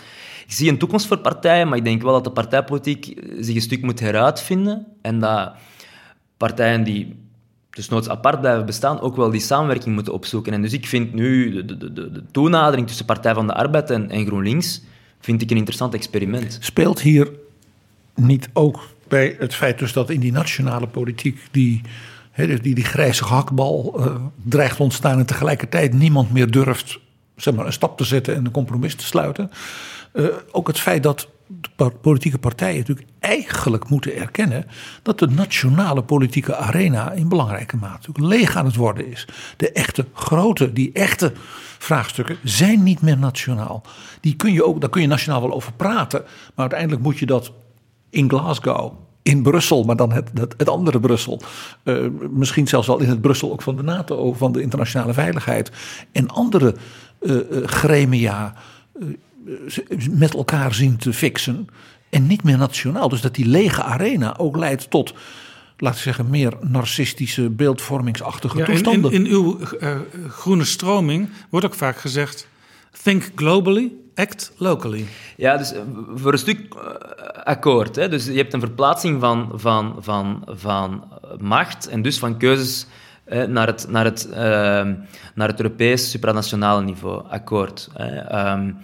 [0.46, 3.62] ik zie een toekomst voor partijen, maar ik denk wel dat de partijpolitiek zich een
[3.62, 5.52] stuk moet heruitvinden en dat
[6.38, 7.23] partijen die
[7.74, 10.54] dus noods apart blijven bestaan, ook wel die samenwerking moeten opzoeken.
[10.54, 13.90] En dus ik vind nu de, de, de, de toenadering tussen Partij van de Arbeid
[13.90, 14.82] en, en GroenLinks
[15.20, 16.58] vind ik een interessant experiment.
[16.62, 17.32] Speelt hier
[18.16, 21.82] niet ook bij het feit dus dat in die nationale politiek die,
[22.36, 27.00] die, die grijze hakbal uh, dreigt ontstaan en tegelijkertijd niemand meer durft
[27.36, 29.52] zeg maar, een stap te zetten en een compromis te sluiten.
[30.14, 31.28] Uh, ook het feit dat
[32.02, 34.66] politieke partijen natuurlijk eigenlijk moeten erkennen
[35.02, 39.28] dat de nationale politieke arena in belangrijke mate leeg aan het worden is.
[39.58, 41.32] De echte grote, die echte
[41.78, 43.84] vraagstukken zijn niet meer nationaal.
[44.22, 47.26] Die kun je ook, daar kun je nationaal wel over praten, maar uiteindelijk moet je
[47.26, 47.52] dat
[48.10, 51.42] in Glasgow in Brussel, maar dan het, het, andere Brussel.
[51.84, 55.72] Uh, misschien zelfs wel in het Brussel ook van de NATO, van de internationale veiligheid.
[56.12, 56.76] En andere
[57.20, 58.54] uh, uh, gremia
[60.12, 61.68] met elkaar zien te fixen.
[62.10, 63.10] En niet meer nationaal.
[63.10, 65.14] Dus dat die lege arena ook leidt tot,
[65.78, 69.12] laten we zeggen, meer narcistische, beeldvormingsachtige ja, toestanden.
[69.12, 72.48] In, in, in uw uh, groene stroming wordt ook vaak gezegd:
[73.04, 75.06] think globally, act locally.
[75.38, 75.74] Ja, dus
[76.16, 76.76] voor een stuk
[77.44, 77.96] akkoord.
[77.96, 78.10] Hè?
[78.10, 81.08] Dus je hebt een verplaatsing van, van, van, van
[81.40, 82.86] macht en dus van keuzes
[83.48, 84.36] naar het, naar het, uh,
[85.36, 87.24] naar het Europees supranationale niveau.
[87.30, 87.90] Akkoord.
[88.32, 88.78] Um,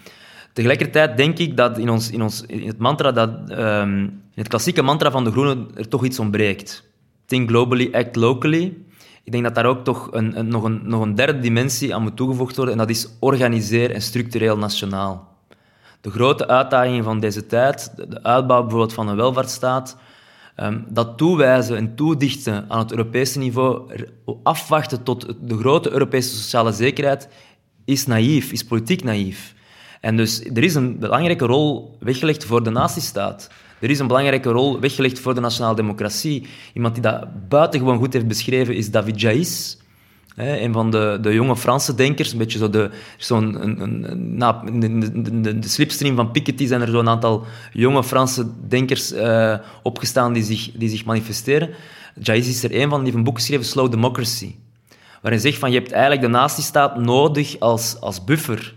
[0.59, 4.47] Tegelijkertijd denk ik dat in, ons, in, ons, in het mantra, dat, um, in het
[4.47, 6.89] klassieke mantra van de Groenen, er toch iets ontbreekt.
[7.25, 8.77] Think globally, act locally.
[9.23, 12.01] Ik denk dat daar ook toch een, een, nog, een, nog een derde dimensie aan
[12.01, 15.37] moet toegevoegd worden, en dat is organiseer en structureel nationaal.
[16.01, 19.97] De grote uitdagingen van deze tijd, de uitbouw bijvoorbeeld van een welvaartsstaat,
[20.57, 23.91] um, dat toewijzen en toedichten aan het Europese niveau,
[24.43, 27.29] afwachten tot de grote Europese sociale zekerheid,
[27.85, 29.57] is naïef, is politiek naïef.
[29.99, 33.49] En dus er is een belangrijke rol weggelegd voor de nazistaat.
[33.79, 36.47] Er is een belangrijke rol weggelegd voor de nationale democratie.
[36.73, 39.77] Iemand die dat buitengewoon goed heeft beschreven is David Jaïs.
[40.35, 44.63] een van de, de jonge Franse denkers, een beetje zo de, zo'n, een, een, na,
[45.41, 50.71] de, slipstream van Piketty zijn er zo'n aantal jonge Franse denkers uh, opgestaan die zich,
[50.71, 51.69] die zich manifesteren.
[52.21, 54.55] Jaïs is er een van, die heeft een boek geschreven, Slow Democracy.
[55.21, 58.75] Waarin zegt van, je hebt eigenlijk de nazistaat nodig als, als buffer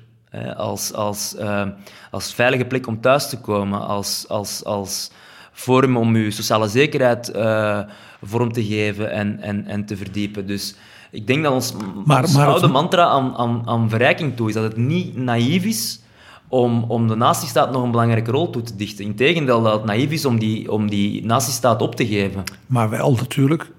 [0.56, 1.66] als, als, uh,
[2.10, 5.10] als veilige plek om thuis te komen, als, als, als
[5.52, 7.80] forum om je sociale zekerheid uh,
[8.22, 10.46] vorm te geven en, en, en te verdiepen.
[10.46, 10.74] Dus
[11.10, 11.74] ik denk dat ons,
[12.04, 12.72] maar, ons maar oude het...
[12.72, 16.00] mantra aan, aan, aan verrijking toe is, dat het niet naïef is
[16.48, 19.04] om, om de nazistaat nog een belangrijke rol toe te dichten.
[19.04, 22.42] Integendeel, dat het naïef is om die, om die nazistaat op te geven.
[22.66, 23.70] Maar wel natuurlijk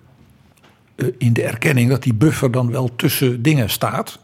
[0.95, 4.19] uh, in de erkenning dat die buffer dan wel tussen dingen staat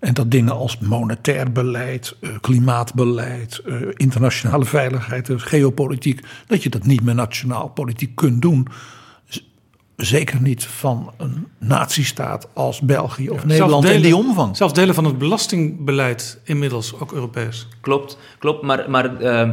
[0.00, 6.68] en dat dingen als monetair beleid, eh, klimaatbeleid, eh, internationale veiligheid, dus geopolitiek, dat je
[6.68, 8.66] dat niet meer nationaal politiek kunt doen.
[10.00, 14.56] Zeker niet van een nazistaat als België of ja, Nederland delen, in die omvang.
[14.56, 17.68] Zelfs delen van het belastingbeleid inmiddels ook Europees.
[17.80, 18.62] Klopt, klopt.
[18.62, 19.50] Maar, maar uh,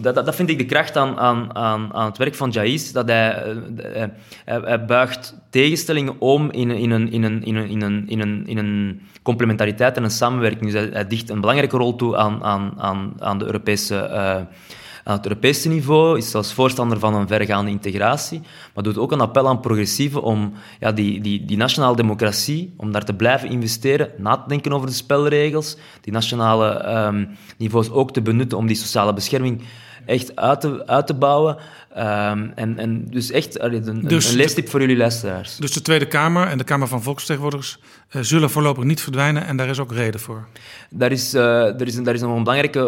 [0.00, 2.92] dat, dat vind ik de kracht aan, aan, aan, aan het werk van Jais.
[2.92, 4.04] Dat hij, uh,
[4.44, 8.20] hij, hij, buigt tegenstellingen om in, in, een, in, een, in, een, in, een, in,
[8.20, 10.72] een, in een complementariteit en een samenwerking.
[10.72, 14.10] Dus hij, hij dicht een belangrijke rol toe aan, aan, aan, aan de Europese...
[14.12, 14.36] Uh,
[15.06, 18.40] aan het Europese niveau, is zelfs voorstander van een vergaande integratie,
[18.74, 22.92] maar doet ook een appel aan progressieven om ja, die, die, die nationale democratie, om
[22.92, 27.28] daar te blijven investeren, na te denken over de spelregels, die nationale um,
[27.58, 29.62] niveaus ook te benutten om die sociale bescherming
[30.06, 31.56] echt uit te, uit te bouwen.
[31.96, 35.56] Um, en, en dus echt een, dus een leestip voor jullie luisteraars.
[35.56, 37.78] Dus de Tweede Kamer en de Kamer van Volksvertegenwoordigers
[38.10, 40.46] uh, zullen voorlopig niet verdwijnen en daar is ook reden voor?
[40.90, 41.40] Daar is, uh,
[41.80, 42.80] er is, daar is nog een belangrijke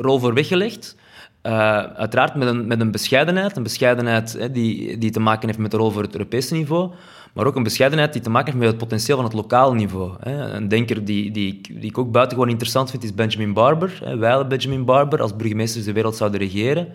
[0.00, 0.96] rol voor weggelegd.
[1.42, 5.58] Uh, uiteraard met een, met een bescheidenheid, een bescheidenheid hè, die, die te maken heeft
[5.58, 6.90] met de rol voor het Europese niveau,
[7.32, 10.12] maar ook een bescheidenheid die te maken heeft met het potentieel van het lokale niveau.
[10.20, 10.52] Hè.
[10.52, 14.00] Een denker die, die, die ik ook buitengewoon interessant vind is Benjamin Barber.
[14.04, 14.16] Hè.
[14.16, 16.88] Wij Benjamin Barber als burgemeesters de wereld zouden regeren.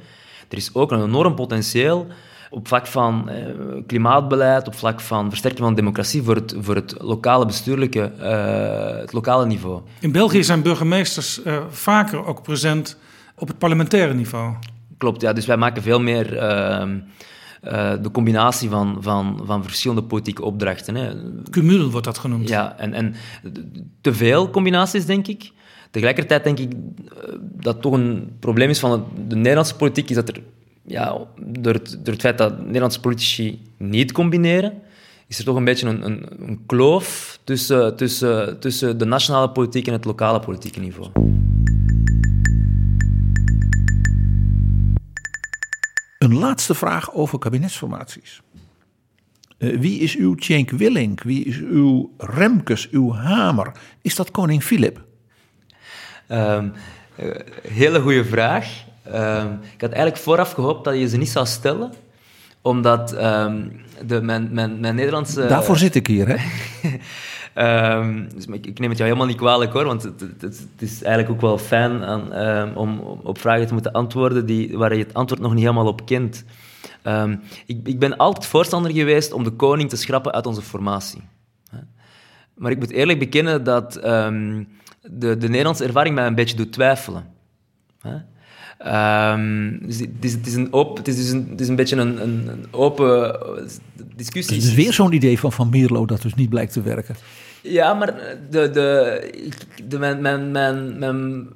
[0.50, 2.08] Er is ook een enorm potentieel
[2.50, 3.46] op vlak van eh,
[3.88, 9.00] klimaatbeleid, op vlak van versterking van de democratie voor het, voor het lokale bestuurlijke, uh,
[9.00, 9.82] het lokale niveau.
[10.00, 12.98] In België zijn burgemeesters uh, vaker ook present
[13.38, 14.54] op het parlementaire niveau.
[14.98, 15.22] klopt.
[15.22, 15.34] Ja.
[15.34, 16.98] Dus wij maken veel meer ehm,
[17.62, 20.96] eh, de combinatie van, van, van verschillende politieke opdrachten.
[20.96, 21.14] Hè.
[21.50, 22.50] Cumul wordt dat genoemd.
[22.50, 23.16] Ja, en, en
[24.02, 25.52] te veel combinaties, denk ik.
[25.92, 30.16] Tegelijkertijd denk ik eh, dat toch een probleem is van het- de Nederlandse politiek, is
[30.16, 30.42] dat er,
[30.86, 34.74] ja, door het, door het feit dat Nederlandse politici niet combineren,
[35.28, 39.88] is er toch een beetje een, een, een kloof tussen, tussen, tussen de nationale politiek
[39.88, 41.10] en het lokale politieke niveau.
[46.26, 48.42] Een laatste vraag over kabinetsformaties.
[49.58, 51.24] Eh, wie is uw Cenk Willink?
[51.24, 53.72] Wie is uw Remkes, uw Hamer?
[54.02, 55.04] Is dat koning Filip?
[56.28, 56.64] Eh,
[57.68, 58.68] hele goede vraag.
[59.04, 61.94] Ehm, ik had eigenlijk vooraf gehoopt dat je ze niet zou stellen,
[62.62, 63.68] omdat ehm,
[64.06, 65.46] de, mijn, mijn, mijn Nederlandse...
[65.46, 66.38] Daarvoor zit ik hier, hè?
[67.56, 71.42] Ehm, dus ik, neem het jou helemaal niet kwalijk hoor, want het, is eigenlijk ook
[71.42, 75.42] wel fijn aan, ehm, om, op vragen te moeten antwoorden die, waar je het antwoord
[75.42, 76.44] nog niet helemaal op kent.
[77.02, 77.36] Ehm,
[77.66, 81.22] ik, ik ben altijd voorstander geweest om de koning te schrappen uit onze formatie.
[82.54, 84.68] Maar ik moet eerlijk bekennen dat de,
[85.38, 87.26] de Nederlandse ervaring mij een beetje doet twijfelen.
[89.82, 93.34] Dus het, is, een het is dus een, is een beetje een, een, een open
[93.42, 93.64] eh,
[94.16, 94.56] discussie.
[94.56, 97.16] Het is weer zo'n idee van Van Mierlo dat dus niet blijkt te werken.
[97.68, 98.16] Ja, maar
[98.50, 99.30] de, de,
[99.88, 101.48] de, mijn, mijn, mijn, mijn,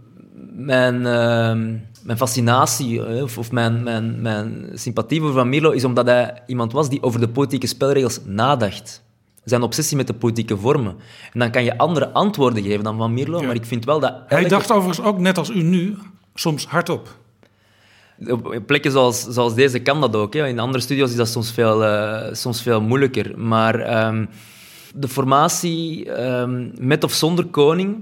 [0.56, 5.84] mijn, ehm, mijn fascinatie eh, of, of mijn, mijn, mijn sympathie voor Van Mierlo is
[5.84, 9.04] omdat hij iemand was die over de politieke spelregels nadacht.
[9.44, 10.96] Zijn obsessie met de politieke vormen.
[11.34, 14.16] En dan kan je andere antwoorden geven dan Van Mierlo, maar ik vind wel dat...
[14.28, 15.98] Hij dacht overigens ook, net als u nu,
[16.34, 17.18] soms hardop.
[18.28, 20.34] Op op plekken zoals, zoals deze kan dat ook.
[20.34, 20.48] Hè.
[20.48, 23.40] In andere studios is dat soms veel, eh, soms veel moeilijker.
[23.40, 24.26] Maar ehm,
[24.96, 27.98] de formatie ehm, met of zonder koning...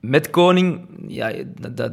[0.00, 1.92] Met koning, ja, dat, dat,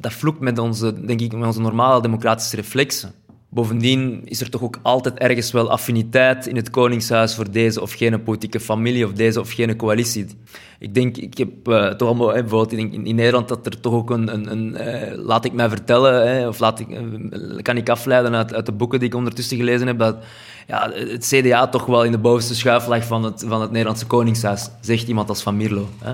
[0.00, 3.12] dat, vloekt met onze, denk ik, met onze normale democratische reflexen.
[3.56, 7.92] Bovendien is er toch ook altijd ergens wel affiniteit in het Koningshuis voor deze of
[7.92, 10.26] gene politieke familie of deze of gene coalitie.
[10.78, 14.10] Ik denk, ik heb eh, toch allemaal, bijvoorbeeld in, in, Nederland, dat er toch ook
[14.10, 17.02] een, een, een eh, laat ik mij vertellen, of laat ik, eh,
[17.62, 20.16] kan ik afleiden uit, uit de boeken die ik ondertussen gelezen heb, dat
[20.66, 24.06] ja, het CDA toch wel in de bovenste schuif lag van het, van het Nederlandse
[24.06, 25.88] Koningshuis, zegt iemand als Van Mierlo.
[25.98, 26.12] Hè.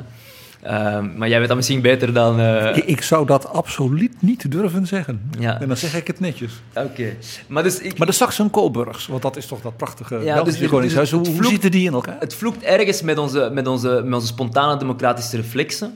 [0.63, 2.41] Ehm, maar jij weet dat misschien beter dan...
[2.41, 5.31] eh, Ik- Ik zou dat absoluut niet durven zeggen.
[5.39, 5.61] Ja.
[5.61, 6.53] En dan zeg ik het netjes.
[6.75, 7.17] Oké.
[7.47, 7.99] Maar dus ik...
[7.99, 11.11] Maar de Saxen-Coburgs, want dat is toch dat prachtige Ja, Belgische dus- koningshuis.
[11.11, 12.17] dus Hoe, hoe vloekt- zitten die in elkaar?
[12.19, 15.93] Het vloekt ergens met onze, met onze, met onze spontane democratische reflexen.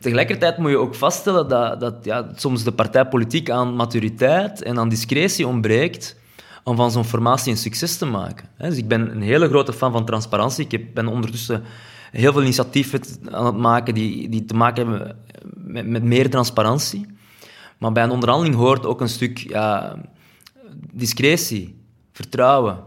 [0.00, 4.88] Tegelijkertijd moet je ook vaststellen dat, dat ja, soms de partijpolitiek aan maturiteit en aan
[4.88, 6.16] discretie ontbreekt
[6.64, 8.48] om van zo'n formatie een succes te maken.
[8.58, 10.66] Dus ik ben een hele grote fan van transparantie.
[10.68, 11.62] Ik ben ondertussen
[12.14, 13.00] heel veel initiatieven
[13.30, 15.16] aan het maken die, die te maken hebben
[15.54, 17.06] met, met meer transparantie.
[17.78, 19.96] Maar bij een onderhandeling hoort ook een stuk ja,
[20.92, 21.80] discretie,
[22.12, 22.78] vertrouwen.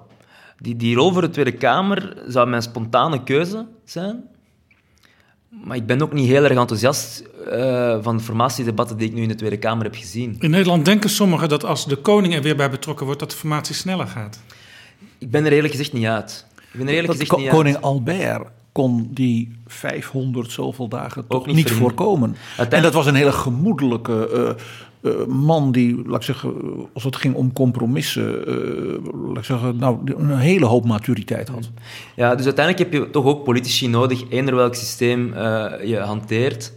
[0.57, 4.23] Die, die rol voor de Tweede Kamer zou mijn spontane keuze zijn.
[5.49, 9.21] Maar ik ben ook niet heel erg enthousiast eh, van de formatiedebatten die ik nu
[9.21, 10.35] in de Tweede Kamer heb gezien.
[10.39, 13.37] In Nederland denken sommigen dat als de koning er weer bij betrokken wordt, dat de
[13.37, 14.39] formatie sneller gaat.
[15.17, 16.45] Ik ben er eerlijk gezegd niet uit.
[16.55, 17.83] Ik ben er eerlijk Dat gezegd ko- niet koning uit.
[17.83, 18.47] Albert
[18.77, 22.29] kon die 500 zoveel dagen toch niet voorkomen.
[22.29, 24.29] Uiteindelijk- En dat was een hele gemoedelijke
[25.03, 28.53] eh, eh, man die, laat ik zeggen, eh, als het ging om compromissen, eh,
[29.27, 31.69] laat ik zeggen, nou, een hele hoop maturiteit had.
[32.15, 36.73] Ja, dus uiteindelijk heb je toch ook politici nodig, eender welk systeem eh, je hanteert,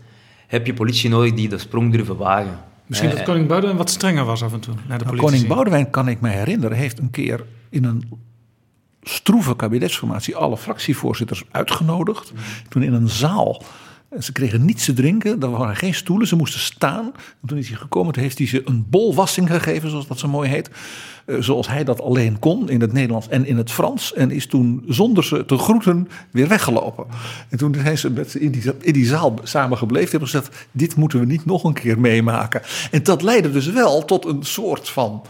[0.46, 2.58] heb je politici nodig die de sprong durven wagen.
[2.86, 5.90] Misschien dat koning Boudewijn wat strenger was af en toe naar de Nou, koning Boudewijn,
[5.90, 8.08] kan ik me herinneren, heeft een keer in een
[9.02, 12.32] stroeve kabinetsformatie alle fractievoorzitters uitgenodigd.
[12.68, 13.62] Toen in een zaal.
[14.18, 17.04] Ze kregen niets te drinken, er waren geen stoelen, ze moesten staan.
[17.42, 20.28] En toen is hij gekomen, toen heeft hij ze een bolwassing gegeven, zoals dat zo
[20.28, 20.70] mooi heet.
[21.26, 24.14] Eh, zoals hij dat alleen kon, in het Nederlands en in het Frans.
[24.14, 27.06] En is toen, zonder ze te groeten, weer weggelopen.
[27.48, 30.10] En toen zijn ze met in die, in die zaal samen gebleven.
[30.10, 32.62] Hebben gezegd, dit moeten we niet nog een keer meemaken.
[32.90, 35.22] En dat leidde dus wel tot een soort van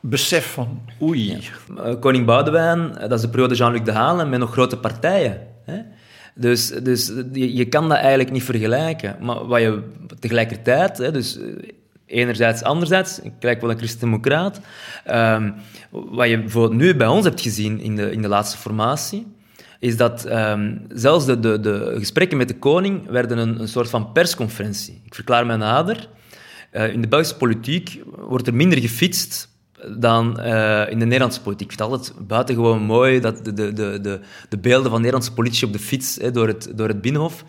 [0.00, 1.38] besef van, oei.
[1.76, 5.46] Eh, Koning Boudewijn, eh, dat is de periode Jean-Luc Dehaene met nog grote partijen.
[5.64, 5.80] Hè?
[6.34, 9.16] Dus, dus je, kan dat eigenlijk niet vergelijken.
[9.20, 9.82] Maar wat je
[10.18, 11.46] tegelijkertijd, hè, dus eh,
[12.06, 14.60] enerzijds, anderzijds, ik lijk wel een christendemocraat,
[15.04, 15.50] ehm,
[15.90, 19.26] wat je bijvoorbeeld nu bij ons hebt gezien in de, in de laatste formatie,
[19.80, 23.90] is dat ehm, zelfs de, de, de gesprekken met de koning werden een, een soort
[23.90, 25.02] van persconferentie.
[25.04, 26.08] Ik verklaar mij nader.
[26.72, 29.48] In de Belgische politiek wordt er minder gefietst
[29.98, 31.70] dan eh, in de Nederlandse politiek.
[31.70, 35.32] Ik vind het altijd buitengewoon mooi dat de, de, de, de, de beelden van Nederlandse
[35.32, 37.44] politici op de fiets hè, door, het, door het Binnenhof.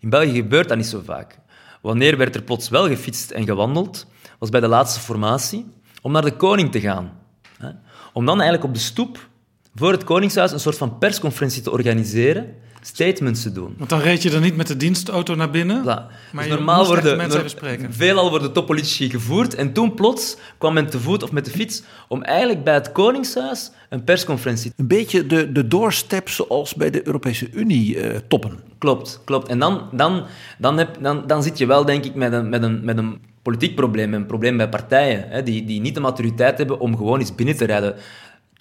[0.00, 1.38] In België gebeurt dat niet zo vaak.
[1.80, 4.06] Wanneer werd er plots wel gefietst en gewandeld,
[4.38, 5.66] was bij de laatste formatie,
[6.02, 7.12] om naar de koning te gaan.
[7.58, 7.68] Hè.
[8.12, 9.28] Om dan eigenlijk op de stoep
[9.74, 12.54] voor het Koningshuis een soort van persconferentie te organiseren,
[12.86, 13.74] statements te doen.
[13.78, 15.84] Want dan reed je er niet met de dienstauto naar binnen.
[15.84, 17.92] Maar Dus normaal worden mensen spreken.
[17.92, 21.82] veelal worden toppolitici gevoerd en toen plots kwam men te voet of met de fiets
[22.08, 27.06] om eigenlijk bij het Koningshuis een persconferentie Een beetje de, de doorstep zoals bij de
[27.06, 28.58] Europese Unie eh, toppen.
[28.78, 29.48] Klopt, klopt.
[29.48, 30.24] En dan, dan,
[30.58, 33.20] dan, heb, dan, dan zit je wel, denk ik, met een, met een, met een
[33.42, 37.18] politiek probleem, een probleem bij partijen, hè, die, die niet de maturiteit hebben om gewoon
[37.18, 37.94] eens binnen te rijden.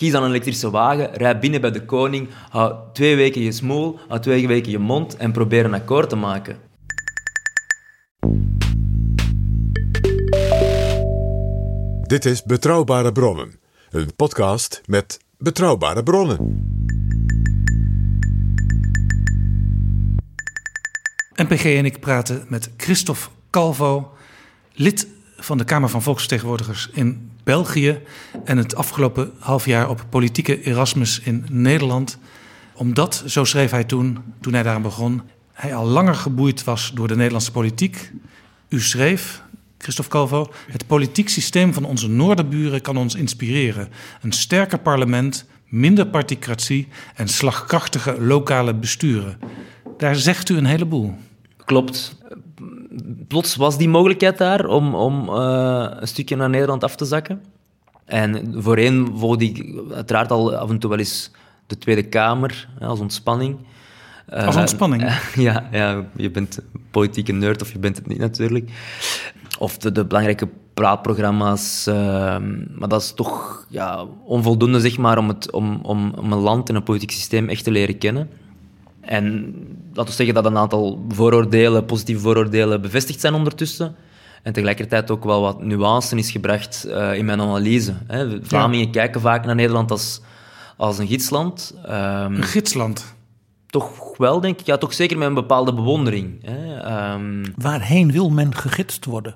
[0.01, 3.99] Kies dan een elektrische wagen, rij binnen bij de koning, hou twee weken je smoel,
[4.07, 6.57] hou twee weken je mond en probeer een akkoord te maken.
[12.01, 16.37] Dit is Betrouwbare Bronnen, een podcast met betrouwbare bronnen.
[21.35, 24.13] NPG en ik praten met Christophe Calvo,
[24.73, 28.01] lid van de Kamer van Volksvertegenwoordigers in België
[28.43, 32.17] en het afgelopen half jaar op politieke Erasmus in Nederland.
[32.73, 35.21] Omdat, zo schreef hij toen, toen hij daaraan begon,
[35.53, 38.11] hij al langer geboeid was door de Nederlandse politiek.
[38.69, 39.41] U schreef,
[39.77, 43.89] Christophe Calvo, het politiek systeem van onze noorderburen kan ons inspireren.
[44.21, 49.39] Een sterker parlement, minder particratie en slagkrachtige lokale besturen.
[49.97, 51.15] Daar zegt u een heleboel.
[51.65, 52.20] Klopt.
[53.31, 57.41] Plots was die mogelijkheid daar om, om eh, een stukje naar Nederland af te zakken.
[58.05, 61.31] En voorheen volgde ik uiteraard al af en toe wel eens
[61.67, 63.57] de Tweede Kamer hè, als ontspanning.
[64.25, 65.01] Eh, Als ontspanning?
[65.47, 68.71] ja, ja, je bent een politieke nerd of je bent het niet natuurlijk.
[69.59, 71.87] Of de, de belangrijke praatprogramma's.
[71.87, 71.95] eh,
[72.75, 76.69] maar dat is toch ja, onvoldoende zeg maar, om, het, om, om, om een land
[76.69, 78.29] en een politiek systeem echt te leren kennen.
[79.01, 79.53] En
[79.93, 83.95] laten we zeggen dat een aantal vooroordelen, positieve vooroordelen, bevestigd zijn ondertussen.
[84.43, 87.93] En tegelijkertijd ook wel wat nuance is gebracht eh, in mijn analyse.
[88.07, 88.45] Hè.
[88.45, 90.21] Vlamingen kijken vaak naar Nederland als,
[90.77, 91.73] als een gidsland.
[91.85, 93.15] Ehm, Een gidsland.
[93.67, 94.65] toch wel, denk ik.
[94.65, 96.45] Ja, toch zeker met een bepaalde bewondering.
[96.45, 96.79] Hè.
[96.79, 99.35] Ehm, Waarheen wil men gegidst worden?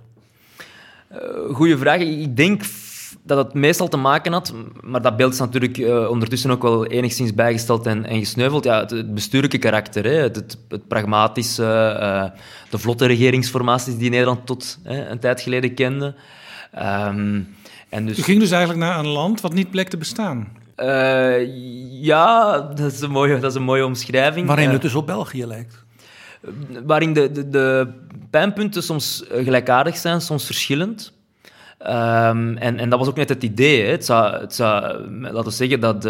[1.52, 2.00] Goeie vraag.
[2.00, 2.64] Ik denk
[3.26, 6.86] dat het meestal te maken had, maar dat beeld is natuurlijk eh, ondertussen ook wel
[6.86, 8.64] enigszins bijgesteld en, en gesneuveld.
[8.64, 14.10] Ja, het, het bestuurlijke karakter, hè, het, het, het pragmatische, eh, de vlotte regeringsformaties die
[14.10, 16.16] Nederland tot hè, een tijd geleden kende.
[16.72, 17.42] Ehm,
[17.90, 20.48] en dus, U ging dus eigenlijk naar een land wat niet bleek te bestaan.
[20.76, 21.48] eh,
[22.04, 24.48] ja, dat is, een mooie, dat is een mooie omschrijving.
[24.48, 25.84] Waarin het dus op België lijkt.
[26.86, 27.94] waarin de, de, de
[28.30, 31.14] pijnpunten soms gelijkaardig zijn, soms verschillend.
[31.78, 33.86] Ehm, en, en dat was ook net het idee.
[33.86, 36.06] Het zou, het laten we zeggen dat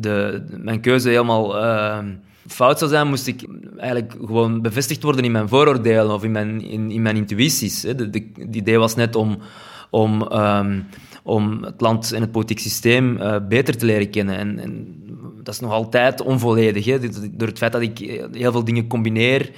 [0.00, 1.98] de, mijn keuze helemaal eh,
[2.46, 3.46] fout zou zijn, moest ik
[3.76, 7.82] eigenlijk gewoon bevestigd worden in mijn vooroordelen of in mijn, in, in mijn intuïties.
[7.82, 7.88] Hè.
[7.88, 9.38] Het idee was net om,
[9.90, 10.80] om, ehm,
[11.22, 14.38] om het land en het politiek systeem eh, beter te leren kennen.
[14.38, 14.96] En, en
[15.42, 16.84] dat is nog altijd onvolledig.
[16.84, 16.98] Hè.
[17.30, 19.50] Door het feit dat ik eh, heel veel dingen combineer,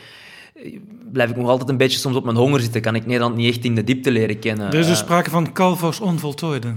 [1.13, 2.81] blijf ik nog altijd een beetje soms op mijn honger zitten.
[2.81, 4.67] Kan ik Nederland niet echt in de diepte leren kennen.
[4.67, 6.75] Er is dus Eh, sprake van Calvo's onvoltooide.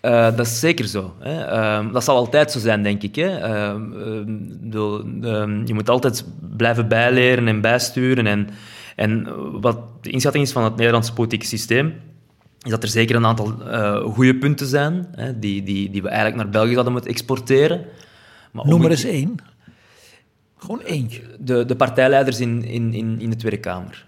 [0.00, 1.14] eh, dat is zeker zo.
[1.18, 1.44] Hè.
[1.44, 3.14] Ehm, dat zal altijd zo zijn, denk ik.
[3.14, 3.36] Hè.
[3.38, 4.24] Ehm, ehm,
[4.60, 6.24] bedoel, ehm, je moet altijd
[6.56, 8.26] blijven bijleren en bijsturen.
[8.26, 8.48] En,
[8.96, 9.28] en
[9.60, 11.94] wat de inschatting is van het Nederlandse politieke systeem,
[12.62, 16.08] is dat er zeker een aantal eh goede punten zijn, hè, die, die, die we
[16.08, 17.84] eigenlijk naar België zouden moeten exporteren.
[18.52, 19.34] Maar Noem er eens één.
[20.58, 21.20] Gewoon eentje.
[21.38, 24.06] De, de partijleiders in, in, in, in de Tweede Kamer.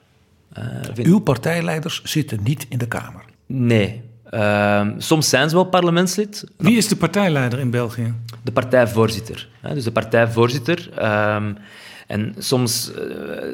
[0.53, 3.25] Eh, vind- Uw partijleiders zitten niet in de Kamer.
[3.47, 4.01] Nee.
[4.31, 8.15] Ehm, soms zijn ze wel parlementslid, Wie is de partijleider in België?
[8.43, 9.49] de partijvoorzitter.
[9.61, 10.91] Hè, dus de partijvoorzitter.
[10.99, 11.55] ehm,
[12.07, 13.03] en soms eh,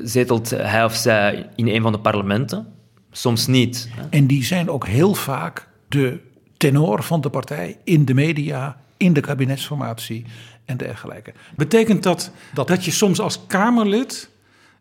[0.05, 2.67] zetelt hij of zij in een van de parlementen,
[3.11, 3.89] soms niet.
[4.11, 6.19] En die zijn ook heel vaak de
[6.57, 10.25] tenor van de partij in de media, in de kabinetsformatie
[10.67, 11.33] en dergelijke.
[11.57, 14.31] Betekent dat, dat je soms als Kamerlid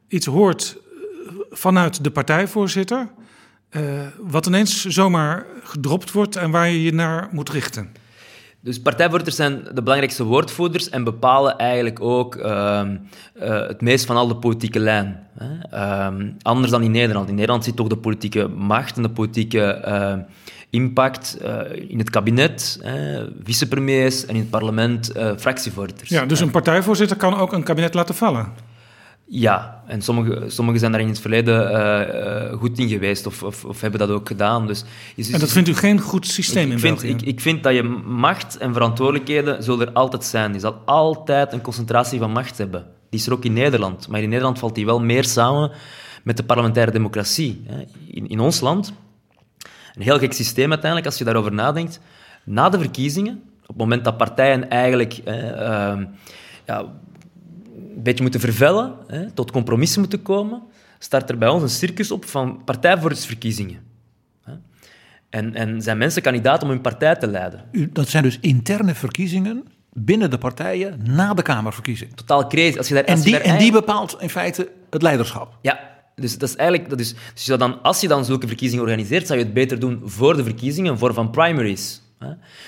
[0.08, 3.10] iets hoort eh, vanuit de partijvoorzitter,
[3.70, 3.82] eh,
[4.20, 7.92] wat ineens zomaar gedropt wordt en waar je je naar moet richten?
[8.66, 12.98] Dus partijvoorzitters zijn de belangrijkste woordvoerders en bepalen eigenlijk ook ehm,
[13.34, 15.28] eh, het meest van al de politieke lijn.
[15.38, 15.60] Hè.
[15.70, 17.30] Ehm, anders dan in Nederland.
[17.30, 20.18] In Nederland zit toch de politieke macht en de politieke eh,
[20.70, 21.60] impact eh,
[21.90, 22.94] in het kabinet, eh,
[23.44, 26.10] vicepremiers en in het parlement eh, fractievoorzitters.
[26.10, 28.48] Ja, dus een partijvoorzitter kan ook een kabinet laten vallen.
[29.28, 33.82] Ja, en sommigen sommige zijn daar in het verleden goed in geweest of, of, of
[33.82, 34.68] hebben dat ook gedaan.
[34.68, 34.84] Dus,
[35.16, 37.16] je- En dat vindt u geen goed systeem ik, in vind, België?
[37.16, 40.54] ik, ik vind dat je macht en verantwoordelijkheden zullen er altijd zijn.
[40.54, 42.86] Je zal altijd een concentratie van macht hebben.
[43.10, 44.08] Die is er ook in Nederland.
[44.08, 45.72] Maar in Nederland valt die wel meer samen
[46.24, 47.66] met de parlementaire democratie.
[48.08, 48.94] In, in ons land
[49.96, 52.00] Een heel gek systeem uiteindelijk, als je daarover nadenkt.
[52.44, 55.36] Na de verkiezingen, op het moment dat partijen eigenlijk eh,
[56.66, 58.96] ja, een beetje moeten vervellen,
[59.34, 60.62] tot compromissen moeten komen,
[61.00, 63.62] start er bij ons een circus op van partijvoorzitters
[65.30, 67.64] En, en zijn mensen kandidaat om hun partij te leiden.
[67.92, 72.16] dat zijn dus interne verkiezingen binnen de partijen na de Kamerverkiezing.
[72.16, 72.78] Totaal crazy.
[72.78, 75.58] Als je daar, en, die, je daar en die bepaalt in feite het leiderschap.
[75.62, 76.90] Ja, dus dat is eigenlijk...
[76.90, 80.02] Dat is, dus dan, als je dan zulke verkiezingen organiseert, zou je het beter doen
[80.04, 82.04] voor de verkiezingen, vorm van primaries.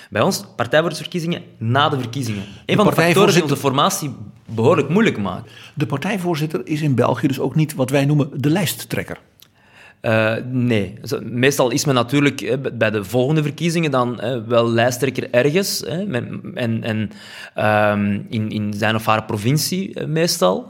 [0.10, 1.28] Bij ons, partijvoorzitters
[1.58, 2.43] na de verkiezingen.
[2.66, 5.52] Een van de factoren die onze formatie behoorlijk moeilijk maakt.
[5.74, 9.20] De partijvoorzitter is in België dus ook niet wat wij noemen de lijsttrekker.
[10.02, 10.93] Uh, nee.
[11.22, 15.84] Meestal is men natuurlijk bij de volgende verkiezingen dan wel lijsttrekker ergens.
[15.84, 17.12] en en
[17.58, 20.68] um, in, in zijn of haar provincie meestal.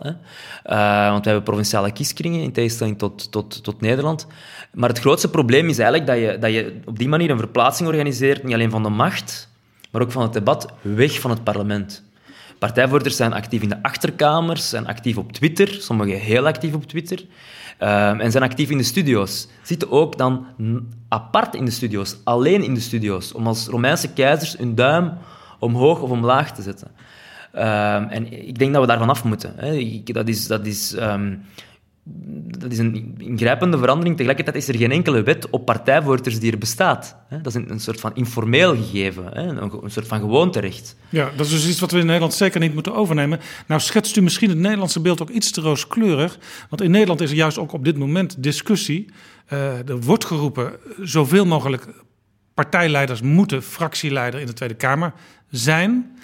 [0.64, 4.28] Want we hebben provinciale kieskringen in tegenstelling tot, tot, tot Nederland.
[4.74, 7.90] Maar het grootste probleem is eigenlijk dat je, dat je op die manier een verplaatsing
[7.90, 9.50] organiseert, niet alleen van de macht,
[9.92, 12.04] maar ook van het debat, weg van het parlement.
[12.60, 17.26] Partijvoorzitters zijn actief in de achterkamers, zijn actief op Twitter, sommigen heel actief op Twitter.
[17.78, 19.48] Ehm, en zijn actief in de studio's.
[19.62, 20.46] Zitten ook dan
[21.10, 25.14] apart in de studio's, alleen in de studio's, om als Romeinse keizers hun duim
[25.60, 26.88] omhoog of omlaag te zetten.
[27.54, 29.54] Ehm, en ik denk dat we daarvan af moeten.
[29.56, 30.02] Hè.
[30.06, 31.36] dat is, dat is ehm,
[32.58, 34.16] dat is een ingrijpende verandering.
[34.16, 37.16] Tegelijkertijd is er geen enkele wet op partijvoorzitters die er bestaat.
[37.30, 40.95] Dat is een, soort van informeel gegeven, een, soort van gewoonterecht.
[41.10, 43.39] Ja, dat is dus iets wat we in Nederland zeker niet moeten overnemen.
[43.68, 46.38] Nou schetst u misschien het Nederlandse beeld ook iets te rooskleurig.
[46.70, 49.10] Want in Nederland is er juist ook op dit moment discussie.
[49.53, 51.88] Uh, er wordt geroepen, zoveel mogelijk
[52.53, 55.14] partijleiders moeten fractieleider in de Tweede Kamer
[55.49, 56.16] zijn...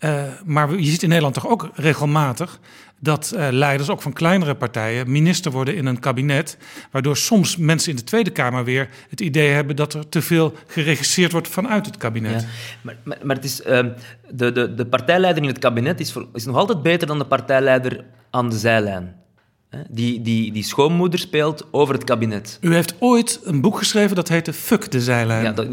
[0.00, 2.60] Uh, maar je ziet in Nederland toch ook regelmatig
[3.00, 6.56] dat uh, leiders, ook van kleinere partijen, minister worden in een kabinet.
[6.90, 10.54] Waardoor soms mensen in de Tweede Kamer weer het idee hebben dat er te veel
[10.66, 12.40] geregisseerd wordt vanuit het kabinet.
[12.42, 12.48] Ja,
[12.82, 13.66] maar, maar, maar, het is, uh,
[14.30, 18.04] de, de, de partijleider in het kabinet is, is nog altijd beter dan de partijleider
[18.30, 19.23] aan de zijlijn
[19.88, 22.58] die, die, die schoonmoeder speelt over het kabinet.
[22.60, 25.42] U heeft ooit een boek geschreven dat heette Fuck de zijlijn.
[25.42, 25.66] Ja, dat,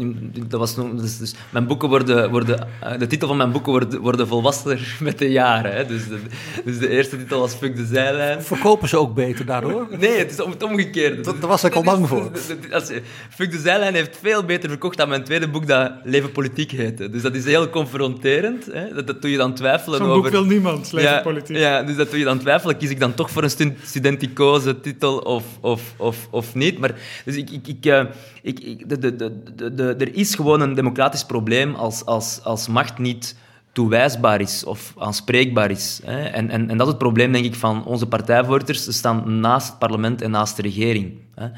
[0.48, 4.00] dat was dus, dus, mijn boeken worden, worden, eh, de titel van mijn boeken worden,
[4.00, 5.74] worden volwassener met de jaren.
[5.74, 5.86] Hè.
[5.86, 6.18] Dus, de,
[6.64, 8.42] dus de eerste titel was Fuck de zijlijn.
[8.42, 9.86] Verkopen ze ook beter daardoor?
[10.02, 11.22] Nee, het is om het omgekeerde.
[11.22, 12.30] Dat, daar was ik al bang voor.
[12.70, 12.90] Als,
[13.30, 17.10] Fuck de zijlijn heeft veel beter verkocht dan mijn tweede boek dat Leven Politiek heette.
[17.10, 18.66] Dus dat is heel confronterend.
[18.72, 18.94] Hè.
[18.94, 20.22] Dat, dat doe je dan twijfelen Zo'n over...
[20.22, 21.56] boek wil niemand, Leven ja, Politiek.
[21.56, 22.76] Ja, dus dat doe je dan twijfelen.
[22.76, 26.78] Kies ik dan toch voor een stunt studenticoze titel of, of, of, of niet.
[26.78, 28.04] Maar, dus ik, ik, ik, uh,
[28.42, 32.98] ik, de, de, de, de, er is gewoon een democratisch probleem als, als, als macht
[32.98, 33.36] niet
[33.72, 36.00] toewijsbaar is of aanspreekbaar is.
[36.04, 36.22] Hè.
[36.24, 38.84] En, en, en dat is het probleem, denk ik, van onze partijvoorzitters.
[38.84, 41.12] Ze staan naast het parlement en naast de regering.
[41.34, 41.48] Hè.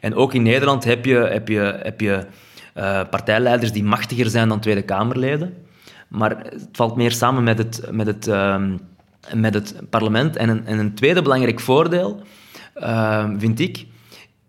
[0.00, 2.26] En ook in Nederland heb je, heb je, heb je
[2.76, 5.54] uh, partijleiders die machtiger zijn dan Tweede Kamerleden.
[6.08, 7.88] Maar het valt meer samen met het...
[7.90, 8.64] Met het uh,
[9.34, 10.36] met het parlement.
[10.36, 12.22] En een, en een tweede belangrijk voordeel,
[12.76, 13.86] uh, vind ik,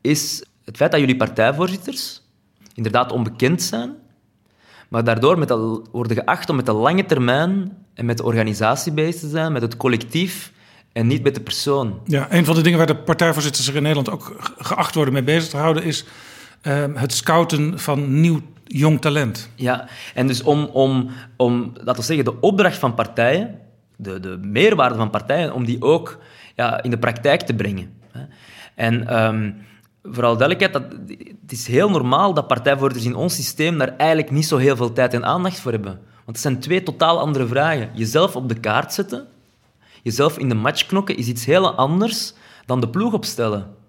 [0.01, 2.21] is het feit dat jullie partijvoorzitters
[2.73, 3.93] inderdaad onbekend zijn,
[4.87, 8.91] maar daardoor met de, worden geacht om met de lange termijn en met de organisatie
[8.91, 10.51] bezig te zijn, met het collectief
[10.91, 11.99] en niet met de persoon.
[12.05, 15.49] Ja, een van de dingen waar de partijvoorzitters in Nederland ook geacht worden mee bezig
[15.49, 16.05] te houden, is
[16.63, 19.49] uh, het scouten van nieuw jong talent.
[19.55, 23.59] Ja, en dus om, om, om laten we zeggen, de opdracht van partijen
[24.01, 26.19] de, de meerwaarde van partijen, om die ook
[26.55, 27.93] ja, in de praktijk te brengen.
[28.75, 29.55] En um,
[30.03, 30.99] vooral duidelijkheid, dat,
[31.41, 34.93] het is heel normaal dat partijvoorzitters in ons systeem daar eigenlijk niet zo heel veel
[34.93, 35.99] tijd en aandacht voor hebben.
[36.25, 37.89] Want het zijn twee totaal andere vragen.
[37.93, 39.27] Jezelf op de kaart zetten,
[40.01, 42.33] jezelf in de match knokken, is iets heel anders
[42.65, 43.79] dan de ploeg opstellen.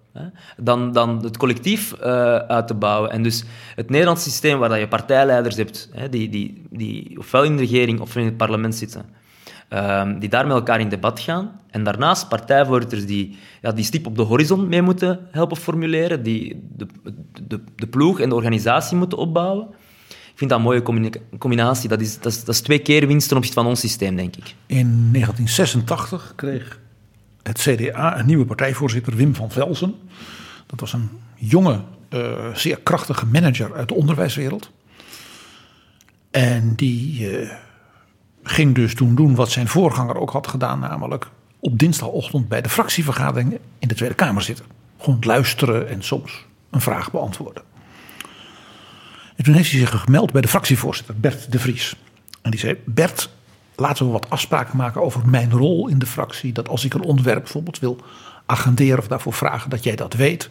[0.57, 2.05] Dan, dan het collectief uh,
[2.35, 3.11] uit te bouwen.
[3.11, 3.43] En dus
[3.75, 8.15] het Nederlands systeem waar je partijleiders hebt, die, die, die ofwel in de regering of
[8.15, 9.05] in het parlement zitten,
[9.69, 11.59] Ehm, die daar met elkaar in debat gaan.
[11.69, 16.69] En daarnaast partijvoorzitters die ja, die stip op de horizon mee moeten helpen formuleren, die
[16.75, 16.87] de,
[17.47, 19.67] de, de ploeg en de organisatie moeten opbouwen.
[20.09, 21.07] Ik vind dat een mooie
[21.37, 21.89] combinatie.
[21.89, 24.35] Dat is, dat, is, dat is twee keer winst ten opzichte van ons systeem, denk
[24.35, 24.55] ik.
[24.65, 26.79] In 1986 kreeg
[27.43, 29.95] het CDA een nieuwe partijvoorzitter, Wim van Velzen.
[30.65, 34.71] Dat was een jonge, uh, zeer krachtige manager uit de onderwijswereld.
[36.31, 37.49] En die uh,
[38.43, 41.29] ging dus toen doen wat zijn voorganger ook had gedaan, namelijk
[41.59, 44.65] op dinsdagochtend bij de fractievergaderingen in de Tweede Kamer zitten.
[44.97, 47.63] Gewoon luisteren en soms een vraag beantwoorden.
[49.35, 51.95] En toen heeft hij zich gemeld bij de fractievoorzitter Bert de Vries.
[52.41, 53.29] En die zei: Bert,
[53.75, 56.53] laten we wat afspraken maken over mijn rol in de fractie.
[56.53, 57.97] Dat als ik een onderwerp bijvoorbeeld wil
[58.45, 60.49] agenderen of daarvoor vragen, dat jij dat weet.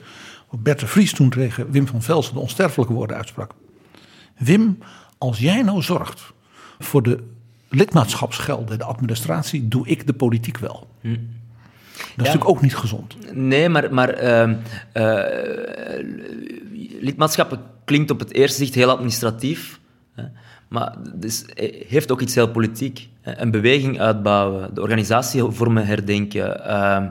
[0.51, 3.53] Bert de Vries toen tegen Wim van Velsen de onsterfelijke woorden uitsprak.
[4.39, 4.79] Wim,
[5.19, 6.33] als jij nou zorgt
[6.79, 7.25] voor de
[7.73, 10.87] lidmaatschapsgelden, de administratie, doe ik de politiek wel.
[11.03, 11.11] Dat
[12.01, 13.17] is natuurlijk ook niet gezond.
[13.33, 14.55] Nee, maar, maar ehm,
[14.93, 16.05] eh,
[17.01, 19.81] lidmaatschap klinkt op het eerste zicht heel administratief.
[20.15, 20.23] Hè,
[20.69, 21.45] maar het is,
[21.89, 23.09] heeft ook iets heel politiek.
[23.21, 26.65] Hè, een beweging uitbouwen, de organisatievormen herdenken.
[26.67, 27.09] ehm,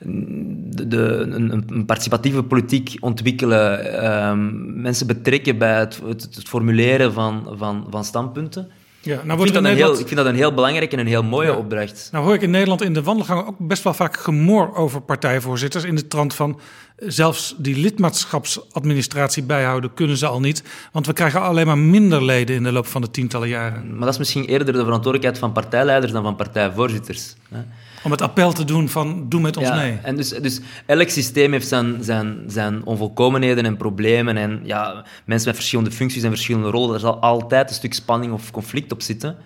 [0.00, 0.96] de, de-
[1.30, 7.48] een, een- een participatieve politiek ontwikkelen, ehm, mensen betrekken bij het, het, het formuleren van,
[7.56, 8.68] van, van standpunten.
[9.06, 11.00] Ja, nou Ik vind, in dat een heel, ik vind dat een heel belangrijke en
[11.00, 11.56] een heel mooie Ja.
[11.56, 12.08] opdracht.
[12.12, 15.84] nou hoor ik in Nederland in de wandelgangen ook best wel vaak gemor over partijvoorzitters.
[15.84, 16.60] In de trant van
[16.96, 20.62] eh, zelfs die lidmaatschapsadministratie bijhouden kunnen ze al niet.
[20.92, 23.90] Want we krijgen alleen maar minder leden in de loop van de tientallen jaren.
[23.90, 27.34] Maar dat is misschien eerder de verantwoordelijkheid van partijleiders dan van partijvoorzitters.
[27.50, 27.58] Hè.
[28.06, 29.98] Om het appel te doen van doe met ons Ja, mee.
[30.02, 34.36] En dus, dus elk systeem heeft zijn, zijn, zijn onvolkomenheden en problemen.
[34.36, 38.32] En ja, mensen met verschillende functies en verschillende rollen, daar zal altijd een stuk spanning
[38.32, 39.36] of conflict op zitten.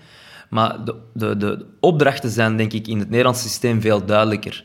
[0.50, 4.64] Maar de, de, de opdrachten zijn, denk ik, in het Nederlandse systeem veel duidelijker.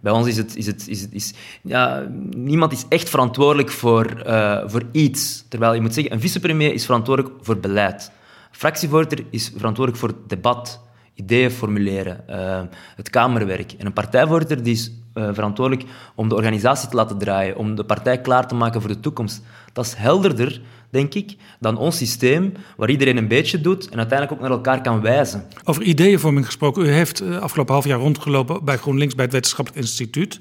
[0.00, 0.56] Bij ons is het...
[0.56, 1.32] Is het, is het is,
[1.62, 5.44] ja, niemand is echt verantwoordelijk voor, eh, voor iets.
[5.48, 8.10] Terwijl je moet zeggen, een vicepremier is verantwoordelijk voor beleid.
[8.50, 10.80] Fractievoorzitter is verantwoordelijk voor debat
[11.14, 12.60] ideeën formuleren, eh,
[12.96, 13.72] het kamerwerk.
[13.72, 17.84] En een partijvoorzitter die is eh, verantwoordelijk om de organisatie te laten draaien, om de
[17.84, 19.42] partij klaar te maken voor de toekomst.
[19.72, 24.32] Dat is helderder, denk ik, dan ons systeem, waar iedereen een beetje doet en uiteindelijk
[24.32, 25.44] ook naar elkaar kan wijzen.
[25.64, 26.84] Over ideeënvorming gesproken.
[26.84, 30.36] U heeft eh, afgelopen half jaar rondgelopen bij GroenLinks bij het Wetenschappelijk Instituut.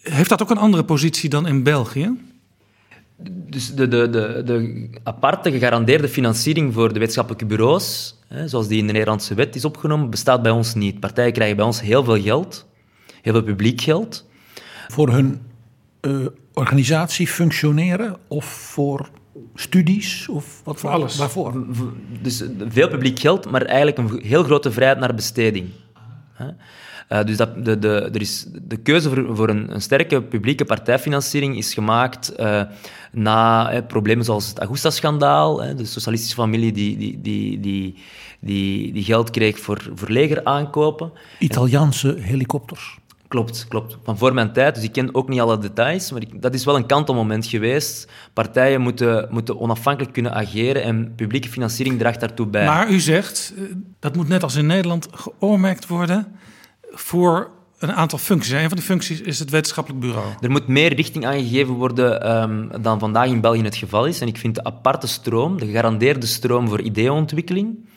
[0.00, 2.16] Heeft dat ook een andere positie dan in België?
[3.30, 8.78] Dus de, de, de, de aparte gegarandeerde financiering voor de wetenschappelijke bureaus, hè, zoals die
[8.78, 11.00] in de Nederlandse wet is opgenomen, bestaat bij ons niet.
[11.00, 12.66] Partijen krijgen bij ons heel veel geld,
[13.22, 14.26] heel veel publiek geld.
[14.88, 15.40] Voor hun
[16.00, 16.16] eh,
[16.52, 19.10] organisatie functioneren of voor
[19.54, 21.16] studies of wat Voor alles.
[21.16, 21.66] Waarvoor?
[22.22, 25.68] Dus veel publiek geld, maar eigenlijk een heel grote vrijheid naar besteding.
[26.32, 26.46] Hè?
[27.08, 30.64] Eh, dus dat, de, de, er is, de keuze voor, voor een, een sterke publieke
[30.64, 32.62] partijfinanciering is gemaakt eh,
[33.12, 37.94] na eh, problemen zoals het Augusta-schandaal, hè, de socialistische familie die, die, die, die,
[38.40, 41.12] die, die geld kreeg voor, voor legeraankopen.
[41.38, 42.98] Italiaanse helikopters.
[43.28, 43.96] Klopt, klopt.
[44.02, 46.64] Van voor mijn tijd, dus ik ken ook niet alle details, maar ik- dat is
[46.64, 48.08] wel een kantelmoment geweest.
[48.32, 52.66] Partijen moeten, moeten onafhankelijk kunnen ageren en publieke financiering draagt daartoe bij.
[52.66, 53.54] Maar u zegt,
[54.00, 56.26] dat moet net als in Nederland geoormerkt worden
[56.94, 58.52] voor een aantal functies.
[58.52, 60.26] En een van die functies is het wetenschappelijk bureau.
[60.40, 64.20] Er moet meer richting aangegeven worden ehm, dan vandaag in België het geval is.
[64.20, 67.88] En ik vind de aparte stroom, de gegarandeerde stroom voor ideeontwikkeling,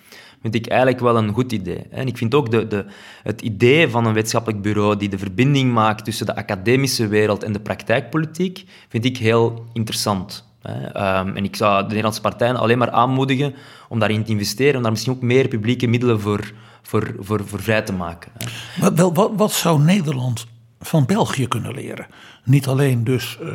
[0.41, 1.81] vind ik eigenlijk wel een goed idee.
[1.91, 2.85] En ik vind ook de, de,
[3.23, 7.53] het idee van een wetenschappelijk bureau die de verbinding maakt tussen de academische wereld en
[7.53, 10.45] de praktijkpolitiek, vind ik heel interessant.
[10.61, 13.55] Ehm, En ik zou de Nederlandse partijen alleen maar aanmoedigen
[13.89, 16.51] om daarin te investeren, om daar misschien ook meer publieke middelen voor,
[16.87, 18.31] voor, voor, voor vrij te maken.
[18.79, 20.47] Wat, wel, wat, wat zou Nederland
[20.79, 22.07] van België kunnen leren?
[22.43, 23.49] Niet alleen dus eh,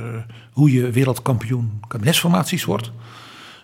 [0.52, 2.92] hoe je wereldkampioen kabinetsformaties wordt.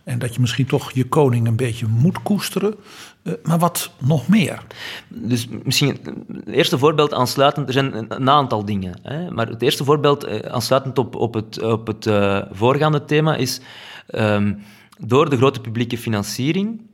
[0.05, 2.75] En dat je misschien toch je koning een beetje moet koesteren.
[3.23, 4.63] eh, maar wat nog meer?
[5.09, 5.99] Dus misschien
[6.33, 8.99] het eerste voorbeeld aansluitend, er zijn een, aantal dingen.
[9.03, 12.07] Hè, maar het eerste voorbeeld eh, aansluitend op, op het, op het
[12.53, 13.61] voorgaande thema is
[14.07, 14.55] ehm,
[14.99, 16.88] door de grote publieke financiering,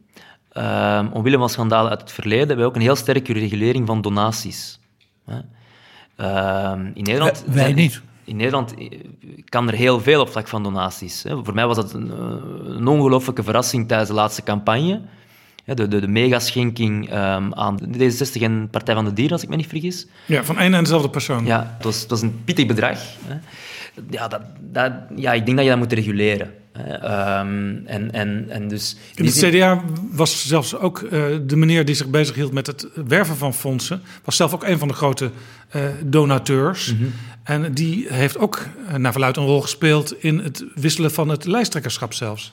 [0.55, 4.01] ehm, omwille van schandalen uit het verleden, hebben wij ook een heel sterke regulering van
[4.03, 4.79] donaties.
[6.17, 8.03] Ehm, in Nederland Wij- niet.
[8.25, 8.89] In Nederland eh,
[9.45, 11.23] kan er heel veel op vlak van donaties.
[11.23, 11.45] Hè.
[11.45, 15.01] Voor mij was dat een, eh, een ongelooflijke verrassing tijdens de laatste campagne.
[15.65, 19.57] De, de, de megaschenking ehm, aan D66 en Partij van de Dieren, als ik me
[19.57, 20.07] niet vergis.
[20.27, 21.47] Ja, van één en dezelfde persoon.
[21.47, 22.99] Ja, het was, een pittig bedrag.
[23.27, 23.35] Hè.
[24.11, 26.55] Ja, dat, dat, ja, ik denk dat je dat moet reguleren.
[26.79, 26.93] Hè.
[26.93, 28.97] Ehm, en, en, en dus...
[29.15, 33.37] In het CDA was zelfs ook eh, de meneer die zich bezighield met het werven
[33.37, 35.31] van fondsen, was zelf ook een van de grote
[35.75, 36.95] eh, donateurs.
[37.43, 41.45] En die heeft ook eh, naar verluid een rol gespeeld in het wisselen van het
[41.45, 42.53] lijsttrekkerschap zelfs.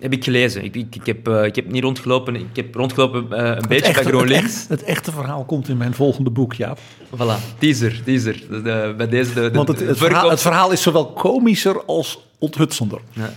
[0.00, 0.64] Heb ik gelezen.
[0.64, 2.34] Ik, ik, ik, heb, eh, ik heb niet rondgelopen.
[2.34, 3.28] Ik heb rondgelopen een
[3.68, 4.44] beetje bij het, GroenLinks.
[4.44, 6.78] echt- het echte verhaal komt in mijn volgende boek, Jaap.
[7.16, 8.42] Voilà, teaser, teaser.
[8.50, 13.00] De, de- bij deze de, Want het, verhaal, het verhaal is zowel komischer als onthutsender.
[13.12, 13.32] Ja.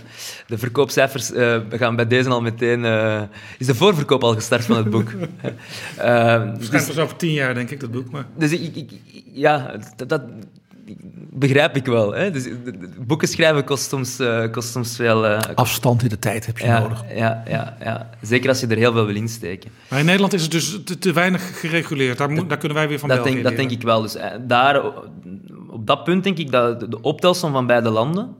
[0.52, 2.84] De verkoopcijfers eh, gaan bij deze al meteen...
[2.84, 3.22] eh,
[3.58, 5.10] is de voorverkoop al gestart van het boek?
[5.96, 8.10] Eh, Het dus pas over tien jaar, denk ik, dat boek.
[8.10, 10.22] Maar dus ik, ik- ik- ja, dat, dat
[11.30, 12.12] begrijp ik wel.
[12.14, 12.30] Hè?
[12.30, 12.48] Dus,
[13.06, 15.26] boeken schrijven kost soms, eh, kost soms veel...
[15.26, 17.04] eh, Afstand in de tijd heb je ja, nodig.
[17.14, 19.70] ja, ja, ja, zeker als je er heel veel wil insteken.
[19.88, 22.18] Maar in Nederland is het dus te, te weinig gereguleerd.
[22.18, 24.02] Daar, moet, daar kunnen wij weer van Dat denk, dat denk ik wel.
[24.02, 24.82] Dus daar,
[25.70, 28.34] op dat punt denk ik dat de- de optelsom van beide landen,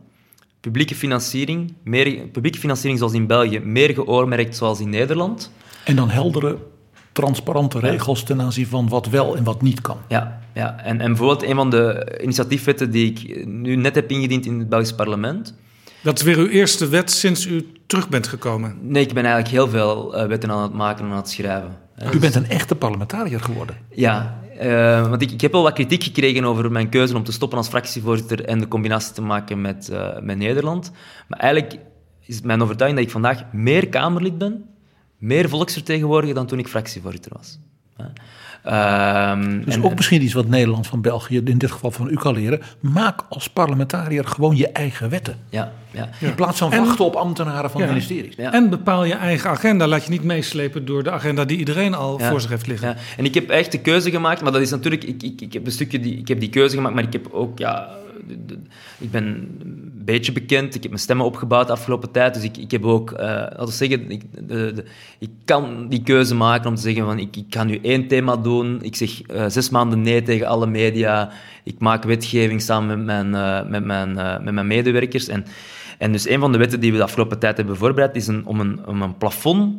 [0.62, 5.50] publieke financiering, meer, publieke financiering zoals in België, meer geoormerkt zoals in Nederland.
[5.84, 6.58] En dan heldere,
[7.12, 9.96] transparante regels ten aanzien van wat wel en wat niet kan.
[10.08, 10.78] Ja, ja.
[10.78, 14.68] En, en bijvoorbeeld een van de initiatiefwetten die ik nu net heb ingediend in het
[14.68, 15.54] Belgisch parlement.
[16.02, 18.78] Dat is weer uw eerste wet sinds u terug bent gekomen.
[18.80, 21.76] Nee, ik ben eigenlijk heel veel uh, wetten aan het maken en aan het schrijven.
[22.14, 23.76] U bent een echte parlementariër geworden.
[23.90, 27.58] Ja, uh, want ik, heb wel wat kritiek gekregen over mijn keuze om te stoppen
[27.58, 30.92] als fractievoorzitter en de combinatie te maken met, uh, met Nederland.
[31.28, 31.80] Maar eigenlijk
[32.20, 34.64] is mijn overtuiging dat ik vandaag meer Kamerlid ben,
[35.18, 37.58] meer volksvertegenwoordiger dan toen ik fractievoorzitter was.
[38.66, 42.14] Um, dus en, ook misschien iets wat Nederland van België, in dit geval van u
[42.14, 42.60] kan leren.
[42.80, 45.36] Maak als parlementariër gewoon je eigen wetten.
[45.48, 46.08] Ja, ja.
[46.20, 48.34] In plaats van wachten op ambtenaren van ja, ministeries.
[48.36, 48.52] Ja.
[48.52, 49.86] En bepaal je eigen agenda.
[49.86, 52.96] Laat je niet meeslepen door de agenda die iedereen al voor zich heeft liggen.
[53.16, 55.04] En ik heb echt de keuze gemaakt, maar dat is natuurlijk...
[55.04, 57.28] Ik, ik, ik, heb een stukje die, ik heb die keuze gemaakt, maar ik heb
[57.32, 57.58] ook...
[57.58, 57.88] Ja,
[58.98, 60.74] ik ben een beetje bekend.
[60.74, 62.34] Ik heb mijn stemmen opgebouwd de afgelopen tijd.
[62.34, 64.84] Dus ik, ik heb ook, uh, laten we zeggen, ik, de,
[65.18, 68.36] ik kan die keuze maken om te zeggen van ik, ik ga nu één thema
[68.36, 68.82] doen.
[68.82, 71.30] Ik zeg uh, zes maanden nee tegen alle media.
[71.64, 74.12] Ik maak wetgeving samen met mijn, uh, met mijn,
[74.44, 75.28] met mijn medewerkers.
[75.28, 75.44] En,
[75.98, 78.60] en dus een van de wetten die we de afgelopen tijd hebben voorbereid is om,
[78.60, 79.76] een, om een plafond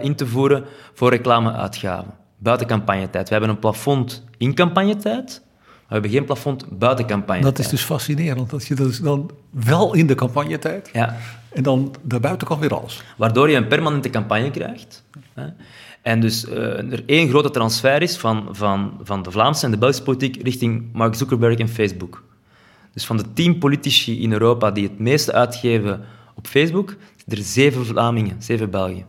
[0.00, 0.64] in te voeren
[0.94, 2.14] voor reclameuitgaven.
[2.38, 3.28] Buiten campagnetijd.
[3.28, 5.44] We hebben een plafond in campagnetijd.
[5.86, 7.42] We hebben geen plafond buiten campagne.
[7.42, 11.16] Dat is dus fascinerend, dat je dus dan wel in de campagnetijd ja.
[11.52, 13.02] en dan daarbuiten kan weer alles.
[13.16, 15.02] Waardoor je een permanente campagne krijgt.
[15.34, 15.46] Hè.
[16.02, 19.78] En dus uh, er één grote transfer is van, van, van de Vlaamse en de
[19.78, 22.22] Belgische politiek richting Mark Zuckerberg en Facebook.
[22.92, 26.04] Dus van de tien politici in Europa die het meeste uitgeven
[26.34, 26.96] op Facebook,
[27.28, 29.04] er zeven Vlamingen, zeven Belgen.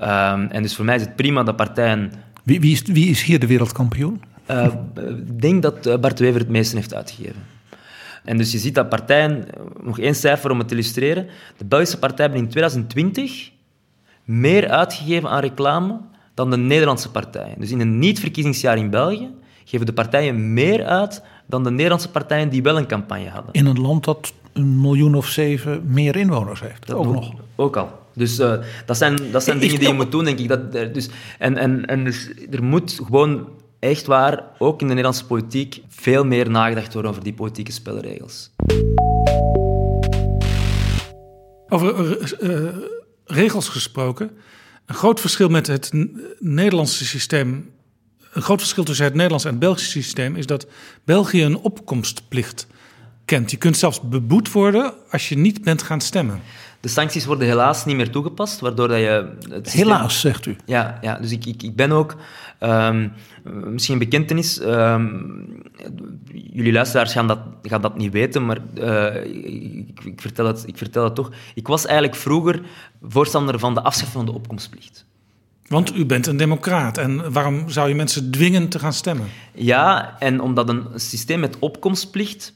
[0.00, 2.12] Um, en dus voor mij is het prima dat partijen...
[2.42, 4.22] Wie, wie, is, wie is hier de wereldkampioen?
[4.50, 7.42] Uh, ik denk dat Bart Wever het meeste heeft uitgegeven.
[8.24, 9.44] En dus je ziet dat partijen,
[9.82, 13.50] nog één cijfer om het te illustreren, de Belgische partijen hebben in 2020
[14.24, 16.00] meer uitgegeven aan reclame
[16.34, 17.54] dan de Nederlandse partijen.
[17.58, 19.30] Dus in een niet-verkiezingsjaar in België
[19.64, 23.52] geven de partijen meer uit dan de Nederlandse partijen die wel een campagne hadden.
[23.52, 26.86] In een land dat een miljoen of zeven meer inwoners heeft.
[26.86, 27.32] Dat ook nog.
[27.56, 27.88] Ook al.
[28.12, 28.54] Dus uh,
[28.86, 30.48] dat zijn, dat zijn dingen die je moet doen, denk ik.
[30.48, 31.08] Dat, dus,
[31.38, 36.24] en en, en dus, er moet gewoon echt waar, ook in de Nederlandse politiek, veel
[36.24, 38.50] meer nagedacht worden over die politieke spelregels.
[41.68, 42.68] Over uh,
[43.24, 44.30] regels gesproken.
[44.86, 45.90] Een groot verschil met het
[46.38, 47.70] Nederlandse systeem.
[48.32, 50.66] Een groot verschil tussen het Nederlandse en het Belgische systeem is dat
[51.04, 52.66] België een opkomstplicht
[53.24, 53.50] kent.
[53.50, 56.40] Je kunt zelfs beboet worden als je niet bent gaan stemmen.
[56.80, 59.36] De sancties worden helaas niet meer toegepast, waardoor dat je...
[59.48, 59.86] Het systeem...
[59.86, 60.56] Helaas, zegt u.
[60.64, 62.16] Ja, ja dus ik, ik, ik ben ook...
[62.60, 63.12] Um,
[63.64, 64.60] misschien een bekentenis.
[64.60, 65.62] Um,
[66.32, 70.76] jullie luisteraars gaan dat, gaan dat niet weten, maar uh, ik, ik, vertel het, ik
[70.76, 71.30] vertel het toch.
[71.54, 72.60] Ik was eigenlijk vroeger
[73.02, 75.04] voorstander van de afschaffing van de opkomstplicht.
[75.66, 79.26] Want u bent een democraat en waarom zou je mensen dwingen te gaan stemmen?
[79.54, 82.54] Ja, en omdat een systeem met opkomstplicht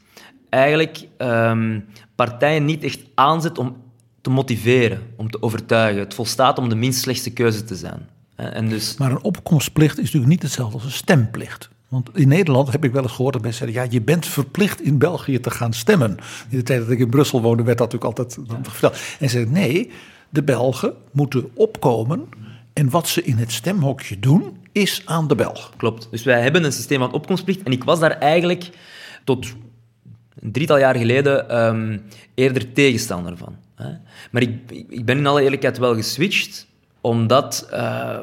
[0.49, 3.77] eigenlijk um, partijen niet echt aanzet om
[4.21, 6.03] te motiveren, om te overtuigen.
[6.03, 8.09] Het volstaat om de minst slechtste keuze te zijn.
[8.41, 8.97] En dus...
[8.97, 11.69] Maar een opkomstplicht is natuurlijk niet hetzelfde als een stemplicht.
[11.89, 13.85] Want in Nederland heb ik wel eens gehoord dat mensen zeggen...
[13.85, 16.11] ja, je bent verplicht in België te gaan stemmen.
[16.49, 18.93] In de tijd dat ik in Brussel woonde werd dat natuurlijk altijd verteld.
[18.93, 19.91] En ze zeggen, nee,
[20.29, 22.29] de Belgen moeten opkomen...
[22.73, 25.73] en wat ze in het stemhokje doen, is aan de Belg.
[25.77, 26.09] Klopt.
[26.11, 27.63] Dus wij hebben een systeem van opkomstplicht.
[27.63, 28.71] En ik was daar eigenlijk
[29.25, 29.55] tot
[30.41, 32.03] een drietal jaar geleden um,
[32.35, 33.57] eerder tegenstander van.
[34.31, 36.67] Maar ik, ik ben in alle eerlijkheid wel geswitcht,
[37.01, 38.17] omdat uh,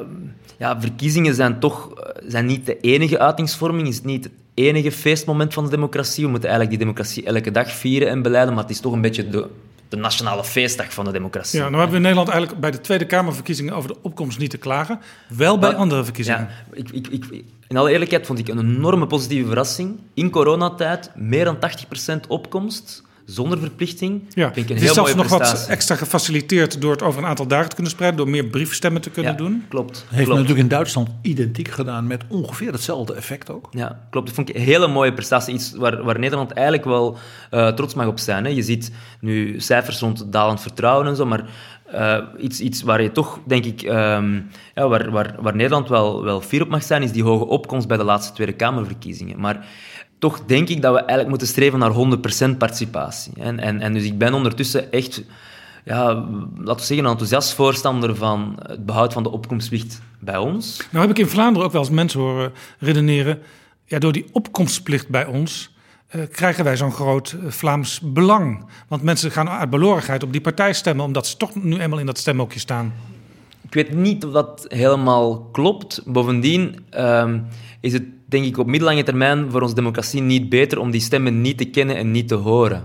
[0.58, 1.92] ja, verkiezingen zijn toch
[2.26, 6.24] zijn niet de enige uitingsvorming, is het niet het enige feestmoment van de democratie.
[6.24, 9.00] We moeten eigenlijk die democratie elke dag vieren en beleiden, maar het is toch een
[9.00, 9.46] beetje de,
[9.88, 11.58] de nationale feestdag van de democratie.
[11.58, 14.50] Ja, nou hebben we in Nederland eigenlijk bij de Tweede Kamerverkiezingen over de opkomst niet
[14.50, 15.00] te klagen.
[15.28, 16.40] Wel bij andere verkiezingen.
[16.40, 19.98] Ja, ik, ik, ik, in alle eerlijkheid vond ik een enorme positieve verrassing.
[20.14, 24.22] In coronatijd meer dan 80% opkomst zonder verplichting.
[24.34, 27.28] Ja, vind ik een het is zelfs nog wat extra gefaciliteerd door het over een
[27.28, 29.64] aantal dagen te kunnen spreiden, door meer briefstemmen te kunnen ja, doen.
[29.68, 30.04] Klopt.
[30.08, 30.28] Heeft klopt.
[30.28, 33.68] natuurlijk in Duitsland identiek gedaan met ongeveer hetzelfde effect ook.
[33.70, 34.26] Ja, klopt.
[34.26, 35.54] Dat vond ik een hele mooie prestatie.
[35.54, 37.16] Iets waar, waar Nederland eigenlijk wel
[37.50, 38.44] uh, trots mag op zijn.
[38.44, 38.50] Hè.
[38.50, 41.44] Je ziet nu cijfers rond dalend vertrouwen en zo, maar
[41.94, 46.24] uh, iets, iets waar je toch, denk ik, um, ja, waar, waar, waar Nederland wel,
[46.24, 49.40] wel fier op mag zijn, is die hoge opkomst bij de laatste Tweede Kamerverkiezingen.
[49.40, 49.66] Maar
[50.18, 53.32] toch denk ik dat we eigenlijk moeten streven naar 100% participatie.
[53.38, 55.22] En, en, en dus ik ben ondertussen echt,
[55.84, 56.14] ja,
[56.56, 60.88] laten we zeggen, een enthousiast voorstander van het behoud van de opkomstplicht bij ons.
[60.90, 63.38] Nou heb ik in Vlaanderen ook wel eens mensen horen redeneren,
[63.84, 65.76] ja, door die opkomstplicht bij ons
[66.08, 68.64] eh, krijgen wij zo'n groot eh, Vlaams belang.
[68.88, 72.06] Want mensen gaan uit belorigheid op die partij stemmen, omdat ze toch nu eenmaal in
[72.06, 72.92] dat stemhokje staan.
[73.62, 76.02] Ik weet niet of dat helemaal klopt.
[76.04, 77.40] Bovendien ehm,
[77.80, 81.40] is het denk ik op middellange termijn voor onze democratie niet beter om die stemmen
[81.40, 82.82] niet te kennen en niet te horen.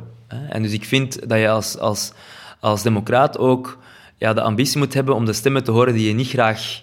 [0.49, 2.11] En dus ik vind dat je als, als,
[2.59, 3.77] als democraat ook
[4.17, 6.81] ja, de ambitie moet hebben om de stemmen te horen die je niet graag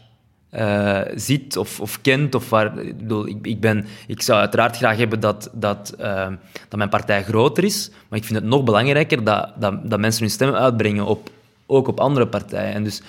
[0.50, 2.34] eh, ziet of, of kent.
[2.34, 6.28] Of waar, ik, bedoel, ik, ik, ben, ik zou uiteraard graag hebben dat, dat, eh,
[6.68, 10.22] dat mijn partij groter is, maar ik vind het nog belangrijker dat, dat, dat mensen
[10.22, 11.30] hun stemmen uitbrengen, op,
[11.66, 12.74] ook op andere partijen.
[12.74, 13.02] En dus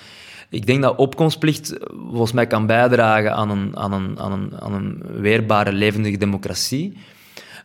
[0.52, 1.76] ik denk dat opkomstplicht
[2.08, 6.96] volgens mij kan bijdragen aan een, aan een, aan een, aan een weerbare, levendige democratie.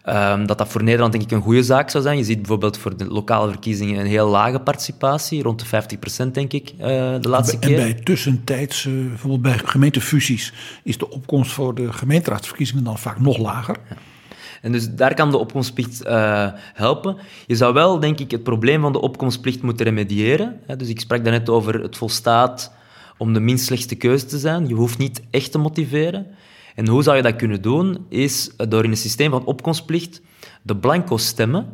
[0.04, 2.18] Ehm, dat dat voor Nederland denk ik een goede zaak zou zijn.
[2.18, 6.54] Je ziet bijvoorbeeld voor de lokale verkiezingen een heel lage participatie, rond de 50% denk
[6.54, 6.88] ik, eh,
[7.22, 7.76] de laatste En keer.
[7.76, 10.54] bij tussentijds, bijvoorbeeld bij gemeentefusies,
[10.84, 13.76] is de opkomst voor de gemeenteraadsverkiezingen dan vaak nog lager.
[14.62, 17.18] En dus daar kan de opkomstplicht eh, helpen.
[17.48, 20.60] Je zou wel, denk ik, het probleem van de opkomstplicht moeten remediëren.
[20.78, 22.76] Dus ik sprak daarnet over het volstaat
[23.18, 24.68] om de minst slechtste keuze te zijn.
[24.68, 26.28] Je hoeft niet echt te motiveren.
[26.76, 28.06] En hoe zou je dat kunnen doen?
[28.10, 30.22] Is door in het systeem van opkomstplicht
[30.62, 31.66] de blanco stemmen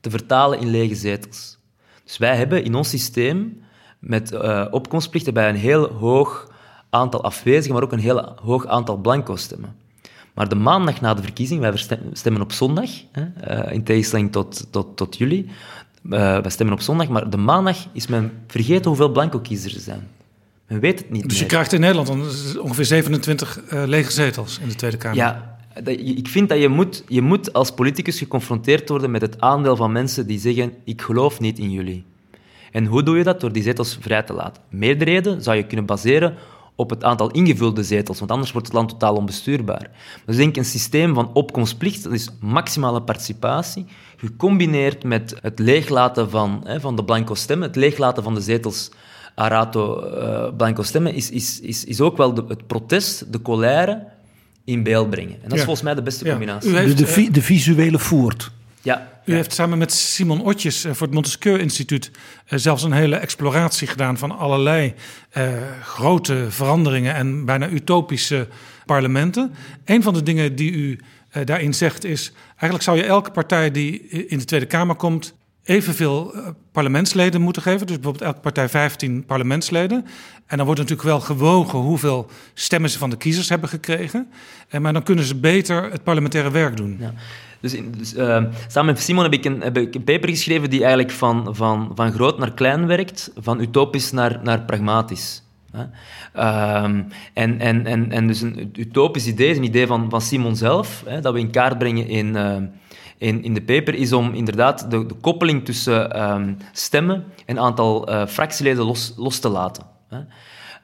[0.00, 1.58] te vertalen in lege zetels.
[2.04, 3.62] Dus wij hebben in ons systeem
[3.98, 6.52] met eh, opkomstplicht bij een heel hoog
[6.90, 9.76] aantal afwezigen, maar ook een heel hoog aantal blanco stemmen.
[10.34, 11.76] Maar de maandag na de verkiezing, wij
[12.12, 15.46] stemmen op zondag, hè, eh, in tegenstelling tot, tot, tot jullie.
[16.10, 19.80] Eh, wij stemmen op zondag, maar de maandag is men vergeten hoeveel blanco kiezers er
[19.80, 20.08] zijn.
[20.68, 21.48] Men weet het niet Dus je meer.
[21.48, 22.08] krijgt in Nederland
[22.58, 25.16] ongeveer 27 eh, lege zetels in de Tweede Kamer.
[25.16, 29.40] Ja, dat, ik vind dat je moet, je moet als politicus geconfronteerd worden met het
[29.40, 32.04] aandeel van mensen die zeggen: Ik geloof niet in jullie.
[32.72, 33.40] En hoe doe je dat?
[33.40, 34.62] Door die zetels vrij te laten.
[34.70, 36.34] Meerderheden zou je kunnen baseren
[36.76, 39.90] op het aantal ingevulde zetels, want anders wordt het land totaal onbestuurbaar.
[40.26, 43.86] Dus ik denk een systeem van opkomstplicht, dat is maximale participatie,
[44.16, 48.90] gecombineerd met het leeglaten van, hè, van de blanco stemmen, het leeglaten van de zetels
[49.34, 54.06] Arato eh, blanco stemmen, is, is, is, is ook wel de, het protest, de colère
[54.64, 55.34] in beeld brengen.
[55.34, 55.64] En dat is Ja.
[55.64, 56.30] volgens mij de beste Ja.
[56.30, 56.70] combinatie.
[56.70, 58.50] U heeft, de, eh, vi- de visuele voert.
[58.82, 62.10] Ja, U heeft samen met Simon Otjes eh, voor het Montesquieu Instituut
[62.46, 64.94] zelfs een hele exploratie gedaan van allerlei
[65.30, 65.52] eh,
[65.82, 68.48] grote veranderingen en bijna utopische
[68.86, 69.54] parlementen.
[69.84, 70.98] Een van de dingen die u
[71.30, 75.34] eh, daarin zegt is: eigenlijk zou je elke partij die in de Tweede Kamer komt
[75.64, 77.86] evenveel eh, parlementsleden moeten geven.
[77.86, 80.04] Dus bijvoorbeeld elke partij 15 parlementsleden.
[80.46, 84.28] En dan wordt natuurlijk wel gewogen hoeveel stemmen ze van de kiezers hebben gekregen.
[84.68, 86.96] Eh, maar dan kunnen ze beter het parlementaire werk doen.
[87.00, 87.12] Ja.
[87.60, 90.80] Dus, dus eh, samen met Simon heb ik, een, heb ik een paper geschreven die
[90.80, 95.42] eigenlijk van, van, van groot naar klein werkt, van utopisch naar, naar pragmatisch.
[96.32, 100.56] Ehm, en, en, en, en dus een utopisch idee is een idee van, van Simon
[100.56, 102.56] zelf, hè, dat we in kaart brengen in, eh,
[103.18, 108.06] in, in de paper, is om inderdaad de, de koppeling tussen ehm, stemmen en aantal
[108.06, 109.84] eh, fractieleden los, los te laten.
[110.08, 110.18] Hè.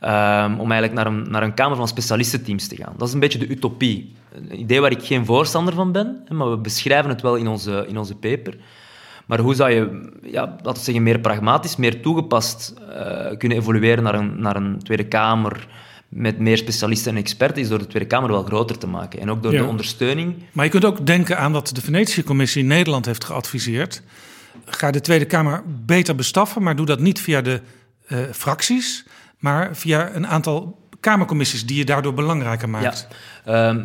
[0.00, 2.94] Ehm, om eigenlijk naar een, naar een kamer van specialistenteams te gaan.
[2.96, 4.14] Dat is een beetje de utopie.
[4.32, 7.84] Een idee waar ik geen voorstander van ben, maar we beschrijven het wel in onze,
[7.88, 8.56] in onze paper.
[9.26, 14.04] Maar hoe zou je, ja, laten we zeggen, meer pragmatisch, meer toegepast eh, kunnen evolueren
[14.04, 15.66] naar een, naar een Tweede Kamer
[16.10, 19.20] met meer specialisten en experten, is door de Tweede Kamer wel groter te maken.
[19.20, 19.62] En ook door Ja.
[19.62, 20.34] de ondersteuning.
[20.52, 24.02] Maar je kunt ook denken aan wat de Venetië-commissie in Nederland heeft geadviseerd.
[24.64, 27.60] Ga de Tweede Kamer beter bestaffen, maar doe dat niet via de
[28.06, 29.06] eh, fracties,
[29.38, 33.06] maar via een aantal Kamercommissies die je daardoor belangrijker maakt.
[33.44, 33.68] Ja.
[33.68, 33.84] Ehm,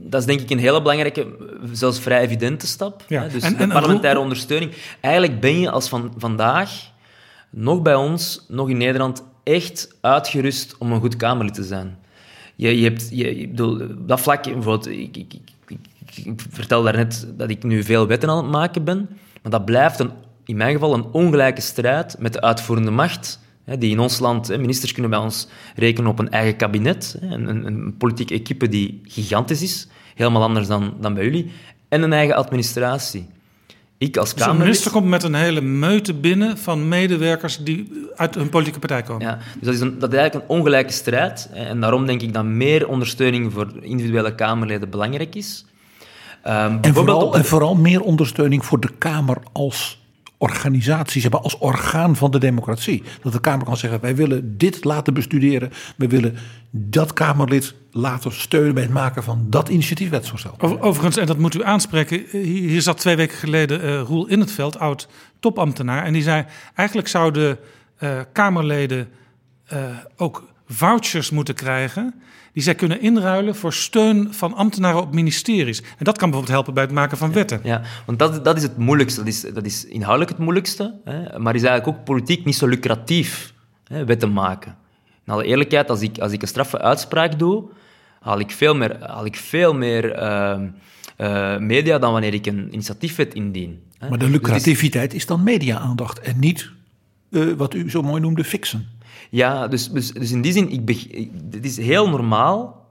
[0.00, 1.26] dat is denk ik een hele belangrijke,
[1.72, 3.04] zelfs vrij evidente stap.
[3.08, 3.22] Ja.
[3.22, 3.28] Hè?
[3.28, 4.72] Dus en- parlementaire ondersteuning.
[5.00, 6.70] Eigenlijk ben je als van vandaag
[7.50, 11.98] nog bij ons, nog in Nederland, echt uitgerust om een goed Kamerlid te zijn.
[12.56, 15.78] Je, je hebt, je, ik bedoel, dat vlak, ik, ik, ik,
[16.24, 19.08] ik, vertel daarnet dat ik nu veel wetten aan het maken ben,
[19.42, 20.10] maar dat blijft een,
[20.44, 23.40] in mijn geval een ongelijke strijd met de uitvoerende macht.
[23.78, 27.94] Die in ons land, ministers kunnen bij ons rekenen op een eigen kabinet, een, een
[27.98, 31.50] politieke equipe die gigantisch is, helemaal anders dan, dan bij jullie,
[31.88, 33.26] en een eigen administratie.
[34.00, 34.64] Ik als Dus Kamerlid...
[34.66, 39.26] minister komt met een hele meute binnen van medewerkers die uit hun politieke partij komen.
[39.26, 41.48] Ja, dus dat is, een, dat is eigenlijk een ongelijke strijd.
[41.52, 45.64] En daarom denk ik dat meer ondersteuning voor individuele Kamerleden belangrijk is.
[46.42, 49.99] Ehm, En bijvoorbeeld vooral, op en vooral meer ondersteuning voor de Kamer als
[50.40, 53.02] organisatie, zeg maar, als orgaan van de democratie.
[53.22, 55.70] Dat de Kamer kan zeggen, wij willen dit laten bestuderen.
[55.96, 56.36] We willen
[56.70, 60.54] dat Kamerlid laten steunen bij het maken van dat initiatiefwetsvoorstel.
[60.58, 64.26] Over- Overigens, en dat moet u aanspreken, hier hier zat twee weken geleden eh, Roel
[64.26, 65.08] in het veld, oud
[65.40, 66.04] topambtenaar.
[66.04, 66.44] En die zei,
[66.74, 67.58] eigenlijk zouden
[67.96, 69.08] eh, Kamerleden
[69.66, 69.78] eh,
[70.16, 72.14] ook vouchers moeten krijgen
[72.52, 75.80] die zij kunnen inruilen voor steun van ambtenaren op ministeries.
[75.80, 77.60] En dat kan bijvoorbeeld helpen bij het maken van wetten.
[77.62, 79.20] Ja, want dat, dat is het moeilijkste.
[79.20, 82.66] Dat is, dat is inhoudelijk het moeilijkste, hè, maar is eigenlijk ook politiek niet zo
[82.66, 83.54] lucratief,
[83.84, 84.76] hè, wetten maken.
[85.26, 87.64] In alle eerlijkheid, als ik, als ik een straffe uitspraak doe,
[88.20, 90.60] haal ik veel meer, haal ik veel meer uh,
[91.18, 93.82] uh, media dan wanneer ik een initiatiefwet indien.
[93.98, 94.08] Hè.
[94.08, 96.70] Maar de Dus lucrativiteit is dan media-aandacht en niet
[97.30, 98.88] eh, wat u zo mooi noemde fixen.
[99.30, 100.88] Ja, dus, dus, dus in die zin, ik
[101.50, 102.86] het is heel normaal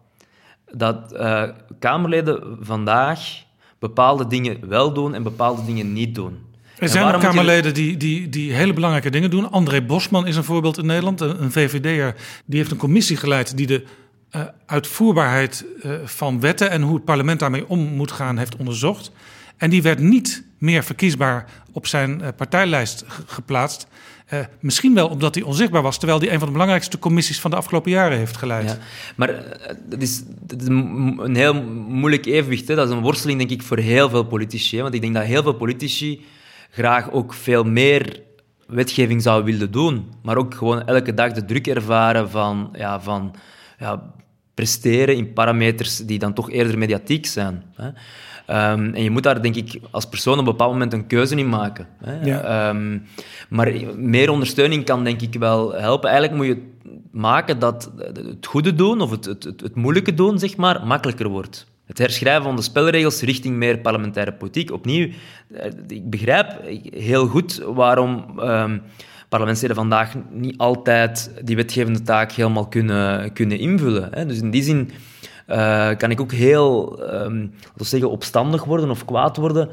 [0.72, 1.44] dat eh,
[1.80, 3.20] Kamerleden vandaag
[3.80, 6.38] bepaalde dingen wel doen en bepaalde dingen niet doen.
[6.78, 9.52] Er zijn ook Kamerleden die, die, die hele belangrijke dingen doen.
[9.52, 12.16] André Bosman is een voorbeeld in Nederland, een, VVD'er.
[12.46, 13.84] Die heeft een commissie geleid die de
[14.30, 16.70] eh, uitvoerbaarheid eh, van wetten...
[16.70, 19.12] en hoe het parlement daarmee om moet gaan, heeft onderzocht.
[19.58, 23.88] En die werd niet meer verkiesbaar op zijn partijlijst ge- geplaatst.
[24.30, 25.98] Eh, misschien wel omdat hij onzichtbaar was...
[25.98, 28.70] terwijl hij een van de belangrijkste commissies van de afgelopen jaren heeft geleid.
[28.70, 28.78] Ja,
[29.16, 32.68] maar eh, dat is, een heel moeilijk evenwicht.
[32.68, 32.76] Hè.
[32.76, 34.82] Dat is een worsteling, denk ik, voor heel veel politici.
[34.82, 36.26] Want ik denk dat heel veel politici
[36.70, 38.22] graag ook veel meer
[38.68, 40.12] wetgeving zouden willen doen.
[40.22, 43.36] Maar ook gewoon elke dag de druk ervaren van, ja, van
[43.80, 44.14] ja,
[44.54, 47.64] presteren in parameters die dan toch eerder mediatiek zijn.
[47.76, 47.90] Hè.
[48.50, 51.36] Ehm, en je moet daar, denk ik, als persoon op een bepaald moment een keuze
[51.36, 51.88] in maken.
[52.04, 52.26] Hè.
[52.26, 52.42] Ja.
[52.42, 52.98] Ehm,
[53.50, 56.10] maar meer ondersteuning kan, denk ik, wel helpen.
[56.10, 56.72] Eigenlijk moet je
[57.12, 61.28] maken dat het goede doen, of het, het, het, het moeilijke doen, zeg maar, makkelijker
[61.28, 61.68] wordt.
[61.86, 64.72] Het herschrijven van de spelregels richting meer parlementaire politiek.
[64.72, 65.10] Opnieuw,
[65.54, 66.60] eh, ik begrijp
[66.94, 68.78] heel goed waarom ehm,
[69.30, 74.10] parlementsleden vandaag niet altijd die wetgevende taak helemaal kunnen, kunnen invullen.
[74.12, 74.26] Hè.
[74.26, 74.92] Dus in die zin
[75.50, 76.96] eh, kan ik ook heel,
[77.76, 79.70] we zeggen, opstandig worden of kwaad worden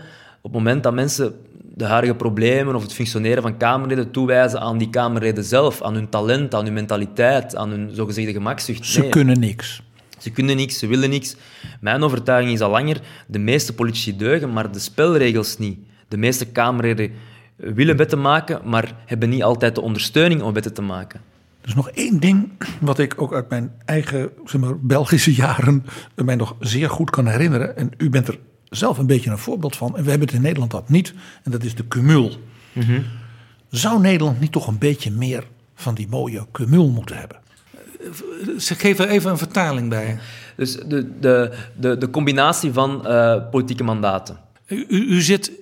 [0.47, 1.35] op het moment dat mensen
[1.75, 6.09] de huidige problemen of het functioneren van Kamerleden toewijzen aan die Kamerleden zelf, aan hun
[6.09, 8.87] talent, aan hun mentaliteit, aan hun zogezegde gemakzucht.
[8.87, 9.83] Ze kunnen niks.
[10.19, 11.37] Ze kunnen niks, ze willen niks.
[11.81, 15.79] Mijn overtuiging is al langer, de meeste politici deugen, maar de spelregels niet.
[16.09, 17.11] De meeste Kamerleden
[17.57, 21.21] willen wetten maken, maar hebben niet altijd de ondersteuning om wetten te maken.
[21.67, 25.85] Er is nog één ding wat ik ook uit mijn eigen zeg maar, Belgische jaren
[26.15, 27.77] mij nog zeer goed kan herinneren.
[27.77, 29.97] En u bent er zelf een beetje een voorbeeld van.
[29.97, 31.15] En we hebben het in Nederland dat niet.
[31.43, 32.33] En dat is de cumul.
[33.69, 35.45] Zou Nederland niet toch een beetje meer
[35.75, 37.39] van die mooie cumul moeten hebben?
[38.59, 40.19] Ze geven er even een vertaling bij.
[40.57, 44.39] Dus de, de, de, de combinatie van eh, politieke mandaten.
[44.67, 45.53] U, u zit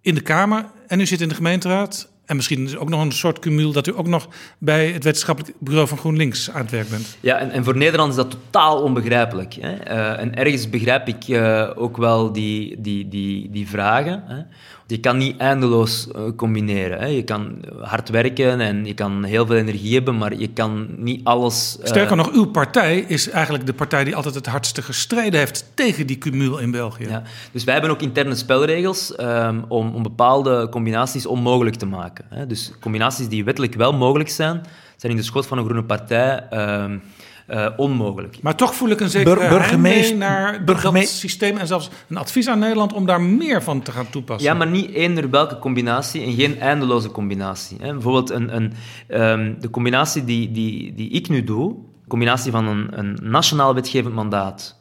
[0.00, 2.08] in de Kamer en u zit in de gemeenteraad.
[2.26, 4.28] En misschien is ook nog een soort cumul dat u ook nog
[4.58, 7.16] bij het wetenschappelijk bureau van GroenLinks aan het werk bent.
[7.20, 9.54] Ja, en, en voor Nederland is dat totaal onbegrijpelijk.
[9.54, 9.74] Hè?
[9.74, 14.22] Eh, en ergens begrijp ik eh, ook wel die, die, die, die vragen.
[14.26, 14.40] Hè?
[14.88, 16.98] Je kan niet eindeloos eh, combineren.
[16.98, 17.06] Hè?
[17.06, 21.24] Je kan hard werken en je kan heel veel energie hebben, maar je kan niet
[21.24, 21.78] alles...
[21.80, 25.64] eh, Sterker nog, uw partij is eigenlijk de partij die altijd het hardste gestreden heeft
[25.74, 27.08] tegen die cumul in België.
[27.08, 27.22] Ja,
[27.52, 32.24] dus wij hebben ook interne spelregels ehm, om, om bepaalde combinaties onmogelijk te maken.
[32.28, 32.46] Hè.
[32.46, 34.60] Dus combinaties die wettelijk wel mogelijk zijn,
[34.96, 36.98] zijn in de schot van een groene partij ehm,
[37.46, 38.38] eh, onmogelijk.
[38.42, 42.48] Maar toch voel ik een zekere Bur- burgemeester- naar dat systeem en zelfs een advies
[42.48, 44.50] aan Nederland om daar meer van te gaan toepassen.
[44.50, 47.76] Ja, maar niet eender welke combinatie en geen eindeloze combinatie.
[47.80, 47.92] Hè.
[47.92, 48.72] Bijvoorbeeld een, een,
[49.08, 53.74] ehm, de combinatie die, die, die ik nu doe, de combinatie van een, een nationaal
[53.74, 54.80] wetgevend mandaat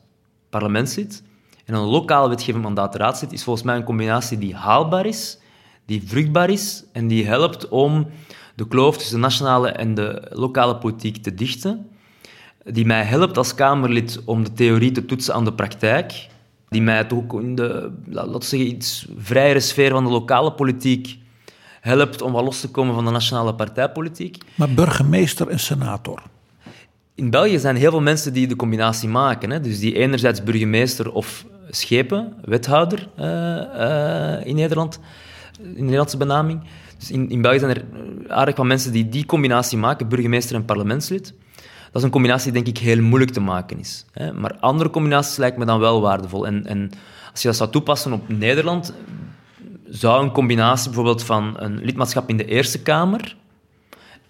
[0.49, 1.23] parlementslid
[1.65, 5.37] en een lokaal wetgevend mandaat raadslid, is volgens mij een combinatie die haalbaar is,
[5.85, 8.07] die vruchtbaar is en die helpt om
[8.55, 11.89] de kloof tussen de nationale en de lokale politiek te dichten.
[12.71, 16.27] Die mij helpt als Kamerlid om de theorie te toetsen aan de praktijk.
[16.69, 21.17] Die mij toch ook in de, laten zeggen, iets vrijere sfeer van de lokale politiek
[21.81, 24.37] helpt om wat los te komen van de nationale partijpolitiek.
[24.55, 26.21] Maar burgemeester en senator.
[27.15, 29.49] In België zijn heel veel mensen die de combinatie maken.
[29.49, 29.59] Hè?
[29.59, 34.99] Dus die enerzijds burgemeester of schepen, wethouder eh, eh, in Nederland,
[35.61, 36.61] in de Nederlandse benaming.
[36.97, 37.85] Dus in, in België zijn er
[38.27, 41.33] aardig wat mensen die die combinatie maken, burgemeester en parlementslid.
[41.95, 44.05] Dat is een combinatie die denk ik heel moeilijk te maken is.
[44.11, 44.33] Hè?
[44.33, 46.47] Maar andere combinaties lijken me dan wel waardevol.
[46.47, 46.91] En, en
[47.31, 48.93] als je dat zou toepassen op Nederland,
[49.89, 53.35] zou een combinatie bijvoorbeeld van een lidmaatschap in de Eerste Kamer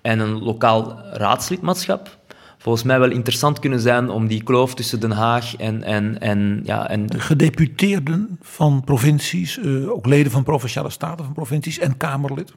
[0.01, 2.17] en een lokaal raadslidmaatschap
[2.65, 5.83] volgens mij wel interessant kunnen zijn om die kloof tussen Den Haag en...
[5.83, 11.79] en, en, ja, en Gedeputeerden van provincies, eh, ook leden van provinciale staten van provincies
[11.79, 12.53] en Kamerlid.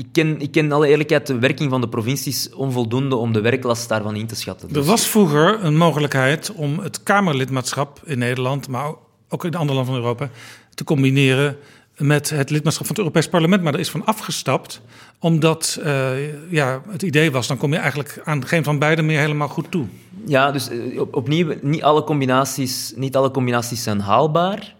[0.00, 3.40] Ik, ken, ik ken in alle eerlijkheid de werking van de provincies onvoldoende om de
[3.40, 4.68] werklast daarvan in te schatten.
[4.74, 8.94] Er was vroeger een mogelijkheid om het Kamerlidmaatschap in Nederland, maar
[9.28, 10.30] ook in andere landen van Europa,
[10.74, 11.56] te combineren
[11.96, 14.80] met het lidmaatschap van het Europees Parlement, maar er is van afgestapt.
[15.18, 19.18] Omdat uh, ja, het idee was, dan kom je eigenlijk aan geen van beiden meer
[19.18, 19.86] helemaal goed toe.
[20.26, 24.74] Ja, dus uh, op, opnieuw, niet alle, combinaties, niet alle combinaties zijn haalbaar.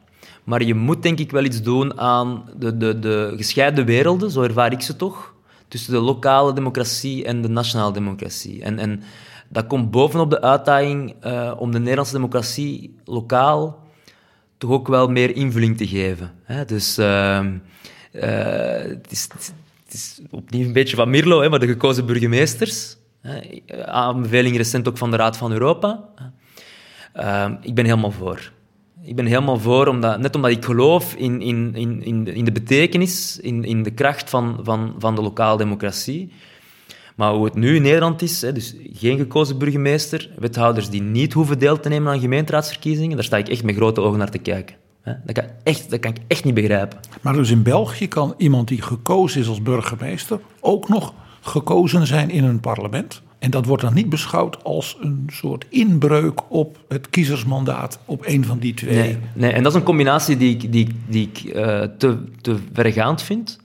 [0.51, 4.43] Maar je moet denk ik wel iets doen aan de, de, de gescheiden werelden, zo
[4.43, 5.35] ervaar ik ze toch.
[5.69, 8.63] Tussen de lokale democratie en de nationale democratie.
[8.63, 9.03] En, en
[9.49, 13.87] dat komt bovenop de uitdaging uh, om de Nederlandse democratie lokaal
[14.59, 16.33] toch ook wel meer invulling te geven.
[16.43, 16.65] Hè?
[16.65, 17.45] Dus uh,
[18.13, 18.23] uh,
[18.83, 19.13] het,
[19.91, 22.97] is, opnieuw een beetje van Mirlo, hè, maar de gekozen burgemeesters.
[23.21, 23.41] Hè?
[23.85, 26.05] Aanbeveling recent ook van de Raad van Europa.
[27.17, 28.51] Uh, ik ben helemaal voor.
[29.03, 33.39] Ik ben helemaal voor, omdat, net omdat ik geloof in, in, in, in de betekenis,
[33.41, 36.33] in, in de kracht van, van, van de lokale democratie.
[37.17, 41.59] Maar hoe het nu in Nederland is, dus geen gekozen burgemeester, wethouders die niet hoeven
[41.59, 44.77] deel te nemen aan gemeenteraadsverkiezingen, daar sta ik echt met grote ogen naar te kijken.
[45.05, 46.99] Dat kan, echt, dat kan ik echt niet begrijpen.
[47.21, 52.31] Maar dus in België kan iemand die gekozen is als burgemeester ook nog gekozen zijn
[52.31, 53.23] in een parlement?
[53.41, 58.45] En dat wordt dan niet beschouwd als een soort inbreuk op het kiezersmandaat op een
[58.45, 58.97] van die twee.
[58.97, 62.57] Nee, nee en dat is een combinatie die ik, die, die ik uh, te, te
[62.73, 63.59] vergaand vind.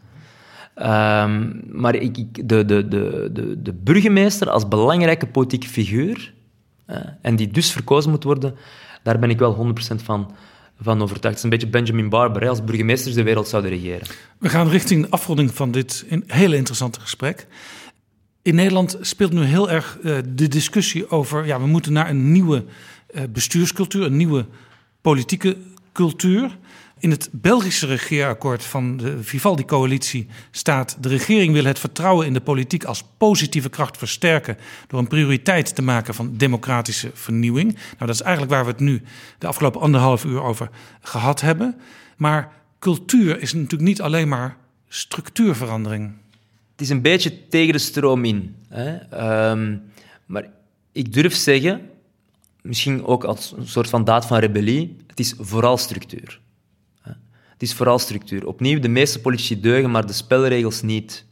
[0.77, 6.33] Um, maar ik, ik, de, de, de, de, de burgemeester als belangrijke politieke figuur,
[6.87, 8.55] uh, en die dus verkozen moet worden,
[9.03, 10.31] daar ben ik wel 100% van,
[10.81, 11.23] van overtuigd.
[11.23, 14.07] Het is een beetje Benjamin Barber, hè, als burgemeesters de wereld zouden regeren.
[14.37, 17.47] We gaan richting de afronding van dit hele interessante gesprek.
[18.45, 21.45] In Nederland speelt nu heel erg uh, de discussie over...
[21.45, 22.65] ja, we moeten naar een nieuwe
[23.15, 24.45] uh, bestuurscultuur, een nieuwe
[25.01, 25.57] politieke
[25.93, 26.57] cultuur...
[26.99, 30.97] In het Belgische regeerakkoord van de Vivaldi-coalitie staat...
[30.99, 34.57] de regering wil het vertrouwen in de politiek als positieve kracht versterken...
[34.87, 37.73] door een prioriteit te maken van democratische vernieuwing.
[37.73, 39.01] Nou, dat is eigenlijk waar we het nu
[39.37, 40.69] de afgelopen anderhalf uur over
[41.01, 41.75] gehad hebben.
[42.17, 44.57] Maar cultuur is natuurlijk niet alleen maar
[44.87, 46.13] structuurverandering.
[46.75, 48.55] Het is een beetje tegen de stroom in.
[48.69, 48.97] Hè?
[49.51, 49.81] Um,
[50.25, 50.45] maar
[50.91, 51.81] ik durf zeggen,
[52.61, 54.97] misschien ook als een soort van daad van rebellie...
[55.07, 56.39] het is vooral structuur.
[57.55, 58.47] Het is vooral structuur.
[58.47, 61.25] Opnieuw, de meeste politici deugen, maar de spelregels niet.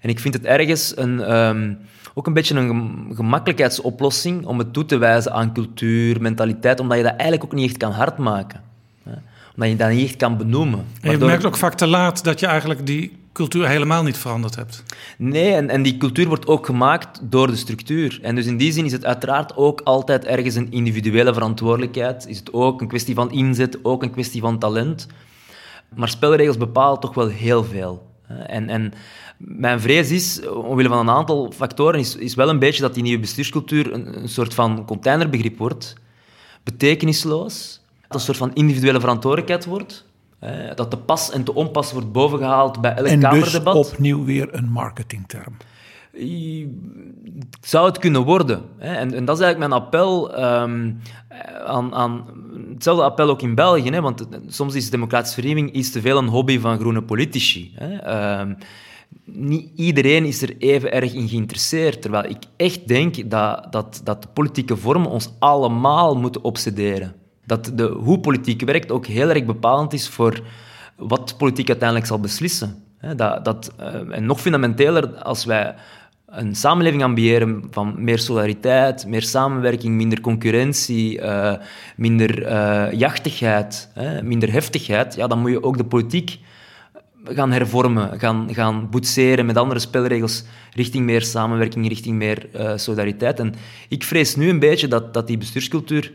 [0.00, 1.78] En ik vind het ergens een, um,
[2.14, 7.02] ook een beetje een gemakkelijkheidsoplossing om het toe te wijzen aan cultuur, mentaliteit, omdat je
[7.02, 8.62] dat eigenlijk ook niet echt kan hardmaken.
[9.54, 10.84] Omdat je dat niet echt kan benoemen.
[11.00, 14.56] En je merkt ook vaak te laat dat je eigenlijk die cultuur helemaal niet veranderd
[14.56, 14.82] hebt.
[15.18, 18.18] Nee, en, en die cultuur wordt ook gemaakt door de structuur.
[18.22, 22.26] En dus in die zin is het uiteraard ook altijd ergens een individuele verantwoordelijkheid.
[22.28, 25.06] Is het ook een kwestie van inzet, ook een kwestie van talent.
[25.94, 28.06] Maar spelregels bepalen toch wel heel veel.
[28.46, 28.92] En, en
[29.36, 33.02] mijn vrees is, omwille van een aantal factoren, is, is wel een beetje dat die
[33.02, 35.94] nieuwe bestuurscultuur een, een soort van containerbegrip wordt.
[36.62, 37.80] Betekenisloos.
[38.08, 40.04] Dat een soort van individuele verantwoordelijkheid wordt.
[40.74, 43.74] Dat de pas en de onpas wordt bovengehaald bij elk en dus Kamerdebat.
[43.74, 45.56] Dus opnieuw weer een marketingterm.
[47.60, 48.62] Zou het kunnen worden.
[48.78, 51.00] En, en dat is eigenlijk mijn appel um,
[51.66, 52.24] aan, aan,
[52.72, 56.28] Hetzelfde appel ook in België, hè, want soms is democratische vernieuwing iets te veel een
[56.28, 57.72] hobby van groene politici.
[57.74, 58.40] Hè.
[58.40, 58.56] Um,
[59.24, 62.02] niet iedereen is er even erg in geïnteresseerd.
[62.02, 67.14] Terwijl ik echt denk dat, dat, dat de politieke vormen ons allemaal moeten obsederen.
[67.46, 70.40] Dat de, hoe politiek werkt ook heel erg bepalend is voor
[70.96, 72.82] wat politiek uiteindelijk zal beslissen.
[73.16, 73.74] Dat, dat,
[74.10, 75.74] en nog fundamenteler, als wij
[76.26, 81.52] een samenleving ambiëren van meer solidariteit, meer samenwerking, minder concurrentie, uh,
[81.96, 83.88] minder uh, jachtigheid,
[84.22, 86.38] minder heftigheid, ja, dan moet je ook de politiek
[87.24, 93.38] gaan hervormen, gaan, gaan boetseren met andere spelregels richting meer samenwerking, richting meer solidariteit.
[93.38, 93.54] En
[93.88, 96.12] ik vrees nu een beetje dat, dat die bestuurscultuur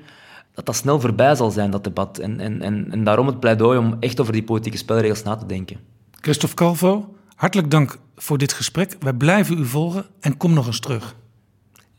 [0.59, 2.17] dat dat snel voorbij zal zijn, dat debat.
[2.17, 5.45] En, en, en, en daarom het pleidooi om echt over die politieke spelregels na te
[5.45, 5.77] denken.
[6.21, 8.95] Christophe Calvo, hartelijk dank voor dit gesprek.
[8.99, 11.15] Wij blijven u volgen en kom nog eens terug.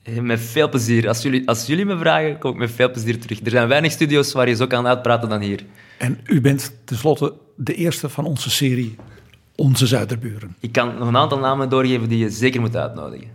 [0.03, 1.09] Eh, met veel plezier.
[1.09, 3.41] Als jullie, als jullie me vragen, kom ik met veel plezier terug.
[3.45, 5.65] Er zijn weinig studio's waar je zo kan uitpraten dan hier.
[5.99, 8.97] En u bent tenslotte de eerste van onze serie
[9.57, 10.57] Onze Zuiderburen.
[10.61, 13.29] Ik kan nog een aantal namen doorgeven die je zeker moet uitnodigen.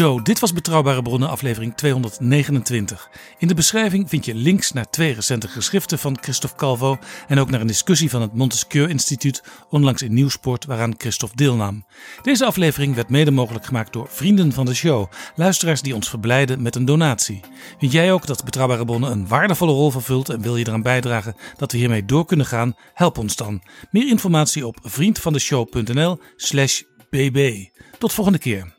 [0.00, 3.10] Zo, dit was Betrouwbare Bronnen, aflevering 229.
[3.38, 6.98] In de beschrijving vind je links naar twee recente geschriften van Christophe Calvo
[7.28, 11.84] en ook naar een discussie van het Montesquieu Instituut onlangs in Nieuwsport waaraan Christophe deelnam.
[12.22, 16.62] Deze aflevering werd mede mogelijk gemaakt door vrienden van de show, luisteraars die ons verblijden
[16.62, 17.40] met een donatie.
[17.78, 21.36] Vind jij ook dat Betrouwbare Bronnen een waardevolle rol vervult en wil je eraan bijdragen
[21.56, 22.76] dat we hiermee door kunnen gaan?
[22.94, 23.62] Help ons dan.
[23.90, 27.68] Meer informatie op vriendvandeshow.nl/bb.
[27.98, 28.78] Tot volgende keer.